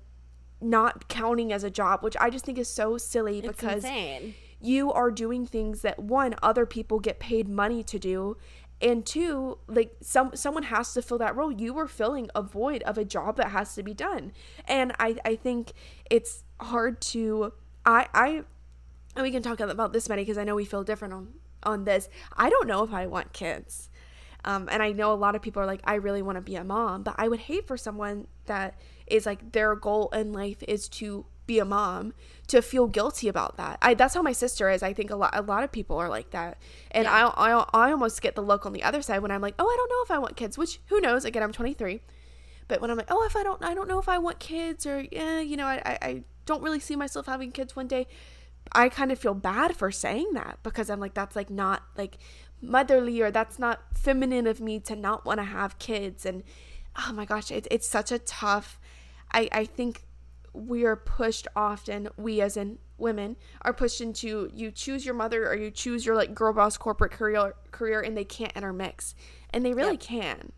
not 0.61 1.07
counting 1.07 1.51
as 1.51 1.63
a 1.63 1.69
job, 1.69 2.03
which 2.03 2.15
I 2.19 2.29
just 2.29 2.45
think 2.45 2.57
is 2.57 2.69
so 2.69 2.97
silly 2.97 3.39
it's 3.39 3.47
because 3.47 3.83
insane. 3.83 4.35
you 4.61 4.91
are 4.91 5.11
doing 5.11 5.45
things 5.45 5.81
that 5.81 5.99
one 5.99 6.35
other 6.41 6.65
people 6.65 6.99
get 6.99 7.19
paid 7.19 7.47
money 7.49 7.83
to 7.83 7.99
do 7.99 8.37
and 8.81 9.05
two 9.05 9.57
like 9.67 9.95
some 10.01 10.31
someone 10.35 10.63
has 10.63 10.93
to 10.93 11.01
fill 11.01 11.17
that 11.17 11.35
role 11.35 11.51
you 11.51 11.73
were 11.73 11.87
filling 11.87 12.29
a 12.35 12.41
void 12.41 12.83
of 12.83 12.97
a 12.97 13.05
job 13.05 13.37
that 13.37 13.47
has 13.47 13.73
to 13.73 13.81
be 13.81 13.93
done 13.93 14.33
and 14.67 14.91
i 14.99 15.15
i 15.23 15.35
think 15.35 15.71
it's 16.09 16.43
hard 16.59 16.99
to 16.99 17.53
i 17.85 18.07
i 18.13 18.43
and 19.15 19.23
we 19.23 19.31
can 19.31 19.41
talk 19.41 19.59
about 19.59 19.93
this 19.93 20.09
many 20.09 20.23
because 20.23 20.37
I 20.37 20.43
know 20.43 20.55
we 20.55 20.65
feel 20.65 20.83
different 20.83 21.13
on 21.13 21.33
on 21.63 21.85
this. 21.85 22.09
I 22.37 22.49
don't 22.49 22.67
know 22.67 22.83
if 22.83 22.93
I 22.93 23.07
want 23.07 23.33
kids. 23.33 23.89
Um, 24.43 24.69
and 24.71 24.83
I 24.83 24.91
know 24.91 25.11
a 25.11 25.15
lot 25.15 25.35
of 25.35 25.41
people 25.41 25.61
are 25.63 25.65
like, 25.65 25.81
I 25.85 25.95
really 25.95 26.21
want 26.21 26.37
to 26.37 26.41
be 26.41 26.55
a 26.55 26.63
mom, 26.63 27.01
but 27.01 27.15
I 27.17 27.27
would 27.27 27.39
hate 27.39 27.67
for 27.67 27.77
someone 27.77 28.27
that 28.45 28.79
is 29.07 29.25
like 29.25 29.53
their 29.53 29.75
goal 29.75 30.09
in 30.13 30.33
life 30.33 30.61
is 30.67 30.87
to 30.89 31.25
be 31.47 31.59
a 31.59 31.65
mom 31.65 32.13
to 32.47 32.61
feel 32.61 32.87
guilty 32.87 33.27
about 33.27 33.57
that. 33.57 33.77
I 33.81 33.93
that's 33.93 34.13
how 34.13 34.21
my 34.21 34.31
sister 34.31 34.69
is. 34.69 34.83
I 34.83 34.93
think 34.93 35.09
a 35.09 35.15
lot 35.15 35.31
a 35.35 35.41
lot 35.41 35.63
of 35.63 35.71
people 35.71 35.97
are 35.97 36.09
like 36.09 36.31
that, 36.31 36.57
and 36.91 37.05
yeah. 37.05 37.31
I, 37.35 37.51
I 37.51 37.65
I 37.73 37.91
almost 37.91 38.21
get 38.21 38.35
the 38.35 38.41
look 38.41 38.65
on 38.65 38.73
the 38.73 38.83
other 38.83 39.01
side 39.01 39.19
when 39.19 39.31
I'm 39.31 39.41
like, 39.41 39.55
oh, 39.59 39.67
I 39.67 39.75
don't 39.75 39.89
know 39.89 40.03
if 40.03 40.11
I 40.11 40.19
want 40.19 40.35
kids. 40.35 40.57
Which 40.57 40.79
who 40.87 40.99
knows? 41.01 41.25
Again, 41.25 41.43
I'm 41.43 41.51
23, 41.51 42.01
but 42.67 42.81
when 42.81 42.89
I'm 42.89 42.97
like, 42.97 43.09
oh, 43.09 43.23
if 43.25 43.35
I 43.35 43.43
don't 43.43 43.63
I 43.63 43.73
don't 43.73 43.87
know 43.87 43.99
if 43.99 44.09
I 44.09 44.17
want 44.17 44.39
kids 44.39 44.85
or 44.85 45.05
yeah, 45.11 45.39
you 45.39 45.57
know, 45.57 45.65
I 45.65 45.81
I, 45.85 45.97
I 46.01 46.23
don't 46.45 46.63
really 46.63 46.79
see 46.79 46.95
myself 46.95 47.25
having 47.25 47.51
kids 47.51 47.75
one 47.75 47.87
day. 47.87 48.07
I 48.71 48.89
kind 48.89 49.11
of 49.11 49.19
feel 49.19 49.33
bad 49.33 49.75
for 49.75 49.91
saying 49.91 50.33
that 50.33 50.59
because 50.63 50.89
I'm 50.89 50.99
like, 50.99 51.13
that's 51.13 51.35
like 51.35 51.49
not 51.49 51.83
like 51.97 52.17
motherly 52.61 53.21
or 53.21 53.31
that's 53.31 53.59
not 53.59 53.81
feminine 53.93 54.47
of 54.47 54.59
me 54.59 54.79
to 54.81 54.95
not 54.95 55.25
want 55.25 55.39
to 55.39 55.45
have 55.45 55.79
kids. 55.79 56.25
And 56.25 56.43
oh 57.07 57.13
my 57.13 57.25
gosh, 57.25 57.51
it, 57.51 57.67
it's 57.71 57.87
such 57.87 58.11
a 58.11 58.19
tough, 58.19 58.79
I, 59.31 59.49
I 59.51 59.65
think 59.65 60.03
we 60.53 60.85
are 60.85 60.95
pushed 60.95 61.47
often, 61.55 62.09
we 62.17 62.41
as 62.41 62.57
in 62.57 62.79
women 62.97 63.35
are 63.61 63.73
pushed 63.73 63.99
into 63.99 64.49
you 64.53 64.71
choose 64.71 65.05
your 65.05 65.15
mother 65.15 65.49
or 65.49 65.55
you 65.55 65.69
choose 65.69 66.05
your 66.05 66.15
like 66.15 66.33
girl 66.33 66.53
boss 66.53 66.77
corporate 66.77 67.11
career 67.11 67.53
career 67.71 67.99
and 67.99 68.15
they 68.15 68.23
can't 68.23 68.53
intermix. 68.55 69.15
And 69.51 69.65
they 69.65 69.73
really 69.73 69.91
yep. 69.91 69.99
can. 69.99 70.51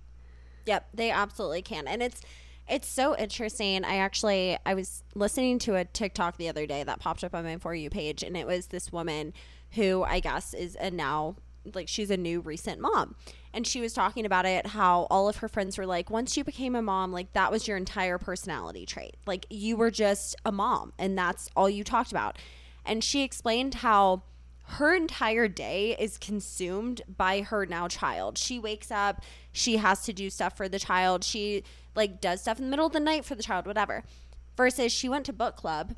Yep, 0.66 0.90
they 0.94 1.12
absolutely 1.12 1.62
can. 1.62 1.88
And 1.88 2.04
it's 2.04 2.22
it's 2.68 2.88
so 2.88 3.18
interesting. 3.18 3.84
I 3.84 3.98
actually 3.98 4.58
I 4.66 4.74
was 4.74 5.04
listening 5.16 5.60
to 5.60 5.76
a 5.76 5.86
TikTok 5.86 6.38
the 6.38 6.50
other 6.50 6.66
day 6.66 6.84
that 6.84 7.00
popped 7.00 7.24
up 7.24 7.34
on 7.34 7.44
my 7.44 7.58
for 7.58 7.74
you 7.74 7.90
page 7.90 8.24
and 8.24 8.36
it 8.36 8.46
was 8.46 8.68
this 8.68 8.92
woman 8.92 9.34
who 9.72 10.04
I 10.04 10.20
guess 10.20 10.54
is 10.54 10.78
a 10.80 10.92
now 10.92 11.36
like 11.74 11.88
she's 11.88 12.12
a 12.12 12.18
new 12.18 12.42
recent 12.42 12.80
mom. 12.80 13.16
And 13.54 13.66
she 13.66 13.82
was 13.82 13.94
talking 13.94 14.26
about 14.26 14.46
it 14.46 14.68
how 14.68 15.08
all 15.10 15.28
of 15.28 15.38
her 15.38 15.48
friends 15.48 15.78
were 15.78 15.86
like 15.86 16.10
once 16.10 16.38
you 16.38 16.44
became 16.44 16.76
a 16.76 16.82
mom 16.82 17.12
like 17.12 17.34
that 17.34 17.52
was 17.52 17.68
your 17.68 17.78
entire 17.78 18.18
personality 18.18 18.86
trait. 18.86 19.16
Like 19.26 19.46
you 19.50 19.78
were 19.78 19.92
just 19.92 20.36
a 20.46 20.52
mom 20.52 20.94
and 20.98 21.18
that's 21.18 21.50
all 21.56 21.70
you 21.70 21.84
talked 21.84 22.12
about. 22.12 22.38
And 22.86 23.04
she 23.04 23.24
explained 23.24 23.76
how 23.76 24.24
her 24.70 24.94
entire 24.94 25.48
day 25.48 25.96
is 25.98 26.18
consumed 26.18 27.02
by 27.18 27.42
her 27.42 27.66
now 27.66 27.88
child. 27.88 28.38
She 28.38 28.60
wakes 28.60 28.92
up, 28.92 29.24
she 29.52 29.78
has 29.78 30.04
to 30.04 30.14
do 30.14 30.30
stuff 30.30 30.58
for 30.58 30.68
the 30.68 30.80
child. 30.80 31.24
She 31.24 31.64
like 31.96 32.20
does 32.20 32.42
stuff 32.42 32.60
in 32.60 32.66
the 32.66 32.70
middle 32.70 32.86
of 32.86 32.94
the 32.94 33.00
night 33.00 33.26
for 33.26 33.36
the 33.36 33.44
child, 33.44 33.66
whatever. 33.66 34.04
Versus 34.56 34.92
she 34.92 35.08
went 35.08 35.26
to 35.26 35.34
book 35.34 35.56
club 35.56 35.96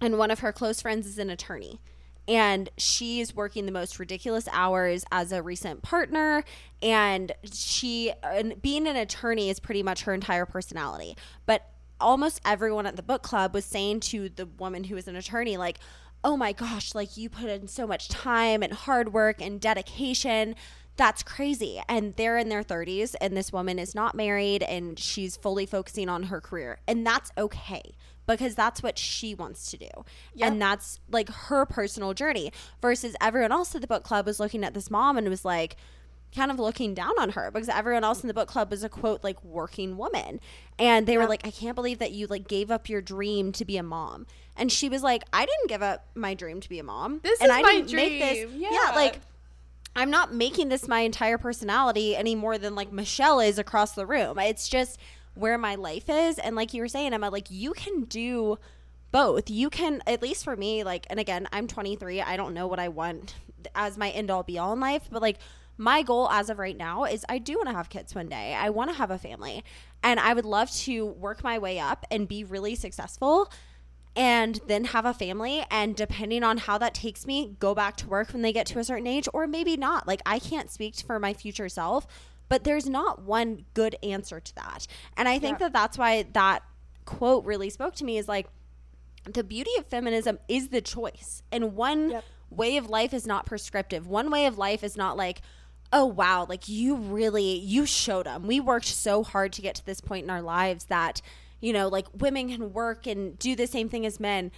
and 0.00 0.18
one 0.18 0.30
of 0.30 0.40
her 0.40 0.52
close 0.52 0.80
friends 0.80 1.06
is 1.06 1.18
an 1.18 1.30
attorney 1.30 1.80
and 2.26 2.70
she's 2.76 3.34
working 3.34 3.66
the 3.66 3.72
most 3.72 3.98
ridiculous 3.98 4.48
hours 4.50 5.04
as 5.12 5.30
a 5.30 5.42
recent 5.42 5.82
partner 5.82 6.42
and 6.82 7.32
she 7.44 8.12
and 8.22 8.60
being 8.62 8.86
an 8.86 8.96
attorney 8.96 9.50
is 9.50 9.60
pretty 9.60 9.82
much 9.82 10.02
her 10.02 10.14
entire 10.14 10.46
personality 10.46 11.16
but 11.46 11.70
almost 12.00 12.40
everyone 12.44 12.86
at 12.86 12.96
the 12.96 13.02
book 13.02 13.22
club 13.22 13.54
was 13.54 13.64
saying 13.64 14.00
to 14.00 14.28
the 14.30 14.46
woman 14.46 14.84
who 14.84 14.94
was 14.94 15.06
an 15.06 15.16
attorney 15.16 15.56
like 15.56 15.78
oh 16.24 16.36
my 16.36 16.52
gosh 16.52 16.94
like 16.94 17.16
you 17.16 17.28
put 17.28 17.48
in 17.48 17.68
so 17.68 17.86
much 17.86 18.08
time 18.08 18.62
and 18.62 18.72
hard 18.72 19.12
work 19.12 19.40
and 19.40 19.60
dedication 19.60 20.54
that's 20.96 21.22
crazy. 21.22 21.82
And 21.88 22.14
they're 22.16 22.38
in 22.38 22.48
their 22.48 22.62
30s, 22.62 23.14
and 23.20 23.36
this 23.36 23.52
woman 23.52 23.78
is 23.78 23.94
not 23.94 24.14
married 24.14 24.62
and 24.62 24.98
she's 24.98 25.36
fully 25.36 25.66
focusing 25.66 26.08
on 26.08 26.24
her 26.24 26.40
career. 26.40 26.78
And 26.86 27.06
that's 27.06 27.32
okay 27.36 27.94
because 28.26 28.54
that's 28.54 28.82
what 28.82 28.98
she 28.98 29.34
wants 29.34 29.70
to 29.70 29.76
do. 29.76 29.90
Yep. 30.34 30.52
And 30.52 30.62
that's 30.62 31.00
like 31.10 31.28
her 31.28 31.66
personal 31.66 32.14
journey 32.14 32.52
versus 32.80 33.16
everyone 33.20 33.52
else 33.52 33.74
at 33.74 33.80
the 33.80 33.86
book 33.86 34.04
club 34.04 34.26
was 34.26 34.40
looking 34.40 34.64
at 34.64 34.72
this 34.72 34.90
mom 34.90 35.18
and 35.18 35.28
was 35.28 35.44
like, 35.44 35.76
kind 36.34 36.50
of 36.50 36.58
looking 36.58 36.94
down 36.94 37.12
on 37.18 37.30
her 37.30 37.50
because 37.50 37.68
everyone 37.68 38.04
else 38.04 38.22
in 38.22 38.28
the 38.28 38.34
book 38.34 38.48
club 38.48 38.70
was 38.70 38.82
a 38.82 38.88
quote 38.88 39.22
like 39.22 39.42
working 39.44 39.96
woman 39.96 40.40
and 40.78 41.06
they 41.06 41.16
were 41.16 41.26
like 41.26 41.46
i 41.46 41.50
can't 41.50 41.74
believe 41.74 41.98
that 41.98 42.12
you 42.12 42.26
like 42.26 42.48
gave 42.48 42.70
up 42.70 42.88
your 42.88 43.00
dream 43.00 43.52
to 43.52 43.64
be 43.64 43.76
a 43.76 43.82
mom 43.82 44.26
and 44.56 44.72
she 44.72 44.88
was 44.88 45.02
like 45.02 45.22
i 45.32 45.46
didn't 45.46 45.68
give 45.68 45.82
up 45.82 46.06
my 46.14 46.34
dream 46.34 46.60
to 46.60 46.68
be 46.68 46.78
a 46.78 46.82
mom 46.82 47.20
this 47.22 47.40
and 47.40 47.50
is 47.50 47.56
i 47.56 47.62
my 47.62 47.72
didn't 47.72 47.88
dream. 47.88 48.18
make 48.18 48.20
this 48.20 48.52
yeah. 48.56 48.68
yeah 48.70 48.92
like 48.94 49.20
I'm 49.96 50.10
not 50.10 50.34
making 50.34 50.70
this 50.70 50.88
my 50.88 51.00
entire 51.00 51.38
personality 51.38 52.16
any 52.16 52.34
more 52.34 52.58
than 52.58 52.74
like 52.74 52.92
Michelle 52.92 53.40
is 53.40 53.58
across 53.58 53.92
the 53.92 54.06
room. 54.06 54.38
It's 54.38 54.68
just 54.68 54.98
where 55.34 55.58
my 55.58 55.76
life 55.76 56.08
is. 56.08 56.38
And 56.38 56.56
like 56.56 56.74
you 56.74 56.82
were 56.82 56.88
saying, 56.88 57.12
Emma, 57.12 57.30
like 57.30 57.46
you 57.50 57.72
can 57.72 58.04
do 58.04 58.58
both. 59.12 59.48
You 59.48 59.70
can, 59.70 60.02
at 60.06 60.20
least 60.22 60.42
for 60.42 60.56
me, 60.56 60.82
like, 60.82 61.06
and 61.10 61.20
again, 61.20 61.46
I'm 61.52 61.68
23. 61.68 62.20
I 62.20 62.36
don't 62.36 62.54
know 62.54 62.66
what 62.66 62.80
I 62.80 62.88
want 62.88 63.36
as 63.74 63.96
my 63.96 64.10
end 64.10 64.30
all 64.30 64.42
be 64.42 64.58
all 64.58 64.72
in 64.72 64.80
life, 64.80 65.08
but 65.10 65.22
like 65.22 65.38
my 65.76 66.02
goal 66.02 66.28
as 66.30 66.50
of 66.50 66.58
right 66.58 66.76
now 66.76 67.04
is 67.04 67.24
I 67.28 67.38
do 67.38 67.56
want 67.56 67.68
to 67.68 67.74
have 67.74 67.88
kids 67.88 68.14
one 68.14 68.28
day. 68.28 68.54
I 68.54 68.70
want 68.70 68.90
to 68.90 68.96
have 68.96 69.10
a 69.10 69.18
family. 69.18 69.64
And 70.02 70.20
I 70.20 70.34
would 70.34 70.44
love 70.44 70.70
to 70.72 71.06
work 71.06 71.42
my 71.42 71.58
way 71.58 71.78
up 71.78 72.06
and 72.10 72.28
be 72.28 72.44
really 72.44 72.74
successful 72.74 73.50
and 74.16 74.60
then 74.66 74.84
have 74.84 75.04
a 75.04 75.14
family 75.14 75.64
and 75.70 75.96
depending 75.96 76.44
on 76.44 76.58
how 76.58 76.78
that 76.78 76.94
takes 76.94 77.26
me 77.26 77.56
go 77.58 77.74
back 77.74 77.96
to 77.96 78.08
work 78.08 78.32
when 78.32 78.42
they 78.42 78.52
get 78.52 78.66
to 78.66 78.78
a 78.78 78.84
certain 78.84 79.06
age 79.06 79.28
or 79.32 79.46
maybe 79.46 79.76
not 79.76 80.06
like 80.06 80.22
i 80.24 80.38
can't 80.38 80.70
speak 80.70 80.94
for 80.96 81.18
my 81.18 81.32
future 81.32 81.68
self 81.68 82.06
but 82.48 82.64
there's 82.64 82.88
not 82.88 83.22
one 83.22 83.64
good 83.74 83.96
answer 84.02 84.38
to 84.38 84.54
that 84.54 84.86
and 85.16 85.28
i 85.28 85.38
think 85.38 85.58
yeah. 85.58 85.66
that 85.66 85.72
that's 85.72 85.98
why 85.98 86.24
that 86.32 86.62
quote 87.04 87.44
really 87.44 87.68
spoke 87.70 87.94
to 87.94 88.04
me 88.04 88.16
is 88.16 88.28
like 88.28 88.46
the 89.24 89.42
beauty 89.42 89.70
of 89.78 89.86
feminism 89.86 90.38
is 90.48 90.68
the 90.68 90.80
choice 90.80 91.42
and 91.50 91.74
one 91.74 92.10
yep. 92.10 92.24
way 92.50 92.76
of 92.76 92.88
life 92.88 93.12
is 93.12 93.26
not 93.26 93.46
prescriptive 93.46 94.06
one 94.06 94.30
way 94.30 94.46
of 94.46 94.58
life 94.58 94.84
is 94.84 94.96
not 94.96 95.16
like 95.16 95.40
oh 95.94 96.04
wow 96.04 96.44
like 96.46 96.68
you 96.68 96.96
really 96.96 97.58
you 97.60 97.86
showed 97.86 98.26
them 98.26 98.46
we 98.46 98.60
worked 98.60 98.84
so 98.84 99.22
hard 99.22 99.50
to 99.52 99.62
get 99.62 99.74
to 99.74 99.86
this 99.86 100.02
point 100.02 100.24
in 100.24 100.30
our 100.30 100.42
lives 100.42 100.84
that 100.86 101.22
you 101.64 101.72
know, 101.72 101.88
like 101.88 102.06
women 102.12 102.50
can 102.50 102.74
work 102.74 103.06
and 103.06 103.38
do 103.38 103.56
the 103.56 103.66
same 103.66 103.88
thing 103.88 104.04
as 104.04 104.20
men. 104.20 104.52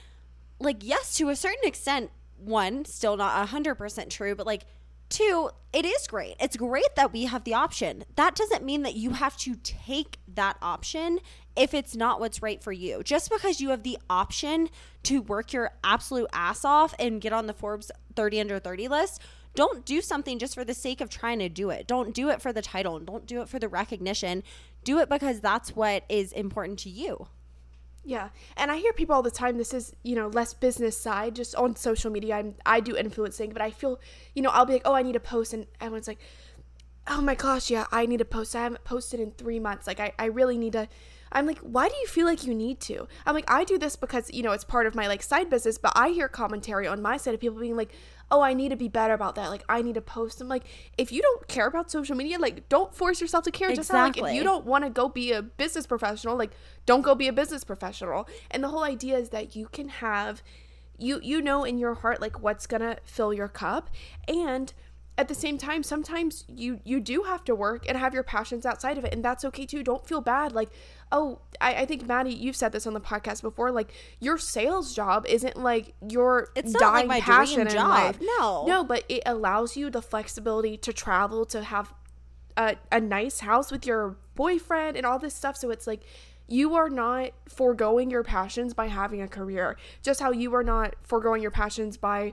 Like, 0.59 0.79
yes, 0.81 1.16
to 1.18 1.29
a 1.29 1.37
certain 1.37 1.62
extent, 1.62 2.11
one, 2.37 2.85
still 2.85 3.16
not 3.16 3.49
100% 3.49 4.11
true, 4.11 4.35
but 4.35 4.44
like, 4.44 4.64
two, 5.09 5.51
it 5.72 5.85
is 5.85 6.09
great. 6.09 6.35
It's 6.40 6.57
great 6.57 6.96
that 6.96 7.12
we 7.12 7.27
have 7.27 7.44
the 7.44 7.55
option. 7.55 8.03
That 8.16 8.35
doesn't 8.35 8.64
mean 8.64 8.83
that 8.83 8.96
you 8.96 9.11
have 9.11 9.37
to 9.38 9.55
take 9.62 10.18
that 10.35 10.57
option 10.61 11.20
if 11.55 11.75
it's 11.75 11.94
not 11.94 12.18
what's 12.18 12.42
right 12.42 12.61
for 12.61 12.72
you. 12.72 13.05
Just 13.05 13.31
because 13.31 13.61
you 13.61 13.70
have 13.70 13.85
the 13.85 13.99
option 14.11 14.68
to 15.05 15.22
work 15.22 15.53
your 15.53 15.70
absolute 15.85 16.29
ass 16.33 16.64
off 16.64 16.92
and 16.99 17.20
get 17.20 17.33
on 17.33 17.46
the 17.46 17.55
Forbes 17.55 17.92
30 18.16 18.40
under 18.40 18.59
30 18.59 18.88
list, 18.88 19.22
don't 19.57 19.85
do 19.85 20.01
something 20.01 20.38
just 20.38 20.55
for 20.55 20.64
the 20.64 20.75
sake 20.75 21.01
of 21.01 21.11
trying 21.11 21.40
to 21.40 21.49
do 21.49 21.71
it. 21.71 21.87
Don't 21.87 22.14
do 22.14 22.29
it 22.29 22.40
for 22.40 22.53
the 22.53 22.62
title 22.62 22.97
and 22.97 23.07
don't 23.07 23.27
do 23.27 23.40
it 23.42 23.49
for 23.49 23.59
the 23.59 23.69
recognition 23.69 24.42
do 24.87 24.99
it 25.01 25.11
because 25.11 25.40
that's 25.40 25.77
what 25.77 26.05
is 26.09 26.33
important 26.33 26.79
to 26.79 26.88
you. 26.88 27.27
Yeah. 28.05 28.29
And 28.57 28.71
I 28.71 28.77
hear 28.77 28.92
people 28.92 29.16
all 29.16 29.23
the 29.23 29.33
time 29.33 29.59
this 29.59 29.75
is, 29.75 29.92
you 30.05 30.14
know, 30.14 30.29
less 30.29 30.55
business 30.55 30.97
side 30.97 31.35
just 31.35 31.57
on 31.57 31.75
social 31.75 32.11
media. 32.11 32.37
I'm 32.37 32.55
I 32.64 32.79
do 32.79 32.97
influencing, 32.97 33.51
but 33.51 33.61
I 33.61 33.73
feel, 33.73 33.99
you 34.35 34.42
know, 34.42 34.51
I'll 34.51 34.64
be 34.64 34.75
like, 34.75 34.83
"Oh, 34.85 34.95
I 34.95 35.03
need 35.03 35.16
a 35.16 35.21
post." 35.21 35.53
And 35.53 35.66
everyone's 35.81 36.07
like, 36.07 36.21
"Oh 37.09 37.21
my 37.21 37.35
gosh, 37.35 37.69
yeah, 37.69 37.87
I 37.90 38.07
need 38.07 38.21
a 38.21 38.25
post. 38.25 38.55
I 38.55 38.62
haven't 38.62 38.85
posted 38.85 39.19
in 39.19 39.33
3 39.33 39.59
months. 39.59 39.88
Like 39.88 39.99
I 39.99 40.12
I 40.21 40.27
really 40.27 40.57
need 40.57 40.75
to 40.75 40.88
I'm 41.33 41.47
like, 41.47 41.59
why 41.59 41.88
do 41.88 41.95
you 41.97 42.07
feel 42.07 42.27
like 42.27 42.47
you 42.47 42.55
need 42.55 42.81
to? 42.83 43.09
I'm 43.27 43.35
like, 43.35 43.51
I 43.51 43.64
do 43.64 43.79
this 43.79 43.97
because, 43.97 44.33
you 44.33 44.42
know, 44.42 44.53
it's 44.53 44.64
part 44.64 44.87
of 44.87 44.95
my 44.95 45.09
like 45.09 45.23
side 45.23 45.51
business, 45.51 45.77
but 45.77 45.92
I 45.95 46.11
hear 46.11 46.29
commentary 46.29 46.87
on 46.87 47.03
my 47.03 47.16
side 47.16 47.35
of 47.35 47.40
people 47.40 47.59
being 47.59 47.77
like, 47.77 47.92
oh, 48.30 48.40
I 48.40 48.54
need 48.54 48.70
to 48.70 48.76
be 48.76 48.88
better 48.88 49.14
about 49.14 49.36
that. 49.36 49.50
Like, 49.50 49.64
I 49.68 49.82
need 49.82 49.94
to 49.94 50.00
post. 50.00 50.40
I'm 50.40 50.48
like, 50.48 50.64
if 50.98 51.12
you 51.12 51.22
don't 51.22 51.46
care 51.46 51.66
about 51.66 51.90
social 51.90 52.16
media, 52.16 52.38
like, 52.38 52.68
don't 52.68 52.92
force 52.94 53.20
yourself 53.20 53.44
to 53.44 53.50
care. 53.50 53.70
Exactly. 53.70 53.82
Just 53.82 54.20
like, 54.20 54.30
if 54.30 54.36
you 54.36 54.42
don't 54.42 54.66
want 54.66 54.84
to 54.84 54.90
go 54.90 55.08
be 55.08 55.32
a 55.32 55.42
business 55.42 55.86
professional, 55.86 56.36
like, 56.36 56.50
don't 56.86 57.02
go 57.02 57.14
be 57.14 57.28
a 57.28 57.32
business 57.32 57.62
professional. 57.62 58.28
And 58.50 58.64
the 58.64 58.68
whole 58.68 58.82
idea 58.82 59.16
is 59.16 59.28
that 59.30 59.54
you 59.54 59.68
can 59.70 59.88
have, 59.88 60.42
you 60.98 61.20
you 61.22 61.42
know 61.42 61.64
in 61.64 61.78
your 61.78 61.94
heart 61.94 62.20
like 62.22 62.40
what's 62.40 62.66
gonna 62.66 62.96
fill 63.04 63.32
your 63.32 63.48
cup, 63.48 63.90
and 64.26 64.72
at 65.18 65.28
the 65.28 65.34
same 65.34 65.58
time 65.58 65.82
sometimes 65.82 66.44
you 66.48 66.80
you 66.84 67.00
do 67.00 67.22
have 67.22 67.44
to 67.44 67.54
work 67.54 67.84
and 67.88 67.96
have 67.96 68.12
your 68.12 68.22
passions 68.22 68.66
outside 68.66 68.98
of 68.98 69.04
it 69.04 69.12
and 69.12 69.24
that's 69.24 69.44
okay 69.44 69.64
too 69.64 69.82
don't 69.82 70.06
feel 70.06 70.20
bad 70.20 70.52
like 70.52 70.70
oh 71.12 71.38
I, 71.61 71.75
I 71.75 71.87
think 71.87 72.07
maddie 72.07 72.35
you've 72.35 72.57
said 72.57 72.73
this 72.73 72.87
on 72.87 72.95
the 72.95 73.01
podcast 73.01 73.42
before 73.42 73.71
like 73.71 73.92
your 74.21 74.38
sales 74.38 74.95
job 74.95 75.27
isn't 75.27 75.57
like 75.57 75.95
your 76.09 76.49
it's 76.55 76.73
not 76.73 76.81
dying 76.81 77.09
like 77.09 77.21
my 77.21 77.21
passion 77.21 77.62
dream 77.62 77.69
job. 77.69 77.88
Life. 77.88 78.19
no 78.21 78.64
no 78.66 78.85
but 78.85 79.05
it 79.09 79.23
allows 79.27 79.77
you 79.77 79.90
the 79.90 80.03
flexibility 80.03 80.77
to 80.79 80.92
travel 80.92 81.45
to 81.47 81.62
have 81.62 81.95
a, 82.57 82.77
a 82.90 83.01
nice 83.01 83.40
house 83.40 83.71
with 83.71 83.87
your 83.87 84.16
boyfriend 84.35 84.97
and 84.97 85.07
all 85.07 85.19
this 85.19 85.35
stuff 85.35 85.57
so 85.57 85.71
it's 85.71 85.87
like 85.87 86.03
you 86.49 86.75
are 86.75 86.88
not 86.88 87.31
foregoing 87.49 88.11
your 88.11 88.23
passions 88.23 88.73
by 88.73 88.87
having 88.87 89.21
a 89.21 89.29
career 89.29 89.77
just 90.03 90.21
how 90.21 90.31
you 90.31 90.55
are 90.55 90.62
not 90.62 90.95
foregoing 91.03 91.42
your 91.42 91.51
passions 91.51 91.97
by 91.97 92.33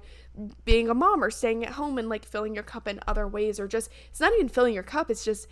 being 0.66 0.90
a 0.90 0.94
mom 0.94 1.24
or 1.24 1.32
staying 1.32 1.66
at 1.66 1.74
home 1.74 1.98
and 1.98 2.10
like 2.10 2.24
filling 2.26 2.54
your 2.54 2.64
cup 2.64 2.88
in 2.88 3.00
other 3.08 3.28
ways 3.28 3.60
or 3.60 3.68
just 3.68 3.90
it's 4.10 4.20
not 4.20 4.34
even 4.34 4.48
filling 4.48 4.74
your 4.74 4.84
cup 4.84 5.10
it's 5.10 5.26
just 5.26 5.48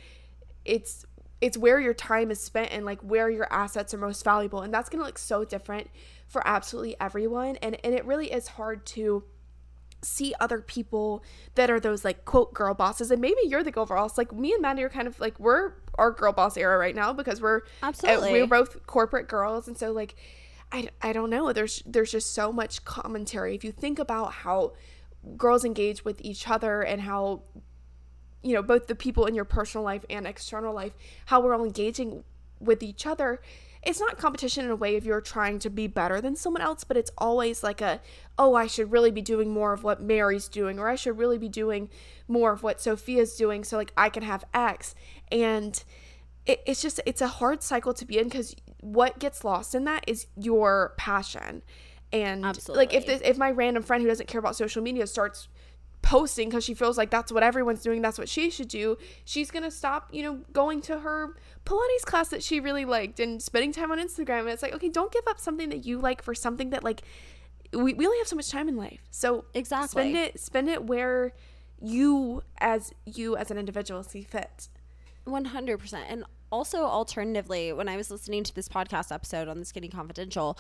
it's 0.63 1.05
it's 1.41 1.57
where 1.57 1.79
your 1.79 1.93
time 1.93 2.31
is 2.31 2.39
spent 2.39 2.71
and 2.71 2.85
like 2.85 3.01
where 3.01 3.29
your 3.29 3.51
assets 3.51 3.93
are 3.93 3.97
most 3.97 4.23
valuable 4.23 4.61
and 4.61 4.73
that's 4.73 4.89
going 4.89 4.99
to 4.99 5.05
look 5.05 5.17
so 5.17 5.43
different 5.43 5.89
for 6.27 6.45
absolutely 6.47 6.95
everyone 7.01 7.57
and 7.57 7.77
and 7.83 7.93
it 7.93 8.05
really 8.05 8.31
is 8.31 8.49
hard 8.49 8.85
to 8.85 9.23
see 10.03 10.33
other 10.39 10.61
people 10.61 11.23
that 11.55 11.69
are 11.69 11.79
those 11.79 12.03
like 12.03 12.25
quote 12.25 12.53
girl 12.53 12.73
bosses 12.73 13.11
and 13.11 13.21
maybe 13.21 13.39
you're 13.43 13.63
the 13.63 13.71
girl 13.71 13.85
boss 13.85 14.17
like 14.17 14.31
me 14.33 14.51
and 14.53 14.61
Maddie 14.61 14.83
are 14.83 14.89
kind 14.89 15.07
of 15.07 15.19
like 15.19 15.39
we're 15.39 15.73
our 15.95 16.11
girl 16.11 16.31
boss 16.31 16.57
era 16.57 16.77
right 16.77 16.95
now 16.95 17.13
because 17.13 17.41
we're 17.41 17.61
absolutely. 17.83 18.29
uh, 18.29 18.33
we're 18.33 18.47
both 18.47 18.85
corporate 18.87 19.27
girls 19.27 19.67
and 19.67 19.77
so 19.77 19.91
like 19.91 20.15
I, 20.71 20.89
I 21.01 21.13
don't 21.13 21.29
know 21.29 21.51
there's 21.53 21.83
there's 21.85 22.11
just 22.11 22.33
so 22.33 22.51
much 22.51 22.85
commentary. 22.85 23.55
If 23.55 23.63
you 23.63 23.71
think 23.71 23.99
about 23.99 24.31
how 24.31 24.73
girls 25.37 25.65
engage 25.65 26.05
with 26.05 26.21
each 26.21 26.47
other 26.47 26.81
and 26.81 27.01
how 27.01 27.43
you 28.41 28.53
know 28.53 28.63
both 28.63 28.87
the 28.87 28.95
people 28.95 29.25
in 29.25 29.35
your 29.35 29.45
personal 29.45 29.83
life 29.83 30.05
and 30.09 30.25
external 30.25 30.73
life 30.73 30.93
how 31.25 31.39
we're 31.39 31.53
all 31.53 31.63
engaging 31.63 32.23
with 32.59 32.83
each 32.83 33.05
other 33.05 33.41
it's 33.83 33.99
not 33.99 34.17
competition 34.17 34.65
in 34.65 34.71
a 34.71 34.75
way 34.75 34.95
if 34.95 35.05
you're 35.05 35.21
trying 35.21 35.57
to 35.59 35.69
be 35.69 35.87
better 35.87 36.21
than 36.21 36.35
someone 36.35 36.61
else, 36.61 36.83
but 36.83 36.97
it's 36.97 37.09
always 37.17 37.63
like 37.63 37.81
a, 37.81 37.99
oh, 38.37 38.53
I 38.53 38.67
should 38.67 38.91
really 38.91 39.09
be 39.09 39.21
doing 39.21 39.49
more 39.49 39.73
of 39.73 39.83
what 39.83 40.01
Mary's 40.01 40.47
doing, 40.47 40.77
or 40.77 40.87
I 40.87 40.95
should 40.95 41.17
really 41.17 41.39
be 41.39 41.49
doing 41.49 41.89
more 42.27 42.51
of 42.51 42.61
what 42.61 42.79
Sophia's 42.79 43.35
doing 43.35 43.63
so 43.63 43.77
like 43.77 43.91
I 43.97 44.09
can 44.09 44.21
have 44.21 44.43
X. 44.53 44.93
And 45.31 45.83
it, 46.45 46.61
it's 46.67 46.81
just, 46.81 47.01
it's 47.07 47.21
a 47.21 47.27
hard 47.27 47.63
cycle 47.63 47.93
to 47.95 48.05
be 48.05 48.19
in 48.19 48.25
because 48.25 48.55
what 48.81 49.17
gets 49.17 49.43
lost 49.43 49.73
in 49.73 49.85
that 49.85 50.03
is 50.05 50.27
your 50.35 50.93
passion. 50.97 51.63
And 52.13 52.45
Absolutely. 52.45 52.85
like 52.85 52.93
if 52.93 53.07
this, 53.07 53.21
if 53.23 53.37
my 53.39 53.49
random 53.49 53.81
friend 53.81 54.03
who 54.03 54.09
doesn't 54.09 54.27
care 54.27 54.39
about 54.39 54.55
social 54.55 54.83
media 54.83 55.07
starts 55.07 55.47
posting 56.01 56.49
because 56.49 56.63
she 56.63 56.73
feels 56.73 56.97
like 56.97 57.09
that's 57.09 57.31
what 57.31 57.43
everyone's 57.43 57.81
doing, 57.81 58.01
that's 58.01 58.17
what 58.17 58.27
she 58.27 58.49
should 58.49 58.67
do, 58.67 58.97
she's 59.25 59.51
gonna 59.51 59.71
stop, 59.71 60.09
you 60.11 60.23
know, 60.23 60.39
going 60.51 60.81
to 60.81 60.99
her 60.99 61.35
Pilates 61.65 62.03
class 62.03 62.29
that 62.29 62.41
she 62.41 62.59
really 62.59 62.85
liked 62.85 63.19
and 63.19 63.41
spending 63.41 63.71
time 63.71 63.91
on 63.91 63.99
Instagram. 63.99 64.41
And 64.41 64.49
it's 64.49 64.63
like, 64.63 64.73
okay, 64.73 64.89
don't 64.89 65.11
give 65.11 65.27
up 65.27 65.39
something 65.39 65.69
that 65.69 65.85
you 65.85 65.99
like 65.99 66.21
for 66.21 66.33
something 66.33 66.71
that 66.71 66.83
like 66.83 67.03
we, 67.73 67.93
we 67.93 68.05
only 68.05 68.17
have 68.17 68.27
so 68.27 68.35
much 68.35 68.49
time 68.49 68.67
in 68.67 68.77
life. 68.77 69.01
So 69.11 69.45
exactly 69.53 69.87
spend 69.87 70.17
it 70.17 70.39
spend 70.39 70.69
it 70.69 70.83
where 70.83 71.33
you 71.81 72.43
as 72.59 72.93
you 73.05 73.37
as 73.37 73.51
an 73.51 73.57
individual 73.57 74.03
see 74.03 74.23
fit. 74.23 74.69
One 75.23 75.45
hundred 75.45 75.77
percent. 75.77 76.05
And 76.09 76.25
also 76.51 76.79
alternatively, 76.83 77.71
when 77.71 77.87
I 77.87 77.95
was 77.95 78.11
listening 78.11 78.43
to 78.43 78.53
this 78.53 78.67
podcast 78.67 79.11
episode 79.11 79.47
on 79.47 79.59
the 79.59 79.65
Skinny 79.65 79.87
Confidential, 79.87 80.57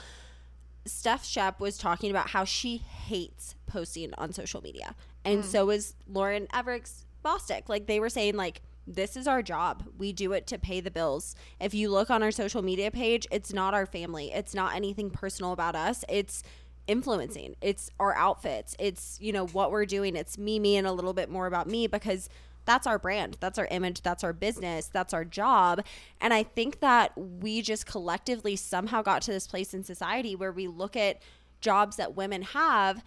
Steph 0.85 1.25
Shep 1.25 1.59
was 1.59 1.77
talking 1.77 2.09
about 2.11 2.29
how 2.29 2.45
she 2.45 2.77
hates 2.77 3.55
posting 3.67 4.13
on 4.17 4.31
social 4.33 4.61
media. 4.61 4.95
And 5.23 5.43
mm. 5.43 5.45
so 5.45 5.69
is 5.69 5.95
Lauren 6.07 6.47
Evarts 6.47 7.05
Bosstick. 7.23 7.69
Like 7.69 7.87
they 7.87 7.99
were 7.99 8.09
saying 8.09 8.35
like 8.35 8.61
this 8.87 9.15
is 9.15 9.27
our 9.27 9.41
job. 9.41 9.83
We 9.97 10.11
do 10.11 10.33
it 10.33 10.47
to 10.47 10.57
pay 10.57 10.79
the 10.81 10.91
bills. 10.91 11.35
If 11.59 11.73
you 11.73 11.89
look 11.89 12.09
on 12.09 12.23
our 12.23 12.31
social 12.31 12.61
media 12.61 12.91
page, 12.91 13.27
it's 13.31 13.53
not 13.53 13.73
our 13.73 13.85
family. 13.85 14.31
It's 14.31 14.53
not 14.55 14.75
anything 14.75 15.11
personal 15.11 15.51
about 15.51 15.75
us. 15.75 16.03
It's 16.09 16.43
influencing. 16.87 17.55
It's 17.61 17.89
our 17.99 18.15
outfits. 18.15 18.75
It's, 18.79 19.17
you 19.21 19.31
know, 19.31 19.47
what 19.47 19.71
we're 19.71 19.85
doing. 19.85 20.15
It's 20.15 20.37
me, 20.37 20.59
me, 20.59 20.77
and 20.77 20.87
a 20.87 20.91
little 20.91 21.13
bit 21.13 21.29
more 21.29 21.45
about 21.45 21.67
me 21.67 21.87
because 21.87 22.27
that's 22.65 22.87
our 22.87 22.99
brand. 22.99 23.37
That's 23.39 23.57
our 23.57 23.67
image. 23.71 24.01
That's 24.01 24.23
our 24.23 24.33
business. 24.33 24.87
That's 24.87 25.13
our 25.13 25.25
job. 25.25 25.83
And 26.19 26.33
I 26.33 26.43
think 26.43 26.79
that 26.79 27.11
we 27.15 27.61
just 27.61 27.85
collectively 27.85 28.55
somehow 28.55 29.01
got 29.01 29.21
to 29.23 29.31
this 29.31 29.47
place 29.47 29.73
in 29.73 29.83
society 29.83 30.35
where 30.35 30.51
we 30.51 30.67
look 30.67 30.95
at 30.95 31.21
jobs 31.59 31.97
that 31.97 32.15
women 32.15 32.41
have 32.41 33.03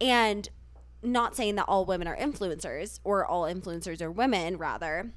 and 0.00 0.48
not 1.02 1.36
saying 1.36 1.54
that 1.56 1.64
all 1.68 1.84
women 1.84 2.08
are 2.08 2.16
influencers 2.16 3.00
or 3.04 3.24
all 3.24 3.42
influencers 3.44 4.00
are 4.02 4.10
women 4.10 4.56
rather 4.58 5.12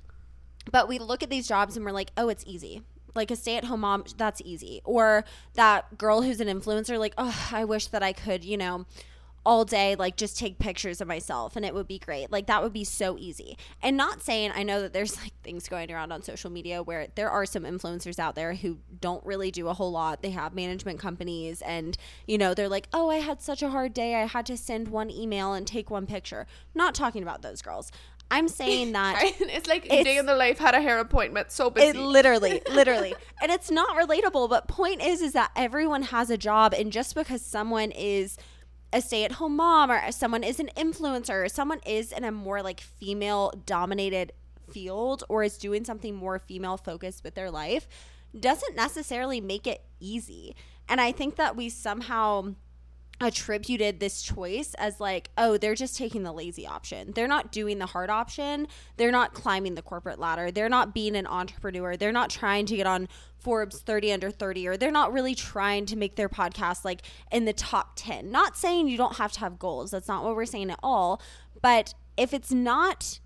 but 0.70 0.88
we 0.88 1.00
look 1.00 1.24
at 1.24 1.30
these 1.30 1.48
jobs 1.48 1.76
and 1.76 1.86
we're 1.86 1.92
like 1.92 2.12
oh 2.18 2.30
it's 2.30 2.44
easy. 2.46 2.84
Like 3.14 3.30
a 3.30 3.36
stay-at-home 3.36 3.82
mom 3.82 4.06
that's 4.16 4.42
easy. 4.46 4.82
Or 4.86 5.26
that 5.56 5.98
girl 5.98 6.22
who's 6.22 6.40
an 6.40 6.48
influencer 6.48 6.98
like 6.98 7.14
oh 7.18 7.50
i 7.52 7.66
wish 7.66 7.88
that 7.88 8.04
i 8.04 8.14
could 8.14 8.44
you 8.44 8.58
know 8.58 8.86
all 9.46 9.66
day 9.66 9.96
like 9.96 10.16
just 10.16 10.38
take 10.38 10.60
pictures 10.60 11.02
of 11.02 11.08
myself 11.08 11.56
and 11.56 11.66
it 11.66 11.74
would 11.74 11.88
be 11.88 11.98
great 11.98 12.32
like 12.32 12.46
that 12.46 12.62
would 12.62 12.74
be 12.74 12.84
so 12.84 13.18
easy 13.18 13.58
and 13.82 13.98
not 13.98 14.22
saying 14.22 14.52
i 14.56 14.62
know 14.62 14.82
that 14.82 14.94
there's 14.94 15.18
like 15.22 15.34
things 15.42 15.68
going 15.68 15.92
around 15.92 16.12
on 16.12 16.22
social 16.22 16.52
media 16.52 16.84
where 16.84 17.08
there 17.16 17.30
are 17.30 17.46
some 17.46 17.64
influencers 17.64 18.20
out 18.20 18.36
there 18.36 18.54
who 18.54 18.78
don't 19.00 19.26
really 19.26 19.50
do 19.50 19.68
a 19.68 19.74
whole 19.74 19.92
lot 19.92 20.22
they 20.22 20.30
have 20.30 20.54
management 20.54 21.00
companies 21.00 21.62
and 21.64 21.98
you 22.28 22.38
know 22.38 22.54
they're 22.54 22.70
like 22.70 22.88
oh 22.94 23.10
i 23.10 23.16
had 23.16 23.42
such 23.42 23.64
a 23.64 23.70
hard 23.70 23.94
day 23.94 24.16
i 24.16 24.26
had 24.26 24.46
to 24.46 24.56
send 24.56 24.88
one 24.88 25.10
email 25.10 25.54
and 25.54 25.66
take 25.66 25.90
one 25.90 26.06
picture 26.06 26.46
not 26.76 26.94
talking 26.94 27.24
about 27.24 27.42
those 27.42 27.62
girls 27.62 27.92
I'm 28.34 28.48
saying 28.48 28.92
that 28.94 29.22
it's 29.22 29.68
like 29.68 29.86
It's- 29.86 30.06
day 30.06 30.18
in 30.18 30.26
the 30.26 30.36
life 30.36 30.58
had 30.58 30.74
a 30.74 30.82
hair 30.82 31.00
appointment. 31.00 31.52
So 31.52 31.70
busy. 31.70 31.90
it 31.90 31.96
literally, 31.98 32.62
literally. 32.72 33.14
And 33.42 33.52
it's 33.52 33.70
not 33.70 33.90
relatable, 33.98 34.50
but 34.50 34.70
point 34.70 35.04
is 35.04 35.22
is 35.22 35.34
that 35.34 35.52
everyone 35.54 36.04
has 36.04 36.30
a 36.30 36.38
job 36.38 36.74
and 36.74 36.94
just 36.94 37.14
because 37.14 37.42
someone 37.42 37.92
is 37.92 38.38
a 38.94 39.02
stay-at-home 39.02 39.56
mom 39.56 39.92
or 39.92 40.12
someone 40.12 40.44
is 40.44 40.60
an 40.60 40.70
influencer 40.76 41.46
or 41.46 41.50
someone 41.50 41.80
is 41.86 42.12
in 42.12 42.24
a 42.24 42.32
more 42.32 42.62
like 42.62 42.82
female 42.82 43.54
dominated 43.66 44.34
field 44.72 45.24
or 45.30 45.44
is 45.44 45.58
doing 45.58 45.84
something 45.84 46.16
more 46.16 46.40
female 46.40 46.78
focused 46.78 47.24
with 47.24 47.36
their 47.36 47.52
life 47.52 47.88
doesn't 48.38 48.76
necessarily 48.76 49.42
make 49.42 49.68
it 49.68 49.84
easy. 50.00 50.56
And 50.88 51.02
I 51.02 51.12
think 51.12 51.36
that 51.36 51.56
we 51.56 51.70
somehow 51.70 52.56
attributed 53.22 54.00
this 54.00 54.22
choice 54.22 54.74
as 54.76 55.00
like, 55.00 55.30
oh, 55.38 55.58
they're 55.58 55.76
just 55.76 55.98
taking 55.98 56.24
the 56.24 56.32
lazy 56.32 56.66
option. 56.66 57.12
They're 57.14 57.28
not 57.28 57.52
doing 57.52 57.80
the 57.80 57.86
hard 57.86 58.10
option. 58.10 58.68
They're 58.98 59.12
not 59.12 59.34
climbing 59.34 59.76
the 59.76 59.82
corporate 59.82 60.20
ladder. 60.20 60.52
They're 60.52 60.70
not 60.70 60.94
being 60.94 61.16
an 61.16 61.28
entrepreneur. 61.28 61.98
They're 61.98 62.12
not 62.12 62.30
trying 62.30 62.66
to 62.68 62.76
get 62.76 62.88
on 62.88 63.08
Forbes 63.40 63.80
30 63.80 64.14
under 64.14 64.32
30 64.32 64.68
or 64.68 64.78
they're 64.78 64.92
not 64.92 65.12
really 65.12 65.34
trying 65.34 65.86
to 65.88 65.96
make 65.96 66.16
their 66.16 66.30
podcast 66.30 66.86
like 66.86 67.02
in 67.32 67.46
the 67.46 67.54
top 67.54 67.94
10. 67.96 68.32
Not 68.32 68.56
saying 68.56 68.88
you 68.88 68.98
don't 68.98 69.16
have 69.18 69.32
to 69.34 69.40
have 69.40 69.58
goals. 69.58 69.92
That's 69.92 70.08
not 70.08 70.24
what 70.24 70.36
we're 70.36 70.46
saying 70.46 70.70
at 70.70 70.80
all. 70.84 71.22
But 71.62 71.94
if 72.18 72.34
it's 72.34 72.52
not 72.52 73.20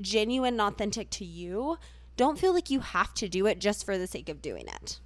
genuine 0.00 0.54
and 0.54 0.62
authentic 0.62 1.10
to 1.10 1.24
you, 1.24 1.76
don't 2.16 2.38
feel 2.38 2.52
like 2.52 2.70
you 2.70 2.80
have 2.80 3.14
to 3.14 3.28
do 3.28 3.46
it 3.46 3.58
just 3.58 3.84
for 3.84 3.98
the 3.98 4.06
sake 4.06 4.28
of 4.28 4.42
doing 4.42 4.66
it. 4.68 5.00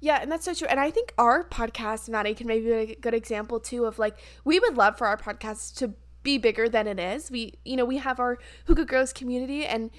Yeah, 0.00 0.20
and 0.22 0.30
that's 0.30 0.44
so 0.44 0.54
true. 0.54 0.68
And 0.68 0.78
I 0.78 0.90
think 0.90 1.12
our 1.18 1.44
podcast, 1.44 2.08
Maddie, 2.08 2.34
can 2.34 2.46
maybe 2.46 2.66
be 2.66 2.72
a 2.72 2.94
good 2.94 3.14
example 3.14 3.58
too 3.58 3.84
of 3.84 3.98
like 3.98 4.16
we 4.44 4.60
would 4.60 4.76
love 4.76 4.96
for 4.96 5.06
our 5.06 5.16
podcast 5.16 5.76
to 5.78 5.94
be 6.22 6.38
bigger 6.38 6.68
than 6.68 6.86
it 6.86 6.98
is. 7.00 7.30
We, 7.30 7.54
you 7.64 7.76
know, 7.76 7.84
we 7.84 7.98
have 7.98 8.20
our 8.20 8.38
Hygge 8.68 8.86
Girls 8.86 9.12
community, 9.12 9.64
and 9.64 9.90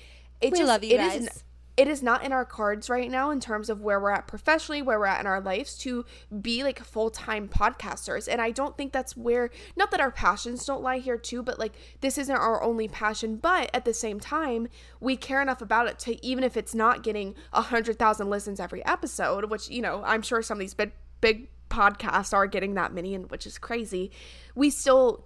it 0.41 0.51
We 0.51 0.59
just 0.59 0.67
love 0.67 0.83
you 0.83 0.95
it 0.95 1.01
is 1.01 1.27
guys. 1.27 1.43
It 1.79 1.87
is 1.87 2.03
not 2.03 2.25
in 2.25 2.33
our 2.33 2.43
cards 2.43 2.89
right 2.89 3.09
now 3.09 3.31
in 3.31 3.39
terms 3.39 3.69
of 3.69 3.79
where 3.79 4.01
we're 4.01 4.11
at 4.11 4.27
professionally, 4.27 4.81
where 4.81 4.99
we're 4.99 5.05
at 5.05 5.21
in 5.21 5.25
our 5.25 5.39
lives 5.39 5.77
to 5.77 6.03
be 6.41 6.61
like 6.61 6.83
full 6.83 7.09
time 7.09 7.47
podcasters. 7.47 8.27
And 8.29 8.41
I 8.41 8.51
don't 8.51 8.75
think 8.75 8.91
that's 8.91 9.15
where, 9.15 9.49
not 9.77 9.89
that 9.91 10.01
our 10.01 10.11
passions 10.11 10.65
don't 10.65 10.83
lie 10.83 10.97
here 10.97 11.17
too, 11.17 11.41
but 11.41 11.57
like 11.57 11.71
this 12.01 12.17
isn't 12.17 12.35
our 12.35 12.61
only 12.61 12.89
passion. 12.89 13.37
But 13.37 13.69
at 13.73 13.85
the 13.85 13.93
same 13.93 14.19
time, 14.19 14.67
we 14.99 15.15
care 15.15 15.41
enough 15.41 15.61
about 15.61 15.87
it 15.87 15.97
to 15.99 16.25
even 16.25 16.43
if 16.43 16.57
it's 16.57 16.75
not 16.75 17.01
getting 17.01 17.33
a 17.53 17.61
hundred 17.61 17.97
thousand 17.97 18.29
listens 18.29 18.59
every 18.59 18.85
episode, 18.85 19.49
which 19.49 19.69
you 19.69 19.81
know 19.81 20.03
I'm 20.05 20.21
sure 20.21 20.41
some 20.41 20.57
of 20.57 20.59
these 20.59 20.73
big 20.73 20.91
big 21.21 21.47
podcasts 21.69 22.33
are 22.33 22.45
getting 22.45 22.73
that 22.73 22.93
many, 22.93 23.15
and 23.15 23.31
which 23.31 23.47
is 23.47 23.57
crazy. 23.57 24.11
We 24.53 24.69
still 24.69 25.23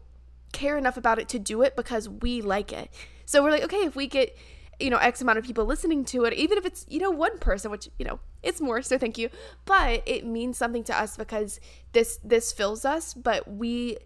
care 0.51 0.77
enough 0.77 0.97
about 0.97 1.17
it 1.17 1.27
to 1.29 1.39
do 1.39 1.63
it 1.63 1.75
because 1.75 2.07
we 2.07 2.41
like 2.41 2.71
it. 2.71 2.91
So 3.25 3.41
we're 3.41 3.49
like, 3.49 3.63
okay, 3.63 3.85
if 3.85 3.95
we 3.95 4.05
get, 4.05 4.37
you 4.83 4.89
know, 4.89 4.97
X 4.97 5.21
amount 5.21 5.37
of 5.37 5.45
people 5.45 5.63
listening 5.63 6.03
to 6.03 6.25
it, 6.25 6.33
even 6.33 6.57
if 6.57 6.65
it's, 6.65 6.85
you 6.89 6.99
know, 6.99 7.09
one 7.09 7.37
person, 7.39 7.71
which, 7.71 7.89
you 7.97 8.05
know, 8.05 8.19
it's 8.43 8.59
more, 8.59 8.81
so 8.81 8.97
thank 8.97 9.17
you. 9.17 9.29
But 9.63 10.03
it 10.05 10.25
means 10.25 10.57
something 10.57 10.83
to 10.83 10.99
us 10.99 11.15
because 11.15 11.61
this 11.93 12.19
this 12.21 12.51
fills 12.51 12.83
us, 12.83 13.13
but 13.13 13.49
we 13.49 13.97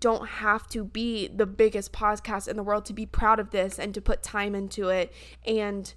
don't 0.00 0.26
have 0.26 0.66
to 0.68 0.84
be 0.84 1.28
the 1.28 1.44
biggest 1.44 1.92
podcast 1.92 2.48
in 2.48 2.56
the 2.56 2.62
world 2.62 2.86
to 2.86 2.94
be 2.94 3.04
proud 3.04 3.38
of 3.40 3.50
this 3.50 3.78
and 3.78 3.92
to 3.92 4.00
put 4.00 4.22
time 4.22 4.54
into 4.54 4.88
it. 4.88 5.12
And 5.46 5.92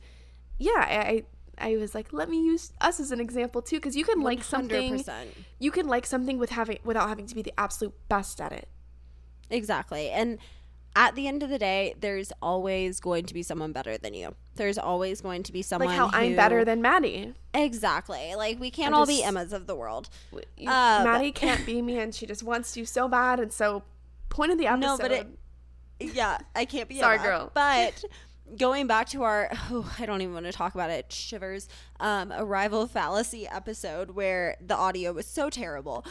yeah, 0.59 0.81
I 0.81 1.23
I 1.57 1.77
was 1.77 1.95
like, 1.95 2.11
let 2.11 2.29
me 2.29 2.43
use 2.43 2.73
us 2.81 2.99
as 2.99 3.11
an 3.11 3.21
example 3.21 3.61
too, 3.61 3.77
because 3.77 3.95
you 3.95 4.03
can 4.03 4.19
like 4.19 4.43
something 4.43 5.01
you 5.59 5.71
can 5.71 5.87
like 5.87 6.05
something 6.05 6.37
with 6.37 6.49
having 6.49 6.79
without 6.83 7.07
having 7.07 7.25
to 7.27 7.35
be 7.35 7.41
the 7.41 7.53
absolute 7.57 7.93
best 8.09 8.41
at 8.41 8.51
it. 8.51 8.67
Exactly. 9.49 10.09
And 10.09 10.39
at 10.95 11.13
the 11.15 11.27
end 11.27 11.43
of 11.43 11.49
the 11.49 11.59
day, 11.59 11.93
there's 11.99 12.31
always 12.41 12.99
going 12.99 13.25
to 13.25 13.33
be 13.33 13.43
someone 13.43 13.71
better 13.73 13.97
than 13.97 14.13
you. 14.13 14.33
There's 14.55 14.77
always 14.77 15.19
going 15.21 15.43
to 15.43 15.51
be 15.51 15.61
someone 15.61 15.89
Like 15.89 15.97
how 15.97 16.09
I'm 16.13 16.35
better 16.35 16.63
than 16.63 16.81
Maddie. 16.81 17.33
Exactly. 17.53 18.33
Like 18.35 18.59
we 18.59 18.71
can't 18.71 18.93
I 18.95 18.97
all 18.97 19.05
be 19.05 19.21
Emmas 19.23 19.51
of 19.53 19.67
the 19.67 19.75
world. 19.75 20.09
You- 20.57 20.69
Uh, 20.69 21.01
Maddie 21.03 21.31
can't 21.31 21.65
be 21.65 21.81
me, 21.81 21.99
and 21.99 22.15
she 22.15 22.25
just 22.25 22.43
wants 22.43 22.77
you 22.77 22.85
so 22.85 23.07
bad. 23.09 23.39
And 23.39 23.51
so, 23.51 23.83
point 24.29 24.51
of 24.51 24.57
the 24.57 24.67
episode. 24.67 24.79
No, 24.87 24.97
but 24.97 25.11
it- 25.11 25.27
Yeah, 25.99 26.37
I 26.55 26.65
can't 26.65 26.87
be 26.87 26.99
Sorry, 26.99 27.15
Emma. 27.19 27.23
girl. 27.27 27.51
But 27.53 28.03
going 28.57 28.87
back 28.87 29.09
to 29.09 29.23
our 29.23 29.49
oh, 29.71 29.93
I 29.99 30.05
don't 30.05 30.21
even 30.21 30.33
want 30.33 30.45
to 30.45 30.51
talk 30.53 30.75
about 30.75 30.89
it. 30.91 31.11
Shivers. 31.11 31.67
Um, 31.99 32.31
arrival 32.31 32.87
fallacy 32.87 33.47
episode 33.47 34.11
where 34.11 34.55
the 34.65 34.75
audio 34.75 35.11
was 35.11 35.25
so 35.27 35.49
terrible. 35.49 36.05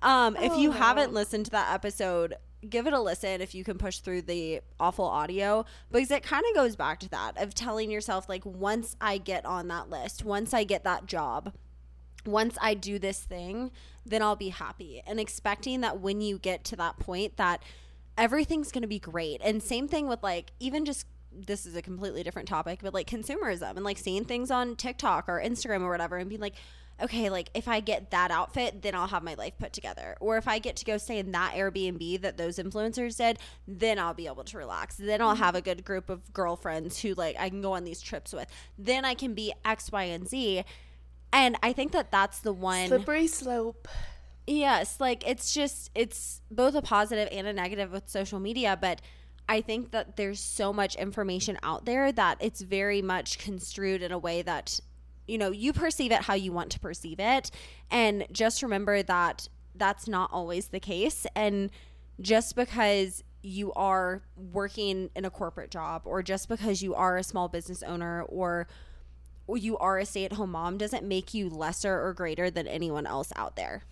Um, 0.00 0.36
if 0.36 0.56
you 0.56 0.68
Oh. 0.68 0.72
haven't 0.72 1.12
listened 1.12 1.46
to 1.46 1.50
that 1.52 1.74
episode, 1.74 2.34
give 2.68 2.86
it 2.86 2.92
a 2.92 3.00
listen 3.00 3.40
if 3.40 3.54
you 3.54 3.64
can 3.64 3.78
push 3.78 3.98
through 3.98 4.22
the 4.22 4.60
awful 4.80 5.04
audio 5.04 5.64
because 5.92 6.10
it 6.10 6.22
kind 6.22 6.44
of 6.48 6.54
goes 6.54 6.74
back 6.74 6.98
to 7.00 7.08
that 7.10 7.40
of 7.40 7.54
telling 7.54 7.90
yourself 7.90 8.28
like 8.28 8.44
once 8.44 8.96
I 9.00 9.18
get 9.18 9.46
on 9.46 9.68
that 9.68 9.90
list, 9.90 10.24
once 10.24 10.52
I 10.52 10.64
get 10.64 10.84
that 10.84 11.06
job, 11.06 11.52
once 12.26 12.58
I 12.60 12.74
do 12.74 12.98
this 12.98 13.20
thing, 13.20 13.70
then 14.04 14.22
I'll 14.22 14.36
be 14.36 14.48
happy. 14.48 15.02
And 15.06 15.20
expecting 15.20 15.80
that 15.82 16.00
when 16.00 16.20
you 16.20 16.38
get 16.38 16.64
to 16.64 16.76
that 16.76 16.98
point 16.98 17.36
that 17.36 17.62
everything's 18.16 18.72
going 18.72 18.82
to 18.82 18.88
be 18.88 18.98
great. 18.98 19.40
And 19.42 19.62
same 19.62 19.86
thing 19.86 20.08
with 20.08 20.22
like 20.22 20.50
even 20.58 20.84
just 20.84 21.06
this 21.32 21.66
is 21.66 21.76
a 21.76 21.82
completely 21.82 22.22
different 22.22 22.48
topic, 22.48 22.80
but 22.82 22.94
like 22.94 23.08
consumerism 23.08 23.76
and 23.76 23.84
like 23.84 23.98
seeing 23.98 24.24
things 24.24 24.50
on 24.50 24.76
TikTok 24.76 25.28
or 25.28 25.40
Instagram 25.40 25.82
or 25.82 25.90
whatever 25.90 26.16
and 26.16 26.28
being 26.28 26.40
like 26.40 26.54
okay, 27.00 27.30
like 27.30 27.50
if 27.54 27.68
I 27.68 27.80
get 27.80 28.10
that 28.10 28.30
outfit, 28.30 28.82
then 28.82 28.94
I'll 28.94 29.06
have 29.06 29.22
my 29.22 29.34
life 29.34 29.54
put 29.58 29.72
together. 29.72 30.16
Or 30.20 30.36
if 30.36 30.48
I 30.48 30.58
get 30.58 30.76
to 30.76 30.84
go 30.84 30.98
stay 30.98 31.18
in 31.18 31.32
that 31.32 31.54
Airbnb 31.54 32.20
that 32.22 32.36
those 32.36 32.58
influencers 32.58 33.16
did, 33.16 33.38
then 33.66 33.98
I'll 33.98 34.14
be 34.14 34.26
able 34.26 34.44
to 34.44 34.58
relax. 34.58 34.96
Then 34.96 35.20
I'll 35.20 35.36
have 35.36 35.54
a 35.54 35.60
good 35.60 35.84
group 35.84 36.10
of 36.10 36.32
girlfriends 36.32 37.00
who 37.00 37.14
like 37.14 37.36
I 37.38 37.48
can 37.48 37.62
go 37.62 37.72
on 37.72 37.84
these 37.84 38.00
trips 38.00 38.32
with. 38.32 38.48
Then 38.78 39.04
I 39.04 39.14
can 39.14 39.34
be 39.34 39.52
X, 39.64 39.92
Y, 39.92 40.04
and 40.04 40.28
Z. 40.28 40.64
And 41.32 41.56
I 41.62 41.72
think 41.72 41.92
that 41.92 42.10
that's 42.10 42.40
the 42.40 42.52
one. 42.52 42.88
slippery 42.88 43.26
slope. 43.26 43.86
Yes, 44.46 44.98
like 44.98 45.28
it's 45.28 45.52
just 45.52 45.90
it's 45.94 46.40
both 46.50 46.74
a 46.74 46.80
positive 46.80 47.28
and 47.30 47.46
a 47.46 47.52
negative 47.52 47.92
with 47.92 48.08
social 48.08 48.40
media, 48.40 48.78
but 48.80 49.02
I 49.48 49.60
think 49.60 49.92
that 49.92 50.16
there's 50.16 50.40
so 50.40 50.72
much 50.72 50.94
information 50.96 51.58
out 51.62 51.86
there 51.86 52.12
that 52.12 52.38
it's 52.40 52.60
very 52.60 53.00
much 53.00 53.38
construed 53.38 54.02
in 54.02 54.12
a 54.12 54.18
way 54.18 54.42
that 54.42 54.80
you 55.28 55.38
know, 55.38 55.50
you 55.50 55.72
perceive 55.72 56.10
it 56.10 56.22
how 56.22 56.34
you 56.34 56.52
want 56.52 56.70
to 56.70 56.80
perceive 56.80 57.20
it 57.20 57.50
and 57.90 58.26
just 58.32 58.62
remember 58.62 59.02
that 59.02 59.48
that's 59.74 60.08
not 60.08 60.30
always 60.32 60.68
the 60.68 60.80
case 60.80 61.26
and 61.36 61.70
just 62.20 62.56
because 62.56 63.22
you 63.42 63.72
are 63.74 64.22
working 64.36 65.10
in 65.14 65.24
a 65.24 65.30
corporate 65.30 65.70
job 65.70 66.02
or 66.04 66.22
just 66.22 66.48
because 66.48 66.82
you 66.82 66.94
are 66.94 67.16
a 67.16 67.22
small 67.22 67.48
business 67.48 67.82
owner 67.84 68.22
or 68.22 68.66
you 69.48 69.78
are 69.78 69.98
a 69.98 70.04
stay-at-home 70.04 70.50
mom 70.50 70.76
doesn't 70.76 71.06
make 71.06 71.32
you 71.32 71.48
lesser 71.48 72.02
or 72.04 72.12
greater 72.12 72.50
than 72.50 72.66
anyone 72.66 73.06
else 73.06 73.32
out 73.36 73.56
there. 73.56 73.84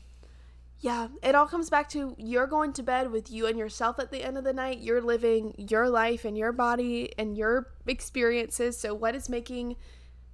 Yeah, 0.80 1.08
it 1.22 1.34
all 1.34 1.46
comes 1.46 1.70
back 1.70 1.88
to 1.90 2.14
you're 2.18 2.46
going 2.46 2.74
to 2.74 2.82
bed 2.82 3.10
with 3.10 3.30
you 3.30 3.46
and 3.46 3.58
yourself 3.58 3.98
at 3.98 4.10
the 4.10 4.22
end 4.22 4.36
of 4.36 4.44
the 4.44 4.52
night. 4.52 4.80
You're 4.80 5.00
living 5.00 5.54
your 5.56 5.88
life 5.88 6.26
and 6.26 6.36
your 6.36 6.52
body 6.52 7.12
and 7.16 7.36
your 7.36 7.70
experiences. 7.86 8.76
So, 8.76 8.92
what 8.92 9.14
is 9.14 9.30
making 9.30 9.76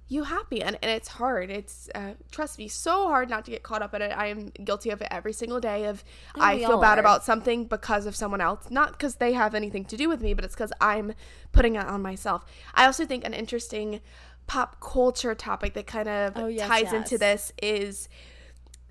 you 0.07 0.23
happy? 0.23 0.61
And, 0.61 0.77
and 0.81 0.91
it's 0.91 1.07
hard. 1.07 1.49
It's, 1.49 1.89
uh, 1.95 2.13
trust 2.31 2.57
me, 2.57 2.67
so 2.67 3.07
hard 3.07 3.29
not 3.29 3.45
to 3.45 3.51
get 3.51 3.63
caught 3.63 3.81
up 3.81 3.93
in 3.93 4.01
it. 4.01 4.11
I 4.11 4.27
am 4.27 4.49
guilty 4.63 4.89
of 4.89 5.01
it 5.01 5.07
every 5.09 5.33
single 5.33 5.59
day. 5.59 5.85
Of 5.85 6.03
And 6.35 6.43
I 6.43 6.57
feel 6.59 6.79
bad 6.79 6.97
are. 6.97 7.01
about 7.01 7.23
something 7.23 7.65
because 7.65 8.05
of 8.05 8.15
someone 8.15 8.41
else, 8.41 8.69
not 8.69 8.91
because 8.93 9.15
they 9.15 9.33
have 9.33 9.55
anything 9.55 9.85
to 9.85 9.97
do 9.97 10.09
with 10.09 10.21
me, 10.21 10.33
but 10.33 10.45
it's 10.45 10.55
because 10.55 10.73
I'm 10.81 11.13
putting 11.51 11.75
it 11.75 11.85
on 11.85 12.01
myself. 12.01 12.45
I 12.73 12.85
also 12.85 13.05
think 13.05 13.25
an 13.25 13.33
interesting 13.33 14.01
pop 14.45 14.81
culture 14.81 15.33
topic 15.33 15.73
that 15.73 15.87
kind 15.87 16.07
of 16.09 16.33
Oh, 16.35 16.47
yes, 16.47 16.67
ties 16.67 16.93
into 16.93 17.17
this 17.17 17.53
is 17.61 18.09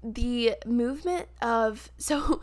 the 0.03 0.55
movement 0.67 1.29
of 1.43 1.91
so 1.99 2.41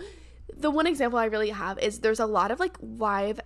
the 0.55 0.71
one 0.71 0.87
example 0.87 1.17
I 1.19 1.25
really 1.25 1.49
have 1.49 1.79
is 1.79 1.99
there's 1.99 2.19
a 2.19 2.25
lot 2.25 2.51
of 2.51 2.59
like 2.59 2.77
live 2.81 3.39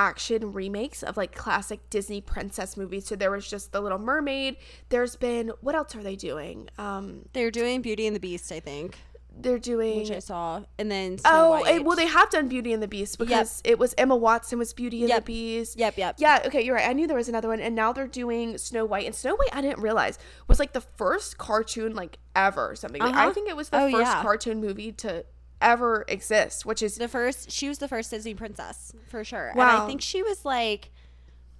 action 0.00 0.52
remakes 0.52 1.02
of 1.02 1.16
like 1.18 1.34
classic 1.34 1.78
Disney 1.90 2.20
princess 2.22 2.74
movies. 2.76 3.04
So 3.06 3.16
there 3.16 3.30
was 3.30 3.48
just 3.48 3.72
The 3.72 3.80
Little 3.82 3.98
Mermaid. 3.98 4.56
There's 4.88 5.14
been 5.14 5.52
what 5.60 5.74
else 5.74 5.94
are 5.94 6.02
they 6.02 6.16
doing? 6.16 6.68
Um 6.78 7.26
They're 7.34 7.50
doing 7.50 7.82
Beauty 7.82 8.06
and 8.06 8.16
the 8.16 8.20
Beast, 8.20 8.50
I 8.50 8.60
think, 8.60 8.96
they're 9.42 9.58
doing 9.58 9.98
which 9.98 10.10
I 10.10 10.18
saw, 10.18 10.62
and 10.78 10.90
then 10.90 11.18
Snow 11.18 11.30
Oh, 11.32 11.50
White. 11.50 11.74
it, 11.76 11.84
well 11.84 11.96
they 11.96 12.06
have 12.06 12.30
done 12.30 12.48
Beauty 12.48 12.72
and 12.72 12.82
the 12.82 12.88
Beast 12.88 13.18
because 13.18 13.60
it 13.62 13.78
was 13.78 13.94
Emma 13.98 14.16
Watson 14.16 14.58
was 14.58 14.72
Beauty 14.72 15.00
and 15.02 15.08
Yep. 15.10 15.18
the 15.24 15.32
Beast. 15.32 15.78
Yep, 15.78 15.98
yep. 15.98 16.14
Yeah, 16.18 16.42
okay, 16.46 16.62
you're 16.64 16.74
right. 16.76 16.88
I 16.88 16.94
knew 16.94 17.06
there 17.06 17.16
was 17.16 17.28
another 17.28 17.48
one, 17.48 17.60
and 17.60 17.74
now 17.74 17.92
they're 17.92 18.06
doing 18.22 18.56
Snow 18.58 18.84
White. 18.86 19.04
And 19.06 19.14
Snow 19.14 19.36
White, 19.36 19.50
I 19.52 19.60
didn't 19.60 19.80
realize 19.82 20.18
was 20.48 20.58
like 20.58 20.72
the 20.72 20.80
first 20.80 21.36
cartoon 21.38 21.94
like 21.94 22.18
ever 22.34 22.70
or 22.70 22.74
something. 22.74 23.00
Like, 23.02 23.14
I 23.14 23.24
Uh-huh. 23.24 23.32
think 23.34 23.48
it 23.48 23.56
was 23.56 23.68
the 23.68 23.80
Oh, 23.82 23.90
first 23.90 24.10
yeah. 24.12 24.22
cartoon 24.22 24.60
movie 24.60 24.92
to 25.04 25.24
ever 25.60 26.04
exist, 26.08 26.64
which 26.66 26.82
is 26.82 26.96
the 26.96 27.08
first. 27.08 27.50
She 27.50 27.68
was 27.68 27.78
the 27.78 27.88
first 27.88 28.10
Disney 28.10 28.34
princess 28.34 28.92
for 29.08 29.24
sure, 29.24 29.48
and 29.48 29.58
Wow. 29.58 29.84
I 29.84 29.86
think 29.86 30.00
she 30.00 30.22
was 30.22 30.44
like, 30.44 30.90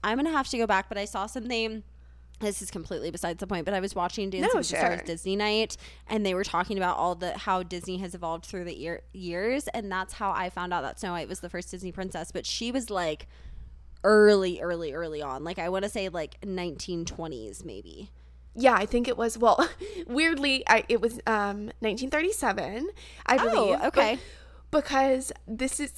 I'm 0.02 0.16
gonna 0.16 0.30
have 0.30 0.48
to 0.48 0.58
go 0.58 0.66
back, 0.66 0.88
but 0.88 0.98
I 0.98 1.04
saw 1.04 1.26
something. 1.26 1.82
This 2.40 2.62
is 2.62 2.70
completely 2.70 3.10
besides 3.10 3.38
the 3.38 3.46
point, 3.46 3.66
but 3.66 3.74
I 3.74 3.80
was 3.80 3.94
watching 3.94 4.30
Dancing 4.30 4.48
No, 4.54 4.58
with 4.58 4.70
the 4.70 4.76
Stars 4.76 5.00
sure. 5.00 5.04
Disney 5.04 5.36
Night, 5.36 5.76
and 6.08 6.24
they 6.24 6.32
were 6.32 6.44
talking 6.44 6.78
about 6.78 6.96
all 6.96 7.14
the 7.14 7.36
how 7.36 7.62
Disney 7.62 7.98
has 7.98 8.14
evolved 8.14 8.46
through 8.46 8.64
the 8.64 8.74
year, 8.74 9.02
years, 9.12 9.68
and 9.68 9.92
that's 9.92 10.14
how 10.14 10.30
I 10.30 10.48
found 10.48 10.72
out 10.72 10.80
that 10.80 10.98
Snow 10.98 11.12
White 11.12 11.28
was 11.28 11.40
the 11.40 11.50
first 11.50 11.70
Disney 11.70 11.92
princess. 11.92 12.32
But 12.32 12.46
she 12.46 12.72
was 12.72 12.88
like 12.88 13.26
early, 14.04 14.60
early, 14.62 14.94
early 14.94 15.20
on. 15.20 15.44
Like 15.44 15.58
I 15.58 15.68
want 15.68 15.84
to 15.84 15.90
say 15.90 16.08
like 16.08 16.40
1920s 16.40 17.62
maybe. 17.64 18.10
Yeah, 18.54 18.74
I 18.74 18.84
think 18.86 19.06
it 19.08 19.16
was. 19.16 19.38
Well, 19.38 19.68
weirdly, 20.06 20.64
I, 20.68 20.84
it 20.88 21.00
was 21.00 21.14
um 21.26 21.66
1937. 21.80 22.88
I 23.26 23.36
Oh, 23.36 23.50
believe. 23.50 23.78
but- 23.78 23.86
okay. 23.88 24.18
because 24.70 25.32
this 25.46 25.80
is 25.80 25.92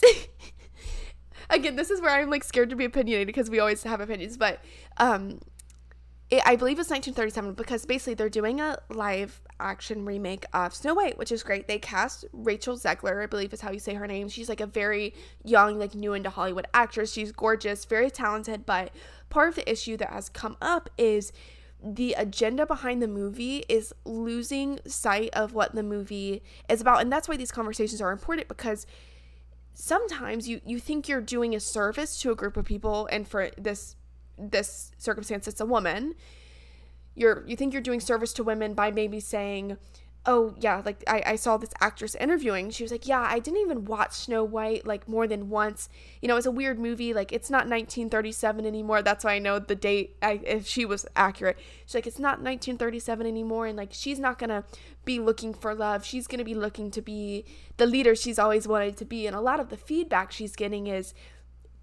again, 1.50 1.76
this 1.76 1.90
is 1.90 2.00
where 2.00 2.10
I'm 2.10 2.30
like 2.30 2.44
scared 2.44 2.70
to 2.70 2.76
be 2.76 2.84
opinionated 2.84 3.26
because 3.26 3.50
we 3.50 3.58
always 3.60 3.82
have 3.84 4.00
opinions, 4.00 4.36
but 4.36 4.60
um, 4.98 5.40
it, 6.30 6.42
I 6.46 6.56
believe 6.56 6.78
it's 6.78 6.90
1937 6.90 7.54
because 7.54 7.84
basically 7.84 8.14
they're 8.14 8.28
doing 8.28 8.60
a 8.60 8.78
live 8.88 9.40
action 9.60 10.04
remake 10.04 10.44
of 10.52 10.74
Snow 10.74 10.94
White, 10.94 11.18
which 11.18 11.30
is 11.30 11.42
great. 11.42 11.68
They 11.68 11.78
cast 11.78 12.24
Rachel 12.32 12.76
Zegler, 12.76 13.22
I 13.22 13.26
believe 13.26 13.52
is 13.52 13.60
how 13.60 13.70
you 13.70 13.78
say 13.78 13.94
her 13.94 14.06
name. 14.06 14.28
She's 14.28 14.48
like 14.48 14.60
a 14.60 14.66
very 14.66 15.14
young, 15.44 15.78
like 15.78 15.94
new 15.94 16.14
into 16.14 16.30
Hollywood 16.30 16.66
actress. 16.74 17.12
She's 17.12 17.32
gorgeous, 17.32 17.84
very 17.84 18.10
talented, 18.10 18.64
but 18.66 18.90
part 19.30 19.48
of 19.50 19.54
the 19.56 19.70
issue 19.70 19.96
that 19.98 20.10
has 20.10 20.28
come 20.28 20.56
up 20.60 20.88
is 20.98 21.32
the 21.84 22.14
agenda 22.14 22.64
behind 22.64 23.02
the 23.02 23.08
movie 23.08 23.64
is 23.68 23.92
losing 24.04 24.78
sight 24.86 25.30
of 25.32 25.52
what 25.52 25.74
the 25.74 25.82
movie 25.82 26.42
is 26.68 26.80
about 26.80 27.00
and 27.00 27.12
that's 27.12 27.28
why 27.28 27.36
these 27.36 27.50
conversations 27.50 28.00
are 28.00 28.12
important 28.12 28.46
because 28.48 28.86
sometimes 29.74 30.48
you 30.48 30.60
you 30.64 30.78
think 30.78 31.08
you're 31.08 31.20
doing 31.20 31.54
a 31.54 31.60
service 31.60 32.20
to 32.20 32.30
a 32.30 32.34
group 32.34 32.56
of 32.56 32.64
people 32.64 33.08
and 33.10 33.26
for 33.26 33.50
this 33.58 33.96
this 34.38 34.92
circumstance 34.98 35.46
it's 35.46 35.60
a 35.60 35.66
woman. 35.66 36.14
You're 37.14 37.44
you 37.46 37.56
think 37.56 37.72
you're 37.72 37.82
doing 37.82 38.00
service 38.00 38.32
to 38.34 38.44
women 38.44 38.74
by 38.74 38.90
maybe 38.90 39.20
saying 39.20 39.76
oh 40.24 40.54
yeah 40.60 40.80
like 40.84 41.02
I, 41.08 41.22
I 41.26 41.36
saw 41.36 41.56
this 41.56 41.72
actress 41.80 42.14
interviewing. 42.14 42.70
She 42.70 42.84
was 42.84 42.92
like 42.92 43.06
yeah 43.06 43.26
i 43.28 43.38
didn't 43.38 43.60
even 43.60 43.84
watch 43.84 44.12
snow 44.12 44.44
white 44.44 44.86
like 44.86 45.08
more 45.08 45.26
than 45.26 45.48
once. 45.48 45.88
You 46.20 46.28
know 46.28 46.36
it's 46.36 46.46
a 46.46 46.50
weird 46.50 46.78
movie 46.78 47.12
like 47.12 47.32
it's 47.32 47.50
not 47.50 47.68
1937 47.68 48.64
anymore. 48.64 49.02
That's 49.02 49.24
why 49.24 49.34
i 49.34 49.38
know 49.38 49.58
the 49.58 49.74
date 49.74 50.16
I, 50.22 50.40
if 50.44 50.66
she 50.66 50.84
was 50.84 51.06
accurate. 51.16 51.58
She's 51.86 51.94
like 51.94 52.06
it's 52.06 52.18
not 52.20 52.38
1937 52.38 53.26
anymore 53.26 53.66
and 53.66 53.76
like 53.76 53.90
she's 53.92 54.20
not 54.20 54.38
gonna 54.38 54.64
be 55.04 55.18
looking 55.18 55.52
for 55.54 55.74
love. 55.74 56.04
She's 56.04 56.26
gonna 56.26 56.44
be 56.44 56.54
looking 56.54 56.90
to 56.92 57.02
be 57.02 57.44
the 57.76 57.86
leader 57.86 58.14
she's 58.14 58.38
always 58.38 58.68
wanted 58.68 58.96
to 58.98 59.04
be. 59.04 59.26
And 59.26 59.34
a 59.34 59.40
lot 59.40 59.58
of 59.58 59.70
the 59.70 59.76
feedback 59.76 60.30
she's 60.30 60.54
getting 60.54 60.86
is 60.86 61.14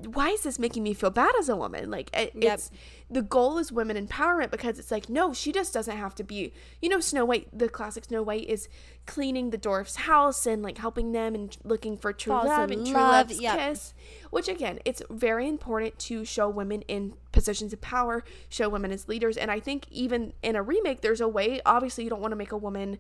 why 0.05 0.29
is 0.29 0.41
this 0.41 0.59
making 0.59 0.83
me 0.83 0.93
feel 0.93 1.09
bad 1.09 1.31
as 1.39 1.49
a 1.49 1.55
woman? 1.55 1.89
Like 1.91 2.09
it, 2.13 2.31
Yep. 2.35 2.53
it's 2.53 2.71
the 3.09 3.21
goal 3.21 3.57
is 3.57 3.71
women 3.71 4.07
empowerment 4.07 4.51
because 4.51 4.79
it's 4.79 4.91
like 4.91 5.09
no, 5.09 5.33
she 5.33 5.51
just 5.51 5.73
doesn't 5.73 5.97
have 5.97 6.15
to 6.15 6.23
be. 6.23 6.53
You 6.81 6.89
know, 6.89 6.99
Snow 6.99 7.25
White, 7.25 7.47
the 7.57 7.69
classic 7.69 8.05
Snow 8.05 8.23
White 8.23 8.47
is 8.47 8.69
cleaning 9.05 9.49
the 9.49 9.57
dwarf's 9.57 9.95
house 9.95 10.45
and 10.45 10.61
like 10.61 10.77
helping 10.77 11.11
them 11.11 11.35
and 11.35 11.57
looking 11.63 11.97
for 11.97 12.13
true 12.13 12.33
Falls 12.33 12.45
love 12.47 12.71
and 12.71 12.85
true 12.85 12.95
love, 12.95 13.29
love's 13.29 13.41
yep. 13.41 13.57
kiss. 13.57 13.93
Which 14.29 14.47
again, 14.47 14.79
it's 14.85 15.01
very 15.09 15.47
important 15.47 15.97
to 15.99 16.23
show 16.23 16.47
women 16.49 16.81
in 16.83 17.13
positions 17.31 17.73
of 17.73 17.81
power, 17.81 18.23
show 18.49 18.69
women 18.69 18.91
as 18.91 19.07
leaders, 19.07 19.37
and 19.37 19.49
I 19.51 19.59
think 19.59 19.85
even 19.89 20.33
in 20.43 20.55
a 20.55 20.61
remake, 20.63 21.01
there's 21.01 21.21
a 21.21 21.27
way. 21.27 21.61
Obviously, 21.65 22.03
you 22.03 22.09
don't 22.09 22.21
want 22.21 22.31
to 22.31 22.37
make 22.37 22.51
a 22.51 22.57
woman 22.57 22.99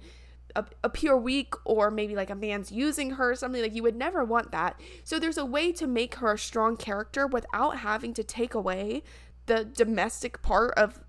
appear 0.55 1.15
weak 1.17 1.53
or 1.65 1.91
maybe 1.91 2.15
like 2.15 2.29
a 2.29 2.35
man's 2.35 2.71
using 2.71 3.11
her 3.11 3.31
or 3.31 3.35
something 3.35 3.61
like 3.61 3.75
you 3.75 3.83
would 3.83 3.95
never 3.95 4.23
want 4.23 4.51
that 4.51 4.79
so 5.03 5.19
there's 5.19 5.37
a 5.37 5.45
way 5.45 5.71
to 5.71 5.87
make 5.87 6.15
her 6.15 6.33
a 6.33 6.37
strong 6.37 6.75
character 6.75 7.27
without 7.27 7.77
having 7.77 8.13
to 8.13 8.23
take 8.23 8.53
away 8.53 9.03
the 9.45 9.63
domestic 9.63 10.41
part 10.41 10.73
of 10.75 11.01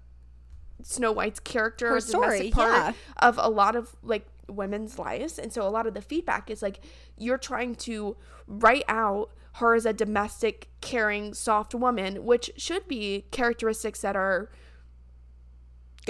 snow 0.83 1.13
white's 1.13 1.41
character 1.41 1.89
Her 1.89 2.01
story, 2.01 2.51
part 2.51 2.73
yeah. 2.73 2.93
of 3.19 3.39
a 3.39 3.49
lot 3.49 3.77
of 3.77 3.97
like 4.03 4.27
women's 4.49 4.99
lives 4.99 5.39
and 5.39 5.53
so 5.53 5.67
a 5.67 5.71
lot 5.71 5.87
of 5.87 5.95
the 5.95 6.03
feedback 6.03 6.51
is 6.51 6.63
like 6.63 6.81
you're 7.17 7.39
trying 7.39 7.75
to 7.77 8.17
write 8.47 8.85
out 8.89 9.31
her 9.55 9.75
as 9.75 9.87
a 9.87 9.93
domestic 9.93 10.69
caring 10.81 11.35
soft 11.35 11.75
woman 11.75 12.25
which 12.25 12.51
should 12.57 12.87
be 12.89 13.27
characteristics 13.31 14.01
that 14.01 14.17
are 14.17 14.51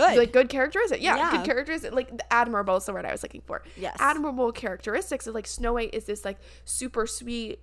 Good. 0.09 0.19
like 0.19 0.33
good 0.33 0.49
characteristics. 0.49 1.03
Yeah, 1.03 1.17
Yeah. 1.17 1.31
good 1.31 1.45
characteristics. 1.47 1.95
Like 1.95 2.11
admirable 2.31 2.77
is 2.77 2.87
the 2.87 2.93
word 2.93 3.05
I 3.05 3.13
was 3.13 3.23
looking 3.23 3.43
for. 3.43 3.63
Yes. 3.77 3.97
admirable 4.01 4.53
characteristics. 4.53 5.27
Of 5.27 5.35
like 5.35 5.47
Snow 5.47 5.73
White 5.75 5.95
is 5.95 6.05
this 6.05 6.25
like 6.25 6.39
super 6.65 7.07
sweet 7.07 7.61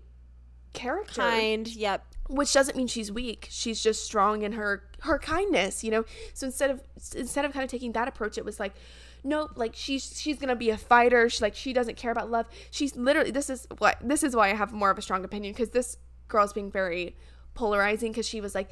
character, 0.74 1.22
kind. 1.22 1.68
Yep. 1.68 2.06
which 2.30 2.54
doesn't 2.54 2.76
mean 2.78 2.88
she's 2.88 3.12
weak. 3.12 3.48
She's 3.50 3.82
just 3.82 4.04
strong 4.06 4.44
in 4.44 4.54
her 4.54 4.84
her 5.02 5.18
kindness. 5.20 5.84
You 5.84 5.92
know. 5.92 6.06
So 6.34 6.46
instead 6.48 6.72
of 6.72 6.82
instead 7.16 7.46
of 7.46 7.54
kind 7.54 7.64
of 7.64 7.70
taking 7.72 7.92
that 7.94 8.08
approach, 8.08 8.38
it 8.38 8.46
was 8.46 8.60
like. 8.60 8.74
Nope, 9.24 9.54
like 9.56 9.74
she's 9.76 10.18
she's 10.18 10.38
gonna 10.38 10.56
be 10.56 10.70
a 10.70 10.78
fighter. 10.78 11.28
She 11.28 11.44
like 11.44 11.56
she 11.56 11.74
doesn't 11.74 11.98
care 11.98 12.12
about 12.12 12.30
love. 12.30 12.46
She's 12.72 12.96
literally 12.96 13.32
this 13.32 13.50
is 13.50 13.68
what 13.80 13.98
this 14.02 14.24
is 14.24 14.36
why 14.36 14.52
I 14.52 14.54
have 14.54 14.72
more 14.72 14.90
of 14.92 14.98
a 14.98 15.02
strong 15.02 15.26
opinion 15.26 15.54
because 15.54 15.72
this 15.72 15.98
girl's 16.30 16.54
being 16.54 16.72
very 16.72 17.18
polarizing 17.54 18.12
because 18.12 18.28
she 18.28 18.40
was 18.40 18.54
like, 18.56 18.70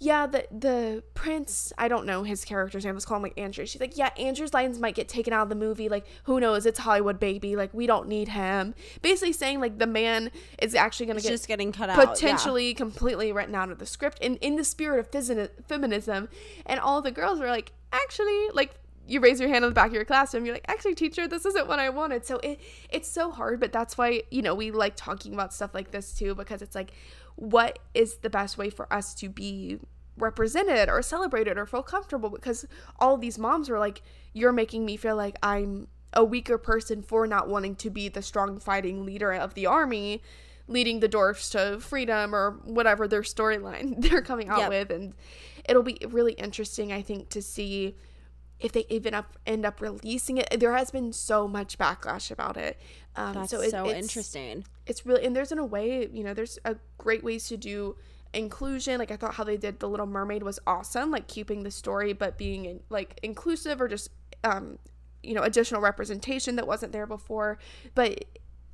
yeah, 0.00 0.26
the 0.26 0.46
the 0.50 1.02
prince, 1.14 1.72
I 1.78 1.88
don't 1.88 2.04
know 2.04 2.24
his 2.24 2.44
character's 2.44 2.84
name. 2.84 2.94
Let's 2.94 3.06
call 3.06 3.16
him 3.16 3.22
like 3.22 3.38
Andrew. 3.38 3.64
She's 3.64 3.80
like, 3.80 3.96
yeah, 3.96 4.10
Andrew's 4.18 4.52
lines 4.52 4.78
might 4.78 4.94
get 4.94 5.08
taken 5.08 5.32
out 5.32 5.44
of 5.44 5.48
the 5.48 5.54
movie. 5.54 5.88
Like, 5.88 6.04
who 6.24 6.40
knows? 6.40 6.66
It's 6.66 6.80
Hollywood, 6.80 7.18
baby. 7.18 7.56
Like, 7.56 7.72
we 7.72 7.86
don't 7.86 8.08
need 8.08 8.28
him. 8.28 8.74
Basically 9.02 9.32
saying 9.32 9.60
like 9.60 9.78
the 9.78 9.86
man 9.86 10.30
is 10.60 10.74
actually 10.74 11.06
gonna 11.06 11.18
It's 11.18 11.26
get 11.26 11.32
just 11.32 11.48
getting 11.48 11.72
cut 11.72 11.88
out. 11.90 11.98
yeah. 11.98 12.04
potentially 12.06 12.74
completely 12.74 13.32
written 13.32 13.54
out 13.54 13.70
of 13.70 13.78
the 13.78 13.86
script 13.86 14.18
in 14.20 14.36
in 14.36 14.56
the 14.56 14.64
spirit 14.64 14.98
of 15.00 15.10
phys- 15.10 15.50
feminism. 15.66 16.28
And 16.66 16.80
all 16.80 17.00
the 17.00 17.12
girls 17.12 17.40
were 17.40 17.48
like, 17.48 17.72
actually, 17.92 18.48
like. 18.52 18.74
You 19.06 19.20
raise 19.20 19.38
your 19.38 19.50
hand 19.50 19.66
on 19.66 19.70
the 19.70 19.74
back 19.74 19.88
of 19.88 19.92
your 19.92 20.06
classroom. 20.06 20.46
You're 20.46 20.54
like, 20.54 20.64
actually, 20.66 20.94
teacher, 20.94 21.28
this 21.28 21.44
isn't 21.44 21.68
what 21.68 21.78
I 21.78 21.90
wanted. 21.90 22.24
So 22.24 22.38
it 22.38 22.58
it's 22.88 23.06
so 23.06 23.30
hard, 23.30 23.60
but 23.60 23.70
that's 23.70 23.98
why 23.98 24.22
you 24.30 24.40
know 24.40 24.54
we 24.54 24.70
like 24.70 24.96
talking 24.96 25.34
about 25.34 25.52
stuff 25.52 25.74
like 25.74 25.90
this 25.90 26.14
too 26.14 26.34
because 26.34 26.62
it's 26.62 26.74
like, 26.74 26.90
what 27.36 27.78
is 27.94 28.16
the 28.18 28.30
best 28.30 28.56
way 28.58 28.70
for 28.70 28.92
us 28.92 29.14
to 29.14 29.28
be 29.28 29.78
represented 30.16 30.88
or 30.88 31.02
celebrated 31.02 31.58
or 31.58 31.66
feel 31.66 31.82
comfortable 31.82 32.30
because 32.30 32.64
all 33.00 33.16
these 33.16 33.36
moms 33.38 33.68
were 33.68 33.78
like 33.80 34.00
you're 34.32 34.52
making 34.52 34.84
me 34.86 34.96
feel 34.96 35.16
like 35.16 35.36
i'm 35.42 35.88
a 36.12 36.24
weaker 36.24 36.56
person 36.56 37.02
for 37.02 37.26
not 37.26 37.48
wanting 37.48 37.74
to 37.74 37.90
be 37.90 38.08
the 38.08 38.22
strong 38.22 38.60
fighting 38.60 39.04
leader 39.04 39.32
of 39.32 39.54
the 39.54 39.66
army 39.66 40.22
leading 40.68 41.00
the 41.00 41.08
dwarfs 41.08 41.50
to 41.50 41.78
freedom 41.80 42.32
or 42.32 42.52
whatever 42.64 43.08
their 43.08 43.22
storyline 43.22 44.00
they're 44.08 44.22
coming 44.22 44.48
out 44.48 44.60
Yep. 44.60 44.68
with 44.70 44.90
and 44.90 45.14
it'll 45.68 45.82
be 45.82 45.98
really 46.08 46.34
interesting 46.34 46.92
i 46.92 47.02
think 47.02 47.28
to 47.30 47.42
see 47.42 47.96
if 48.60 48.72
they 48.72 48.86
even 48.88 49.14
up 49.14 49.36
end 49.46 49.66
up 49.66 49.80
releasing 49.80 50.38
it 50.38 50.48
there 50.60 50.74
has 50.74 50.90
been 50.90 51.12
so 51.12 51.46
much 51.48 51.76
backlash 51.78 52.30
about 52.30 52.56
it. 52.56 52.78
Um, 53.16 53.34
That's 53.34 53.50
so 53.50 53.62
so, 53.68 53.84
it's, 53.86 53.98
interesting. 53.98 54.64
it's 54.86 55.04
really 55.06 55.24
and 55.24 55.34
there's 55.36 55.52
in 55.52 55.58
a 55.58 55.64
way 55.66 56.08
you 56.12 56.24
know 56.24 56.34
there's 56.34 56.58
a 56.64 56.76
great 56.98 57.22
ways 57.24 57.48
to 57.48 57.56
do 57.56 57.96
inclusion. 58.32 58.98
Like 58.98 59.10
i 59.10 59.16
thought 59.16 59.34
how 59.34 59.44
they 59.44 59.56
did 59.56 59.80
the 59.80 59.88
little 59.88 60.06
mermaid 60.06 60.42
was 60.42 60.58
awesome 60.66 61.10
like 61.10 61.26
keeping 61.28 61.62
the 61.62 61.70
story 61.70 62.12
but 62.12 62.36
being 62.36 62.80
like 62.90 63.18
inclusive 63.22 63.80
or 63.80 63.88
just 63.88 64.10
um 64.42 64.78
you 65.22 65.34
know 65.34 65.42
additional 65.42 65.80
representation 65.80 66.56
that 66.56 66.66
wasn't 66.66 66.92
there 66.92 67.06
before. 67.06 67.58
But 67.94 68.10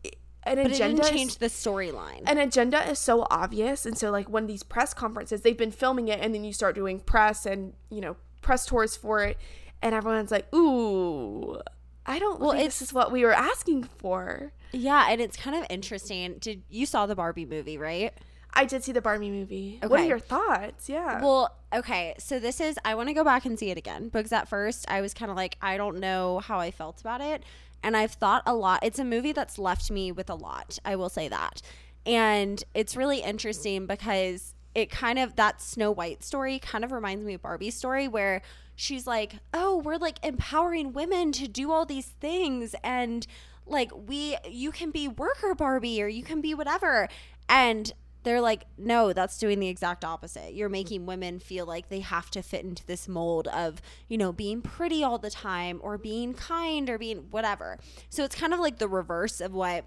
it- 0.04 0.16
an 0.44 0.56
But 0.56 0.66
it 0.68 0.72
agenda 0.72 1.02
didn't 1.02 1.04
is- 1.04 1.10
change 1.10 1.36
the 1.38 1.46
storyline. 1.46 2.22
an 2.26 2.38
agenda 2.38 2.88
is 2.90 2.98
so 2.98 3.26
obvious. 3.30 3.84
And 3.84 3.98
so 3.98 4.10
like 4.10 4.28
when 4.30 4.46
these 4.46 4.62
press 4.62 4.94
conferences 4.94 5.42
they've 5.42 5.56
been 5.56 5.70
filming 5.70 6.08
it 6.08 6.18
and 6.20 6.34
then 6.34 6.44
you 6.44 6.52
start 6.54 6.74
doing 6.74 6.98
press 7.00 7.44
and 7.44 7.74
you 7.90 8.00
know 8.00 8.16
press 8.40 8.64
tours 8.64 8.96
for 8.96 9.22
it 9.22 9.36
and 9.82 9.94
everyone's 9.94 10.30
like 10.30 10.52
ooh 10.54 11.60
i 12.06 12.18
don't 12.18 12.40
Well, 12.40 12.48
well 12.48 12.50
think 12.52 12.60
it's- 12.66 12.78
this 12.80 12.88
is 12.88 12.92
what 12.94 13.10
we 13.12 13.24
were 13.24 13.32
asking 13.32 13.84
for 13.84 14.52
yeah, 14.72 15.08
and 15.10 15.20
it's 15.20 15.36
kind 15.36 15.56
of 15.56 15.66
interesting. 15.68 16.36
Did 16.38 16.62
you 16.70 16.86
saw 16.86 17.06
the 17.06 17.16
Barbie 17.16 17.44
movie, 17.44 17.76
right? 17.76 18.12
i 18.52 18.64
did 18.64 18.82
see 18.82 18.90
the 18.90 19.00
barbie 19.00 19.30
movie 19.30 19.78
what 19.86 20.00
are 20.00 20.04
your 20.04 20.18
thoughts 20.18 20.88
yeah 20.88 21.20
Well, 21.22 21.54
okay. 21.72 22.14
So 22.18 22.40
this 22.40 22.60
is 22.60 22.76
I 22.84 22.94
want 22.96 23.08
to 23.08 23.12
go 23.14 23.22
back 23.24 23.44
and 23.44 23.56
see 23.58 23.70
it 23.70 23.78
again 23.78 24.08
because 24.08 24.32
at 24.32 24.48
first 24.48 24.84
I 24.90 25.00
was 25.00 25.14
kind 25.14 25.30
of 25.30 25.36
like 25.36 25.56
I 25.62 25.76
don't 25.76 25.98
know 26.00 26.40
how 26.40 26.58
I 26.58 26.70
felt 26.72 27.00
about 27.00 27.20
it, 27.20 27.42
and 27.82 27.96
I've 27.96 28.12
thought 28.12 28.42
a 28.46 28.54
lot. 28.54 28.80
It's 28.82 28.98
a 28.98 29.04
movie 29.04 29.30
that's 29.32 29.56
left 29.58 29.88
me 29.90 30.10
with 30.12 30.28
a 30.30 30.34
lot. 30.34 30.78
I 30.84 30.96
will 30.96 31.08
say 31.08 31.28
that, 31.28 31.62
and 32.06 32.62
it's 32.74 32.96
really 32.96 33.20
interesting 33.22 33.86
because 33.86 34.54
it 34.74 34.90
kind 34.90 35.18
of 35.20 35.36
that 35.36 35.60
Snow 35.62 35.90
White 35.92 36.22
story 36.24 36.58
kind 36.58 36.84
of 36.84 36.90
reminds 36.92 37.24
me 37.24 37.34
of 37.34 37.42
Barbie's 37.42 37.76
story 37.76 38.08
where 38.08 38.42
she's 38.80 39.06
like, 39.06 39.34
"Oh, 39.52 39.78
we're 39.78 39.96
like 39.98 40.24
empowering 40.24 40.92
women 40.92 41.32
to 41.32 41.46
do 41.46 41.70
all 41.70 41.84
these 41.84 42.06
things 42.06 42.74
and 42.82 43.26
like 43.66 43.90
we 43.94 44.36
you 44.48 44.72
can 44.72 44.90
be 44.90 45.06
worker 45.06 45.54
Barbie 45.54 46.02
or 46.02 46.08
you 46.08 46.22
can 46.22 46.40
be 46.40 46.54
whatever." 46.54 47.08
And 47.48 47.92
they're 48.22 48.40
like, 48.40 48.66
no, 48.76 49.12
that's 49.12 49.38
doing 49.38 49.60
the 49.60 49.68
exact 49.68 50.04
opposite. 50.04 50.52
You're 50.52 50.68
making 50.68 51.06
women 51.06 51.38
feel 51.38 51.64
like 51.64 51.88
they 51.88 52.00
have 52.00 52.30
to 52.32 52.42
fit 52.42 52.64
into 52.64 52.84
this 52.84 53.08
mold 53.08 53.48
of, 53.48 53.80
you 54.08 54.18
know, 54.18 54.30
being 54.30 54.60
pretty 54.60 55.02
all 55.02 55.18
the 55.18 55.30
time 55.30 55.80
or 55.82 55.96
being 55.96 56.34
kind 56.34 56.90
or 56.90 56.98
being 56.98 57.28
whatever. 57.30 57.78
So 58.10 58.22
it's 58.24 58.36
kind 58.36 58.52
of 58.52 58.60
like 58.60 58.78
the 58.78 58.88
reverse 58.88 59.40
of 59.40 59.54
what 59.54 59.86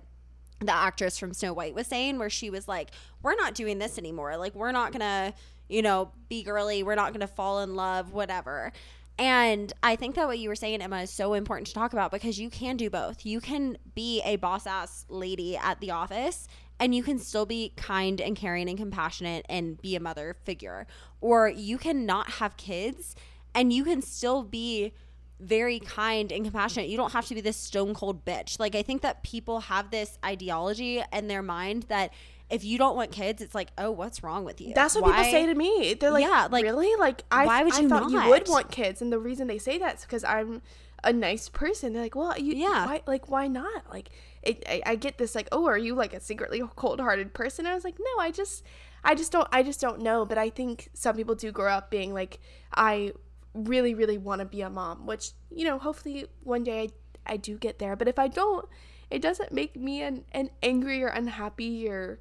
the 0.60 0.74
actress 0.74 1.18
from 1.18 1.34
Snow 1.34 1.54
White 1.54 1.76
was 1.76 1.88
saying, 1.88 2.18
where 2.18 2.30
she 2.30 2.50
was 2.50 2.68
like, 2.68 2.90
we're 3.22 3.36
not 3.36 3.54
doing 3.54 3.78
this 3.78 3.98
anymore. 3.98 4.36
Like, 4.38 4.56
we're 4.56 4.72
not 4.72 4.92
going 4.92 5.02
to, 5.02 5.34
you 5.70 5.82
know, 5.82 6.12
be 6.30 6.44
girly. 6.44 6.84
We're 6.84 6.96
not 6.96 7.12
going 7.12 7.22
to 7.22 7.28
fall 7.28 7.62
in 7.62 7.76
love, 7.76 8.14
whatever. 8.14 8.72
And 9.20 9.72
I 9.84 9.96
think 9.96 10.16
that 10.16 10.28
what 10.28 10.40
you 10.40 10.50
were 10.50 10.56
saying, 10.56 10.82
Emma, 10.82 11.02
is 11.02 11.12
so 11.12 11.34
important 11.34 11.68
to 11.68 11.74
talk 11.74 11.94
about 11.94 12.12
because 12.12 12.40
you 12.40 12.50
can 12.50 12.78
do 12.78 12.90
both. 12.90 13.26
You 13.26 13.40
can 13.40 13.78
be 13.94 14.22
a 14.24 14.38
boss 14.38 14.66
ass 14.66 15.06
lady 15.08 15.56
at 15.56 15.80
the 15.80 15.92
office 15.92 16.48
and 16.80 16.96
you 16.96 17.04
can 17.04 17.20
still 17.20 17.46
be 17.46 17.74
kind 17.78 18.20
and 18.20 18.36
caring 18.36 18.68
and 18.68 18.78
compassionate 18.78 19.46
and 19.48 19.80
be 19.82 19.96
a 19.96 20.00
mother 20.00 20.36
figure. 20.44 20.88
Or 21.22 21.48
you 21.48 21.78
can 21.78 22.06
not 22.06 22.32
have 22.32 22.58
kids 22.58 23.16
and 23.54 23.72
you 23.72 23.84
can 23.84 24.02
still 24.02 24.44
be 24.44 24.94
very 25.40 25.80
kind 25.80 26.32
and 26.32 26.44
compassionate. 26.44 26.90
You 26.90 26.98
don't 26.98 27.12
have 27.12 27.28
to 27.28 27.36
be 27.36 27.42
this 27.42 27.58
stone 27.58 27.94
cold 27.94 28.26
bitch. 28.26 28.60
Like, 28.60 28.76
I 28.76 28.82
think 28.82 29.02
that 29.02 29.24
people 29.24 29.62
have 29.62 29.92
this 29.92 30.18
ideology 30.26 31.04
in 31.12 31.28
their 31.28 31.42
mind 31.42 31.84
that 31.84 32.12
if 32.54 32.64
you 32.64 32.78
don't 32.78 32.96
want 32.96 33.12
kids, 33.12 33.42
it's 33.42 33.56
like, 33.56 33.70
oh, 33.80 33.90
what's 33.90 34.22
wrong 34.22 34.46
with 34.46 34.62
you? 34.62 34.74
That's 34.76 34.94
what 34.94 35.06
why? 35.06 35.12
people 35.12 35.32
say 35.32 35.46
to 35.48 35.56
me. 35.56 35.96
They're 35.96 36.12
like, 36.12 36.24
yeah, 36.24 36.48
like 36.52 36.64
really? 36.64 36.96
Like, 36.98 37.24
I, 37.32 37.48
why 37.48 37.64
would 37.64 37.76
you 37.76 37.88
I 37.88 37.90
thought 37.90 38.12
not? 38.12 38.26
you 38.26 38.30
would 38.30 38.48
want 38.48 38.70
kids, 38.70 39.02
and 39.02 39.12
the 39.12 39.18
reason 39.18 39.48
they 39.48 39.58
say 39.58 39.80
that 39.80 39.96
is 39.96 40.02
because 40.02 40.24
I'm 40.24 40.62
a 41.04 41.12
nice 41.12 41.50
person. 41.50 41.94
They're 41.94 42.04
like, 42.04 42.16
well, 42.16 42.38
you, 42.38 42.54
yeah, 42.54 42.86
why, 42.86 43.02
like, 43.08 43.28
why 43.28 43.48
not? 43.48 43.90
Like, 43.90 44.10
it, 44.44 44.64
I, 44.70 44.82
I 44.86 44.96
get 44.96 45.18
this, 45.18 45.34
like, 45.34 45.50
oh, 45.52 45.66
are 45.66 45.80
you 45.80 45.96
like 45.96 46.14
a 46.14 46.20
secretly 46.20 46.62
cold 46.76 47.00
hearted 47.00 47.34
person? 47.34 47.66
I 47.66 47.74
was 47.74 47.84
like, 47.84 47.98
no, 48.00 48.22
I 48.22 48.30
just, 48.30 48.64
I 49.04 49.16
just 49.16 49.32
don't, 49.32 49.48
I 49.52 49.64
just 49.64 49.82
don't 49.82 50.02
know. 50.02 50.24
But 50.24 50.38
I 50.38 50.52
think 50.52 50.90
some 50.94 51.16
people 51.16 51.34
do 51.34 51.52
grow 51.52 51.72
up 51.72 51.90
being 51.90 52.14
like, 52.14 52.40
I 52.76 53.14
really, 53.56 53.96
really 53.96 54.20
want 54.20 54.40
to 54.40 54.46
be 54.46 54.62
a 54.62 54.70
mom, 54.70 55.08
which 55.08 55.32
you 55.50 55.66
know, 55.66 55.80
hopefully 55.80 56.28
one 56.44 56.64
day 56.64 56.90
I, 57.26 57.34
I 57.34 57.38
do 57.38 57.58
get 57.58 57.80
there. 57.80 57.96
But 57.96 58.08
if 58.08 58.20
I 58.20 58.28
don't, 58.28 58.68
it 59.10 59.22
doesn't 59.22 59.52
make 59.52 59.76
me 59.76 60.04
an, 60.04 60.26
an 60.32 60.50
angry 60.62 61.04
or 61.04 61.08
unhappy 61.08 61.88
or 61.90 62.20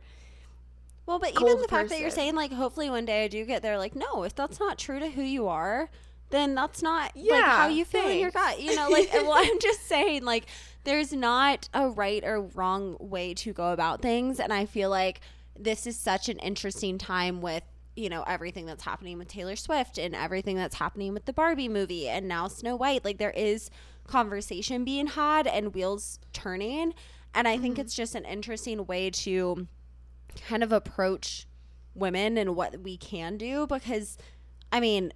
well, 1.06 1.18
but 1.18 1.30
even 1.30 1.60
the 1.60 1.68
fact 1.68 1.88
that 1.88 2.00
you're 2.00 2.10
saying 2.10 2.34
like 2.34 2.52
hopefully 2.52 2.88
one 2.88 3.04
day 3.04 3.24
I 3.24 3.28
do 3.28 3.44
get 3.44 3.62
there, 3.62 3.78
like 3.78 3.96
no, 3.96 4.22
if 4.22 4.34
that's 4.34 4.60
not 4.60 4.78
true 4.78 5.00
to 5.00 5.10
who 5.10 5.22
you 5.22 5.48
are, 5.48 5.90
then 6.30 6.54
that's 6.54 6.82
not 6.82 7.12
yeah, 7.14 7.34
like 7.34 7.44
how 7.44 7.68
you 7.68 7.84
feel 7.84 8.02
thanks. 8.02 8.14
in 8.14 8.20
your 8.20 8.30
gut. 8.30 8.60
You 8.60 8.74
know, 8.74 8.88
like 8.88 9.10
well, 9.14 9.34
I'm 9.34 9.60
just 9.60 9.86
saying 9.86 10.24
like 10.24 10.46
there's 10.84 11.12
not 11.12 11.68
a 11.74 11.88
right 11.88 12.24
or 12.24 12.40
wrong 12.40 12.96
way 13.00 13.34
to 13.34 13.52
go 13.52 13.72
about 13.72 14.00
things, 14.00 14.38
and 14.40 14.52
I 14.52 14.66
feel 14.66 14.90
like 14.90 15.20
this 15.58 15.86
is 15.86 15.96
such 15.96 16.28
an 16.28 16.38
interesting 16.38 16.98
time 16.98 17.40
with 17.40 17.64
you 17.96 18.08
know 18.08 18.22
everything 18.22 18.66
that's 18.66 18.84
happening 18.84 19.18
with 19.18 19.28
Taylor 19.28 19.56
Swift 19.56 19.98
and 19.98 20.14
everything 20.14 20.56
that's 20.56 20.76
happening 20.76 21.12
with 21.12 21.26
the 21.26 21.32
Barbie 21.32 21.68
movie 21.68 22.08
and 22.08 22.28
now 22.28 22.48
Snow 22.48 22.76
White. 22.76 23.04
Like 23.04 23.18
there 23.18 23.30
is 23.32 23.70
conversation 24.06 24.84
being 24.84 25.08
had 25.08 25.46
and 25.46 25.74
wheels 25.74 26.20
turning, 26.32 26.94
and 27.34 27.48
I 27.48 27.58
think 27.58 27.74
mm-hmm. 27.74 27.82
it's 27.82 27.94
just 27.94 28.14
an 28.14 28.24
interesting 28.24 28.86
way 28.86 29.10
to 29.10 29.66
kind 30.46 30.62
of 30.62 30.72
approach 30.72 31.46
women 31.94 32.38
and 32.38 32.56
what 32.56 32.80
we 32.80 32.96
can 32.96 33.36
do 33.36 33.66
because 33.66 34.16
I 34.72 34.80
mean, 34.80 35.12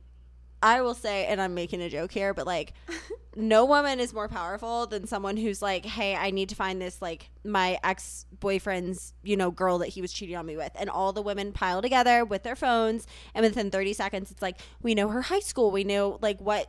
I 0.63 0.81
will 0.81 0.95
say, 0.95 1.27
and 1.27 1.41
I'm 1.41 1.55
making 1.55 1.81
a 1.81 1.89
joke 1.89 2.13
here, 2.13 2.35
but 2.35 2.47
like, 2.47 2.73
no 3.37 3.65
woman 3.65 4.01
is 4.01 4.13
more 4.13 4.29
powerful 4.29 4.87
than 4.87 5.07
someone 5.07 5.37
who's 5.37 5.61
like, 5.61 5.85
hey, 5.85 6.15
I 6.17 6.31
need 6.31 6.49
to 6.51 6.55
find 6.55 6.81
this, 6.81 7.03
like, 7.03 7.31
my 7.45 7.79
ex 7.85 8.27
boyfriend's, 8.41 9.13
you 9.23 9.37
know, 9.37 9.51
girl 9.51 9.79
that 9.79 9.89
he 9.89 10.01
was 10.01 10.13
cheating 10.13 10.37
on 10.37 10.47
me 10.47 10.57
with. 10.57 10.73
And 10.75 10.89
all 10.89 11.13
the 11.13 11.23
women 11.23 11.53
pile 11.53 11.83
together 11.83 12.25
with 12.25 12.43
their 12.43 12.57
phones. 12.57 13.07
And 13.35 13.45
within 13.45 13.71
30 13.71 13.93
seconds, 13.93 14.31
it's 14.31 14.43
like, 14.43 14.59
we 14.83 14.95
know 14.95 15.09
her 15.09 15.23
high 15.23 15.41
school. 15.41 15.71
We 15.71 15.85
know, 15.85 16.19
like, 16.23 16.41
what 16.41 16.69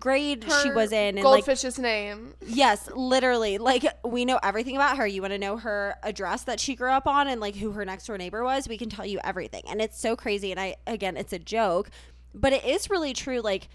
grade 0.00 0.44
her 0.44 0.62
she 0.62 0.70
was 0.70 0.92
in 0.92 1.18
and 1.18 1.26
goldfish's 1.26 1.78
like, 1.78 1.82
name. 1.82 2.34
Yes 2.46 2.88
literally. 2.94 3.58
Like 3.58 3.84
we 4.04 4.24
know 4.24 4.38
everything 4.42 4.76
about 4.76 4.96
her. 4.96 5.06
You 5.06 5.22
want 5.22 5.32
to 5.32 5.38
know 5.38 5.56
her 5.58 5.96
address 6.02 6.44
that 6.44 6.58
she 6.60 6.74
grew 6.74 6.90
up 6.90 7.06
on 7.06 7.28
and 7.28 7.40
like 7.40 7.56
who 7.56 7.72
her 7.72 7.84
next 7.84 8.06
door 8.06 8.18
neighbor 8.18 8.42
was? 8.42 8.68
We 8.68 8.78
can 8.78 8.88
tell 8.88 9.06
you 9.06 9.20
everything. 9.22 9.62
And 9.68 9.80
it's 9.80 10.00
so 10.00 10.16
crazy 10.16 10.50
and 10.50 10.60
i 10.60 10.76
again 10.86 11.16
it's 11.16 11.32
a 11.32 11.38
joke 11.38 11.90
but 12.34 12.52
it 12.52 12.64
is 12.64 12.90
really 12.90 13.12
true. 13.12 13.40
Like 13.40 13.68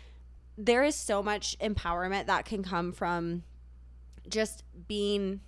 there 0.57 0.83
is 0.83 0.95
so 0.95 1.21
much 1.21 1.57
empowerment 1.59 2.27
that 2.27 2.45
can 2.45 2.63
come 2.63 2.91
from 2.91 3.43
just 4.27 4.63
being 4.87 5.41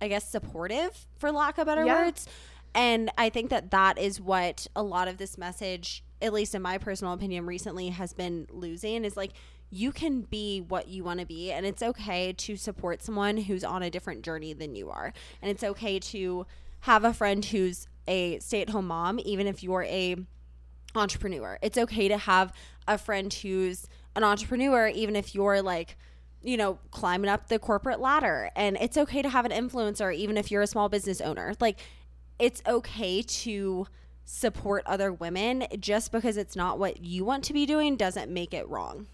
i 0.00 0.08
guess 0.08 0.26
supportive 0.26 1.06
for 1.18 1.30
lack 1.30 1.58
of 1.58 1.66
better 1.66 1.84
yeah. 1.84 2.02
words. 2.02 2.26
And 2.74 3.10
i 3.18 3.28
think 3.28 3.50
that 3.50 3.70
that 3.72 3.98
is 3.98 4.20
what 4.20 4.66
a 4.76 4.82
lot 4.82 5.08
of 5.08 5.18
this 5.18 5.36
message 5.36 6.04
at 6.20 6.32
least 6.32 6.54
in 6.54 6.62
my 6.62 6.78
personal 6.78 7.12
opinion 7.12 7.46
recently 7.46 7.88
has 7.90 8.12
been 8.12 8.46
losing 8.50 9.04
is 9.04 9.16
like 9.16 9.32
you 9.70 9.92
can 9.92 10.22
be 10.22 10.60
what 10.60 10.88
you 10.88 11.04
want 11.04 11.20
to 11.20 11.26
be 11.26 11.52
and 11.52 11.66
it's 11.66 11.82
okay 11.82 12.32
to 12.32 12.56
support 12.56 13.02
someone 13.02 13.36
who's 13.36 13.64
on 13.64 13.82
a 13.82 13.90
different 13.90 14.22
journey 14.22 14.52
than 14.52 14.74
you 14.74 14.90
are. 14.90 15.12
And 15.42 15.50
it's 15.50 15.62
okay 15.62 15.98
to 15.98 16.46
have 16.80 17.04
a 17.04 17.12
friend 17.12 17.44
who's 17.44 17.86
a 18.06 18.38
stay-at-home 18.38 18.86
mom 18.86 19.20
even 19.20 19.46
if 19.46 19.62
you're 19.62 19.84
a 19.84 20.16
entrepreneur. 20.94 21.58
It's 21.60 21.76
okay 21.76 22.08
to 22.08 22.16
have 22.16 22.52
a 22.86 22.96
friend 22.96 23.32
who's 23.32 23.86
an 24.16 24.24
entrepreneur 24.24 24.88
even 24.88 25.14
if 25.14 25.34
you're 25.34 25.60
like 25.60 25.96
you 26.40 26.56
know 26.56 26.78
climbing 26.90 27.28
up 27.28 27.48
the 27.48 27.58
corporate 27.58 28.00
ladder. 28.00 28.50
And 28.56 28.78
it's 28.80 28.96
okay 28.96 29.20
to 29.20 29.28
have 29.28 29.44
an 29.44 29.52
influencer 29.52 30.14
even 30.14 30.38
if 30.38 30.50
you're 30.50 30.62
a 30.62 30.66
small 30.66 30.88
business 30.88 31.20
owner. 31.20 31.54
Like 31.60 31.78
it's 32.38 32.62
okay 32.66 33.20
to 33.20 33.86
support 34.24 34.82
other 34.86 35.12
women. 35.12 35.66
Just 35.78 36.10
because 36.10 36.38
it's 36.38 36.56
not 36.56 36.78
what 36.78 37.02
you 37.02 37.24
want 37.24 37.44
to 37.44 37.52
be 37.52 37.66
doing 37.66 37.96
doesn't 37.96 38.30
make 38.30 38.54
it 38.54 38.66
wrong 38.66 39.08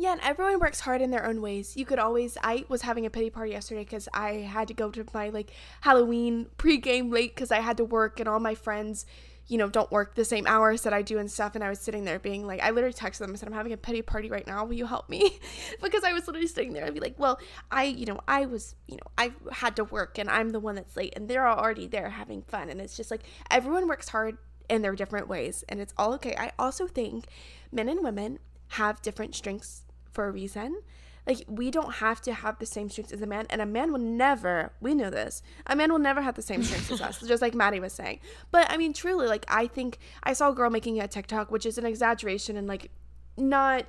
yeah, 0.00 0.12
and 0.12 0.20
everyone 0.22 0.60
works 0.60 0.80
hard 0.80 1.02
in 1.02 1.10
their 1.10 1.26
own 1.26 1.42
ways. 1.42 1.76
You 1.76 1.84
could 1.84 1.98
always. 1.98 2.38
I 2.42 2.64
was 2.68 2.80
having 2.80 3.04
a 3.04 3.10
pity 3.10 3.28
party 3.28 3.52
yesterday 3.52 3.82
because 3.82 4.08
I 4.14 4.32
had 4.32 4.66
to 4.68 4.74
go 4.74 4.90
to 4.90 5.04
my 5.12 5.28
like 5.28 5.52
Halloween 5.82 6.46
pregame 6.56 7.12
late 7.12 7.34
because 7.34 7.52
I 7.52 7.60
had 7.60 7.76
to 7.76 7.84
work, 7.84 8.18
and 8.18 8.26
all 8.26 8.40
my 8.40 8.54
friends, 8.54 9.04
you 9.46 9.58
know, 9.58 9.68
don't 9.68 9.90
work 9.92 10.14
the 10.14 10.24
same 10.24 10.46
hours 10.46 10.84
that 10.84 10.94
I 10.94 11.02
do 11.02 11.18
and 11.18 11.30
stuff. 11.30 11.54
And 11.54 11.62
I 11.62 11.68
was 11.68 11.80
sitting 11.80 12.06
there 12.06 12.18
being 12.18 12.46
like, 12.46 12.62
I 12.62 12.70
literally 12.70 12.94
texted 12.94 13.18
them 13.18 13.28
and 13.28 13.38
said, 13.38 13.46
"I'm 13.46 13.54
having 13.54 13.74
a 13.74 13.76
pity 13.76 14.00
party 14.00 14.30
right 14.30 14.46
now. 14.46 14.64
Will 14.64 14.72
you 14.72 14.86
help 14.86 15.10
me?" 15.10 15.38
because 15.82 16.02
I 16.02 16.14
was 16.14 16.26
literally 16.26 16.46
sitting 16.46 16.72
there 16.72 16.86
and 16.86 16.94
be 16.94 17.00
like, 17.00 17.18
"Well, 17.18 17.38
I, 17.70 17.84
you 17.84 18.06
know, 18.06 18.20
I 18.26 18.46
was, 18.46 18.76
you 18.86 18.96
know, 18.96 19.10
I 19.18 19.32
had 19.52 19.76
to 19.76 19.84
work, 19.84 20.16
and 20.16 20.30
I'm 20.30 20.48
the 20.48 20.60
one 20.60 20.76
that's 20.76 20.96
late, 20.96 21.12
and 21.14 21.28
they're 21.28 21.46
already 21.46 21.86
there 21.86 22.08
having 22.08 22.40
fun, 22.40 22.70
and 22.70 22.80
it's 22.80 22.96
just 22.96 23.10
like 23.10 23.24
everyone 23.50 23.86
works 23.86 24.08
hard 24.08 24.38
in 24.70 24.80
their 24.80 24.94
different 24.94 25.28
ways, 25.28 25.62
and 25.68 25.78
it's 25.78 25.92
all 25.98 26.14
okay." 26.14 26.34
I 26.38 26.52
also 26.58 26.86
think 26.86 27.26
men 27.70 27.90
and 27.90 28.02
women 28.02 28.38
have 28.74 29.02
different 29.02 29.34
strengths 29.34 29.82
for 30.20 30.28
a 30.28 30.32
reason. 30.32 30.82
Like 31.26 31.44
we 31.48 31.70
don't 31.70 31.94
have 31.94 32.20
to 32.22 32.34
have 32.34 32.58
the 32.58 32.66
same 32.66 32.90
strengths 32.90 33.10
as 33.12 33.22
a 33.22 33.26
man, 33.26 33.46
and 33.48 33.62
a 33.62 33.66
man 33.66 33.90
will 33.90 34.00
never. 34.00 34.72
We 34.80 34.94
know 34.94 35.08
this. 35.08 35.42
A 35.66 35.74
man 35.74 35.90
will 35.90 35.98
never 35.98 36.20
have 36.20 36.34
the 36.34 36.42
same 36.42 36.62
strengths 36.62 36.90
as 36.90 37.00
us, 37.00 37.20
just 37.26 37.40
like 37.40 37.54
Maddie 37.54 37.80
was 37.80 37.94
saying. 37.94 38.20
But 38.50 38.70
I 38.70 38.76
mean, 38.76 38.92
truly, 38.92 39.26
like 39.26 39.46
I 39.48 39.66
think 39.66 39.98
I 40.22 40.34
saw 40.34 40.50
a 40.50 40.54
girl 40.54 40.68
making 40.68 41.00
a 41.00 41.08
TikTok, 41.08 41.50
which 41.50 41.64
is 41.64 41.78
an 41.78 41.86
exaggeration 41.86 42.58
and 42.58 42.68
like 42.68 42.90
not 43.38 43.86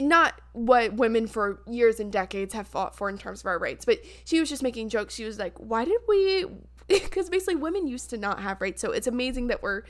not 0.00 0.40
what 0.52 0.94
women 0.94 1.26
for 1.26 1.60
years 1.66 2.00
and 2.00 2.10
decades 2.10 2.54
have 2.54 2.66
fought 2.66 2.96
for 2.96 3.10
in 3.10 3.18
terms 3.18 3.40
of 3.40 3.46
our 3.46 3.58
rights, 3.58 3.84
but 3.84 3.98
she 4.24 4.40
was 4.40 4.48
just 4.48 4.62
making 4.62 4.88
jokes. 4.88 5.14
She 5.14 5.24
was 5.24 5.38
like, 5.38 5.58
"Why 5.58 5.84
did 5.84 6.00
we?" 6.08 6.46
Because 6.88 7.28
basically, 7.28 7.56
women 7.56 7.88
used 7.88 8.08
to 8.10 8.16
not 8.16 8.40
have 8.40 8.60
rights, 8.60 8.80
so 8.80 8.92
it's 8.92 9.08
amazing 9.08 9.48
that 9.48 9.60
we're 9.62 9.82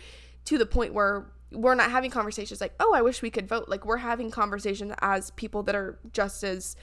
to 0.46 0.58
the 0.58 0.66
point 0.66 0.94
where 0.94 1.26
we're 1.52 1.74
not 1.74 1.90
having 1.90 2.10
conversations 2.10 2.60
like, 2.60 2.74
oh, 2.80 2.92
I 2.94 3.02
wish 3.02 3.22
we 3.22 3.30
could 3.30 3.48
vote. 3.48 3.68
Like 3.68 3.84
we're 3.84 3.98
having 3.98 4.30
conversations 4.30 4.92
as 5.00 5.30
people 5.32 5.62
that 5.64 5.74
are 5.74 5.98
just 6.12 6.42
as 6.44 6.76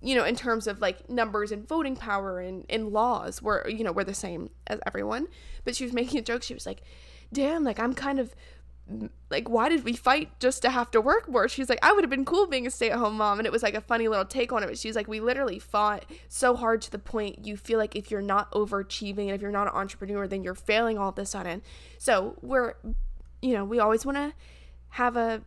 you 0.00 0.14
know, 0.14 0.24
in 0.24 0.36
terms 0.36 0.68
of 0.68 0.80
like 0.80 1.10
numbers 1.10 1.50
and 1.50 1.66
voting 1.66 1.96
power 1.96 2.38
and, 2.38 2.64
and 2.68 2.90
laws, 2.90 3.42
we're 3.42 3.68
you 3.68 3.82
know, 3.82 3.92
we're 3.92 4.04
the 4.04 4.14
same 4.14 4.50
as 4.66 4.80
everyone. 4.86 5.26
But 5.64 5.74
she 5.76 5.84
was 5.84 5.92
making 5.92 6.18
a 6.18 6.22
joke, 6.22 6.42
she 6.42 6.54
was 6.54 6.66
like, 6.66 6.82
Damn, 7.32 7.64
like 7.64 7.78
I'm 7.78 7.94
kind 7.94 8.18
of 8.18 8.34
like 9.30 9.48
why 9.50 9.68
did 9.68 9.84
we 9.84 9.92
fight 9.92 10.30
just 10.40 10.62
to 10.62 10.70
have 10.70 10.90
to 10.92 11.00
work 11.00 11.28
more? 11.28 11.46
She's 11.46 11.68
like 11.68 11.78
i 11.82 11.92
would 11.92 12.02
have 12.02 12.10
been 12.10 12.24
cool 12.24 12.46
being 12.46 12.66
a 12.66 12.70
stay-at-home 12.70 13.16
mom. 13.16 13.38
And 13.38 13.46
it 13.46 13.52
was 13.52 13.62
like 13.62 13.74
a 13.74 13.80
funny 13.80 14.08
little 14.08 14.24
take 14.24 14.52
on 14.52 14.62
it. 14.62 14.66
But 14.66 14.78
she's 14.78 14.96
like 14.96 15.08
we 15.08 15.20
literally 15.20 15.58
fought 15.58 16.06
so 16.28 16.56
hard 16.56 16.80
to 16.82 16.90
the 16.90 16.98
point 16.98 17.46
you 17.46 17.56
feel 17.56 17.78
like 17.78 17.94
if 17.94 18.10
you're 18.10 18.22
not 18.22 18.50
overachieving 18.52 19.26
and 19.26 19.32
if 19.32 19.42
you're 19.42 19.50
not 19.50 19.66
an 19.66 19.74
entrepreneur 19.74 20.26
then 20.26 20.42
you're 20.42 20.54
failing 20.54 20.96
all 20.96 21.10
of 21.10 21.18
a 21.18 21.26
sudden. 21.26 21.62
So 21.98 22.36
we're 22.40 22.74
you 23.42 23.54
know, 23.54 23.64
we 23.64 23.78
always 23.78 24.04
want 24.04 24.16
to 24.16 24.32
have 24.90 25.16
a 25.16 25.42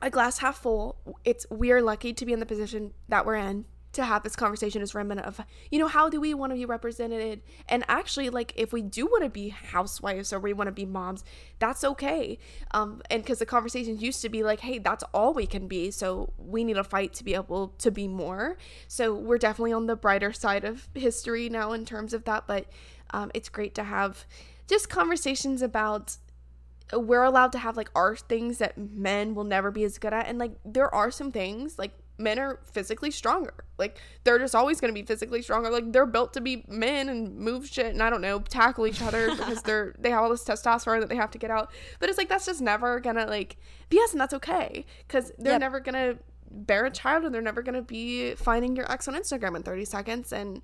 a 0.00 0.10
glass 0.10 0.38
half 0.38 0.58
full. 0.58 0.96
It's 1.24 1.46
we 1.50 1.70
are 1.70 1.80
lucky 1.80 2.12
to 2.12 2.26
be 2.26 2.32
in 2.32 2.40
the 2.40 2.46
position 2.46 2.92
that 3.08 3.24
we're 3.24 3.36
in 3.36 3.64
to 3.92 4.04
have 4.04 4.22
this 4.22 4.34
conversation 4.34 4.80
as 4.80 4.94
remnant 4.94 5.20
of 5.20 5.38
you 5.70 5.78
know 5.78 5.86
how 5.86 6.08
do 6.08 6.18
we 6.20 6.34
want 6.34 6.50
to 6.50 6.56
be 6.56 6.64
represented? 6.64 7.42
And 7.68 7.84
actually 7.88 8.30
like 8.30 8.52
if 8.56 8.72
we 8.72 8.82
do 8.82 9.06
want 9.06 9.22
to 9.22 9.30
be 9.30 9.50
housewives 9.50 10.32
or 10.32 10.40
we 10.40 10.52
want 10.52 10.68
to 10.68 10.72
be 10.72 10.86
moms 10.86 11.24
that's 11.58 11.84
okay. 11.84 12.38
Um 12.72 13.02
and 13.10 13.22
because 13.22 13.38
the 13.38 13.46
conversations 13.46 14.02
used 14.02 14.22
to 14.22 14.28
be 14.28 14.42
like 14.42 14.60
hey 14.60 14.78
that's 14.78 15.04
all 15.14 15.34
we 15.34 15.46
can 15.46 15.68
be. 15.68 15.90
So 15.90 16.32
we 16.38 16.64
need 16.64 16.74
to 16.74 16.84
fight 16.84 17.12
to 17.14 17.24
be 17.24 17.34
able 17.34 17.68
to 17.78 17.90
be 17.90 18.08
more. 18.08 18.56
So 18.88 19.14
we're 19.14 19.38
definitely 19.38 19.72
on 19.72 19.86
the 19.86 19.96
brighter 19.96 20.32
side 20.32 20.64
of 20.64 20.88
history 20.94 21.48
now 21.48 21.72
in 21.72 21.84
terms 21.84 22.14
of 22.14 22.24
that. 22.24 22.46
But 22.46 22.66
um, 23.10 23.30
it's 23.34 23.48
great 23.50 23.74
to 23.74 23.84
have 23.84 24.26
just 24.66 24.88
conversations 24.88 25.60
about 25.60 26.16
we're 26.92 27.24
allowed 27.24 27.52
to 27.52 27.58
have 27.58 27.76
like 27.76 27.90
our 27.94 28.16
things 28.16 28.58
that 28.58 28.76
men 28.76 29.34
will 29.34 29.44
never 29.44 29.70
be 29.70 29.84
as 29.84 29.98
good 29.98 30.12
at 30.12 30.26
and 30.26 30.38
like 30.38 30.52
there 30.64 30.92
are 30.94 31.10
some 31.10 31.32
things 31.32 31.78
like 31.78 31.92
men 32.18 32.38
are 32.38 32.60
physically 32.70 33.10
stronger 33.10 33.54
like 33.78 33.98
they're 34.24 34.38
just 34.38 34.54
always 34.54 34.80
going 34.80 34.92
to 34.92 34.98
be 34.98 35.04
physically 35.04 35.42
stronger 35.42 35.70
like 35.70 35.90
they're 35.92 36.06
built 36.06 36.32
to 36.32 36.40
be 36.40 36.64
men 36.68 37.08
and 37.08 37.36
move 37.36 37.66
shit 37.66 37.86
and 37.86 38.02
i 38.02 38.10
don't 38.10 38.20
know 38.20 38.38
tackle 38.38 38.86
each 38.86 39.02
other 39.02 39.30
because 39.36 39.62
they're 39.62 39.94
they 39.98 40.10
have 40.10 40.22
all 40.22 40.30
this 40.30 40.44
testosterone 40.44 41.00
that 41.00 41.08
they 41.08 41.16
have 41.16 41.30
to 41.30 41.38
get 41.38 41.50
out 41.50 41.70
but 41.98 42.08
it's 42.08 42.18
like 42.18 42.28
that's 42.28 42.46
just 42.46 42.60
never 42.60 43.00
gonna 43.00 43.26
like 43.26 43.56
be 43.88 43.98
us 43.98 44.12
and 44.12 44.20
that's 44.20 44.34
okay 44.34 44.84
because 45.06 45.32
they're 45.38 45.54
yep. 45.54 45.60
never 45.60 45.80
gonna 45.80 46.16
bear 46.50 46.84
a 46.84 46.90
child 46.90 47.24
and 47.24 47.34
they're 47.34 47.40
never 47.40 47.62
gonna 47.62 47.82
be 47.82 48.34
finding 48.34 48.76
your 48.76 48.90
ex 48.92 49.08
on 49.08 49.14
instagram 49.14 49.56
in 49.56 49.62
30 49.62 49.84
seconds 49.86 50.32
and 50.32 50.60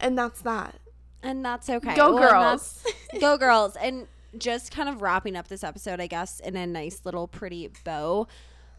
and 0.00 0.16
that's 0.16 0.40
that 0.40 0.80
And 1.22 1.44
that's 1.44 1.68
okay. 1.68 1.94
Go 1.94 2.14
Well, 2.14 2.30
girls. 2.30 2.84
go 3.20 3.36
girls. 3.36 3.76
And 3.76 4.06
just 4.38 4.70
kind 4.72 4.88
of 4.88 5.02
wrapping 5.02 5.36
up 5.36 5.48
this 5.48 5.64
episode, 5.64 6.00
I 6.00 6.06
guess, 6.06 6.40
in 6.40 6.56
a 6.56 6.66
nice 6.66 7.02
little 7.04 7.26
pretty 7.28 7.70
bow. 7.84 8.26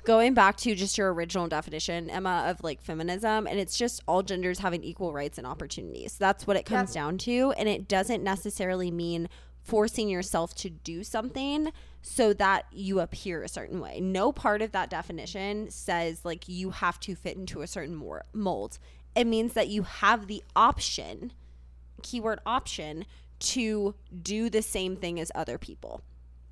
Going 0.04 0.34
back 0.34 0.58
to 0.58 0.74
just 0.74 0.98
your 0.98 1.14
original 1.14 1.48
definition, 1.48 2.10
Emma, 2.10 2.46
of 2.48 2.64
like 2.64 2.82
feminism, 2.82 3.46
and 3.46 3.60
it's 3.60 3.78
just 3.78 4.02
all 4.08 4.24
genders 4.24 4.58
having 4.60 4.84
equal 4.84 5.14
rights 5.14 5.38
and 5.38 5.46
opportunities. 5.46 6.18
That's 6.18 6.48
what 6.48 6.58
it 6.58 6.66
comes 6.66 6.90
Yep. 6.90 6.94
down 6.96 7.18
to. 7.20 7.54
And 7.56 7.70
it 7.70 7.88
doesn't 7.88 8.24
necessarily 8.24 8.90
mean 8.90 9.30
forcing 9.62 10.10
yourself 10.10 10.56
to 10.56 10.72
do 10.72 11.04
something 11.04 11.72
so 12.02 12.34
that 12.34 12.66
you 12.72 13.00
appear 13.00 13.44
a 13.44 13.48
certain 13.48 13.80
way. 13.80 14.00
No 14.00 14.32
part 14.32 14.64
of 14.64 14.72
that 14.72 14.90
definition 14.90 15.70
says 15.70 16.26
like 16.26 16.50
you 16.50 16.72
have 16.72 17.00
to 17.02 17.14
fit 17.14 17.38
into 17.38 17.62
a 17.62 17.68
certain 17.68 18.02
mold. 18.34 18.80
It 19.16 19.28
means 19.28 19.54
that 19.54 19.68
you 19.68 19.84
have 19.84 20.26
the 20.26 20.44
option, 20.56 21.32
keyword 22.02 22.40
option, 22.44 23.06
to 23.42 23.96
do 24.22 24.50
the 24.50 24.62
same 24.62 24.96
thing 24.96 25.20
as 25.20 25.32
other 25.36 25.58
people. 25.58 26.02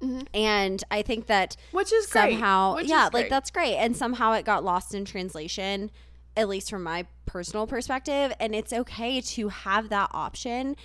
Mm-hmm. 0.02 0.22
And 0.34 0.84
I 0.90 1.02
think 1.02 1.28
that 1.28 1.58
Which 1.72 1.92
is 1.92 2.08
great. 2.08 2.32
somehow, 2.32 2.76
Which 2.76 2.88
yeah, 2.88 3.08
is 3.08 3.14
like 3.14 3.30
that's 3.30 3.52
great. 3.52 3.76
And 3.76 3.96
somehow 3.96 4.34
it 4.34 4.46
got 4.46 4.64
lost 4.64 4.94
in 4.94 5.06
translation, 5.06 5.92
at 6.38 6.48
least 6.48 6.70
from 6.70 6.84
my 6.84 7.06
personal 7.26 7.68
perspective. 7.68 8.34
And 8.40 8.56
it's 8.56 8.72
okay 8.72 9.22
to 9.22 9.50
have 9.50 9.90
that 9.90 10.10
option 10.14 10.76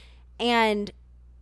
and 0.41 0.91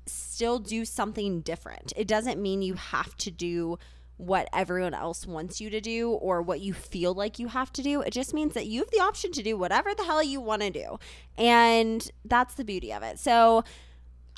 still 0.07 0.59
do 0.59 0.85
something 0.85 1.41
different. 1.41 1.93
It 1.97 2.07
doesn't 2.07 2.41
mean 2.41 2.63
you 2.63 2.75
have 2.75 3.17
to 3.19 3.31
do 3.31 3.79
what 4.19 4.49
everyone 4.53 4.95
else 4.95 5.27
wants 5.27 5.61
you 5.61 5.69
to 5.71 5.81
do 5.81 6.11
or 6.11 6.43
what 6.43 6.61
you 6.61 6.73
feel 6.73 7.15
like 7.15 7.39
you 7.39 7.49
have 7.49 7.73
to 7.73 7.83
do. 7.83 8.03
It 8.03 8.13
just 8.13 8.33
means 8.35 8.55
that 8.55 8.67
you 8.67 8.81
have 8.81 8.91
the 8.91 9.01
option 9.01 9.33
to 9.33 9.43
do 9.43 9.57
whatever 9.57 9.95
the 9.95 10.05
hell 10.05 10.23
you 10.23 10.41
want 10.41 10.63
to 10.63 10.71
do. 10.71 10.99
And 11.37 12.09
that's 12.25 12.55
the 12.55 12.65
beauty 12.65 12.93
of 12.93 13.03
it. 13.03 13.19
So 13.19 13.65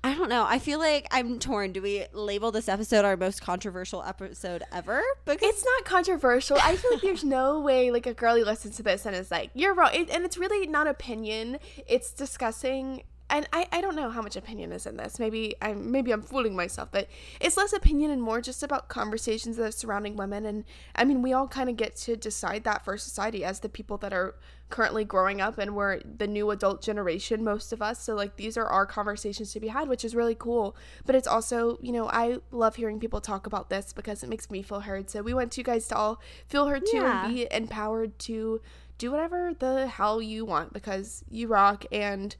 I 0.04 0.12
don't 0.14 0.28
know. 0.28 0.44
I 0.46 0.58
feel 0.58 0.78
like 0.78 1.06
I'm 1.10 1.38
torn. 1.38 1.72
Do 1.72 1.80
we 1.80 2.04
label 2.12 2.52
this 2.52 2.68
episode 2.68 3.06
our 3.06 3.16
most 3.16 3.40
controversial 3.40 4.02
episode 4.02 4.62
ever? 4.70 5.02
Because 5.24 5.48
It's 5.48 5.64
not 5.64 5.86
controversial. 5.86 6.58
I 6.62 6.76
feel 6.76 6.90
like 6.92 7.00
there's 7.00 7.24
no 7.24 7.58
way 7.62 7.90
like 7.90 8.06
a 8.06 8.12
girlie 8.12 8.44
listens 8.44 8.76
to 8.76 8.82
this 8.82 9.06
and 9.06 9.16
is 9.16 9.30
like, 9.30 9.50
"You're 9.54 9.72
wrong," 9.72 9.88
it, 9.94 10.10
and 10.10 10.26
it's 10.26 10.36
really 10.36 10.66
not 10.66 10.86
opinion. 10.86 11.58
It's 11.88 12.12
discussing, 12.12 13.04
and 13.30 13.48
I, 13.52 13.66
I 13.72 13.80
don't 13.80 13.96
know 13.96 14.10
how 14.10 14.20
much 14.22 14.36
opinion 14.36 14.70
is 14.70 14.86
in 14.86 14.96
this. 14.96 15.18
Maybe 15.18 15.54
I'm 15.62 15.90
maybe 15.90 16.12
I'm 16.12 16.22
fooling 16.22 16.54
myself, 16.54 16.90
but 16.92 17.08
it's 17.40 17.56
less 17.56 17.72
opinion 17.72 18.10
and 18.10 18.22
more 18.22 18.40
just 18.40 18.62
about 18.62 18.88
conversations 18.88 19.56
that 19.56 19.64
are 19.64 19.70
surrounding 19.70 20.14
women. 20.16 20.44
And 20.44 20.64
I 20.94 21.04
mean, 21.04 21.22
we 21.22 21.32
all 21.32 21.48
kind 21.48 21.70
of 21.70 21.76
get 21.76 21.96
to 21.96 22.16
decide 22.16 22.64
that 22.64 22.84
for 22.84 22.96
society 22.98 23.42
as 23.44 23.60
the 23.60 23.68
people 23.68 23.96
that 23.98 24.12
are 24.12 24.34
currently 24.70 25.04
growing 25.04 25.40
up 25.40 25.58
and 25.58 25.74
we're 25.76 26.00
the 26.00 26.26
new 26.26 26.50
adult 26.50 26.82
generation 26.82 27.44
most 27.44 27.70
of 27.72 27.82
us 27.82 28.00
so 28.00 28.14
like 28.14 28.36
these 28.36 28.56
are 28.56 28.66
our 28.66 28.86
conversations 28.86 29.52
to 29.52 29.60
be 29.60 29.68
had 29.68 29.88
which 29.88 30.04
is 30.06 30.14
really 30.16 30.34
cool 30.34 30.74
but 31.04 31.14
it's 31.14 31.28
also 31.28 31.78
you 31.82 31.92
know 31.92 32.08
i 32.08 32.38
love 32.50 32.74
hearing 32.74 32.98
people 32.98 33.20
talk 33.20 33.46
about 33.46 33.68
this 33.68 33.92
because 33.92 34.22
it 34.24 34.28
makes 34.28 34.50
me 34.50 34.62
feel 34.62 34.80
heard 34.80 35.08
so 35.10 35.22
we 35.22 35.34
want 35.34 35.56
you 35.58 35.62
guys 35.62 35.86
to 35.86 35.94
all 35.94 36.18
feel 36.48 36.66
heard 36.66 36.84
too 36.86 36.96
Yeah. 36.96 37.26
and 37.26 37.34
be 37.34 37.46
empowered 37.52 38.18
to 38.20 38.60
do 38.96 39.10
whatever 39.12 39.52
the 39.56 39.86
hell 39.86 40.20
you 40.22 40.46
want 40.46 40.72
because 40.72 41.22
you 41.30 41.46
rock 41.46 41.84
and 41.92 42.34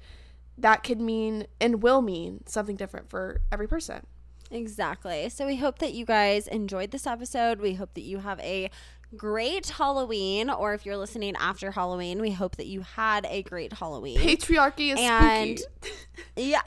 that 0.59 0.83
could 0.85 1.01
mean 1.01 1.47
and 1.61 1.83
will 1.83 2.01
mean 2.03 2.43
something 2.47 2.77
different 2.77 3.09
for 3.11 3.41
every 3.53 3.67
person 3.69 4.07
Exactly. 4.51 5.29
So 5.31 5.47
we 5.47 5.57
hope 5.57 5.79
that 5.79 5.95
you 5.95 6.05
guys 6.05 6.47
enjoyed 6.47 6.93
this 6.93 7.07
episode. 7.09 7.61
We 7.61 7.75
hope 7.75 7.95
that 7.95 8.03
you 8.03 8.19
have 8.19 8.39
a 8.41 8.71
great 9.17 9.69
Halloween, 9.71 10.49
or 10.49 10.75
if 10.75 10.87
you're 10.87 10.99
listening 10.99 11.35
after 11.41 11.73
Halloween, 11.73 12.21
we 12.21 12.31
hope 12.31 12.57
that 12.57 12.67
you 12.67 12.83
had 12.83 13.27
a 13.29 13.43
great 13.43 13.73
Halloween. 13.73 14.19
patriarchy 14.19 14.93
is 14.93 15.01
And- 15.01 15.59
spooky 15.59 15.95
Yeah. 16.37 16.61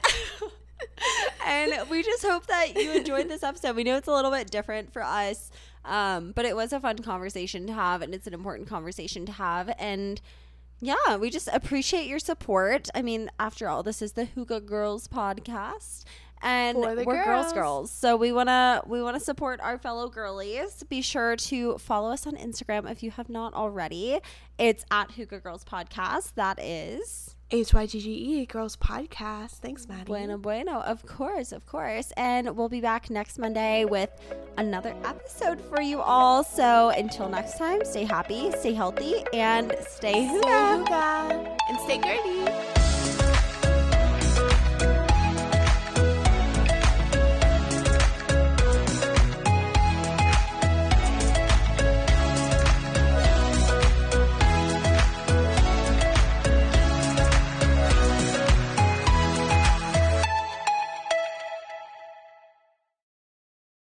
and 1.46 1.88
we 1.88 2.02
just 2.02 2.24
hope 2.26 2.46
that 2.46 2.76
you 2.76 2.92
enjoyed 2.92 3.28
this 3.28 3.42
episode. 3.42 3.76
We 3.76 3.84
know 3.84 3.96
it's 3.96 4.08
a 4.08 4.12
little 4.12 4.30
bit 4.30 4.50
different 4.50 4.92
for 4.92 5.02
us, 5.02 5.50
um, 5.84 6.32
but 6.32 6.44
it 6.44 6.54
was 6.56 6.72
a 6.72 6.80
fun 6.80 6.98
conversation 6.98 7.66
to 7.68 7.72
have, 7.72 8.02
and 8.02 8.14
it's 8.14 8.26
an 8.26 8.34
important 8.34 8.68
conversation 8.68 9.24
to 9.26 9.32
have. 9.32 9.72
And 9.78 10.20
yeah, 10.80 11.16
we 11.16 11.30
just 11.30 11.48
appreciate 11.52 12.06
your 12.06 12.18
support. 12.18 12.88
I 12.94 13.02
mean, 13.02 13.30
after 13.38 13.68
all, 13.68 13.82
this 13.82 14.00
is 14.00 14.12
the 14.12 14.26
Hygge 14.26 14.64
Girls 14.66 15.08
podcast. 15.08 16.04
And 16.40 16.78
we're 16.78 16.94
girls, 17.04 17.24
girls. 17.24 17.52
girls. 17.52 17.90
So 17.90 18.16
we 18.16 18.30
wanna 18.30 18.82
we 18.86 19.02
wanna 19.02 19.18
support 19.18 19.60
our 19.60 19.76
fellow 19.76 20.08
girlies. 20.08 20.84
Be 20.84 21.02
sure 21.02 21.34
to 21.34 21.78
follow 21.78 22.12
us 22.12 22.28
on 22.28 22.36
Instagram 22.36 22.88
if 22.88 23.02
you 23.02 23.10
have 23.10 23.28
not 23.28 23.54
already. 23.54 24.20
It's 24.56 24.84
at 24.90 25.10
Hygge 25.10 25.42
Girls 25.42 25.64
Podcast. 25.64 26.34
That 26.36 26.62
is 26.62 27.34
h-y-g-g-e 27.50 28.46
girls 28.46 28.76
podcast 28.76 29.58
thanks 29.60 29.88
maddie 29.88 30.04
Bueno, 30.08 30.38
bueno. 30.38 30.80
Of 30.80 31.04
course, 31.06 31.52
of 31.52 31.66
course. 31.66 32.12
And 32.16 32.56
we'll 32.56 32.68
be 32.68 32.80
back 32.80 33.10
next 33.10 33.38
Monday 33.38 33.84
with 33.84 34.10
another 34.56 34.94
episode 35.04 35.60
for 35.60 35.82
you 35.82 36.00
all. 36.00 36.42
So 36.44 36.90
until 36.90 37.28
next 37.28 37.58
time, 37.58 37.84
stay 37.84 38.04
happy, 38.04 38.50
stay 38.52 38.72
healthy, 38.72 39.24
and 39.32 39.74
stay 39.86 40.24
hygge 40.24 40.90
and 41.68 41.80
stay 41.80 41.98
girly 41.98 42.87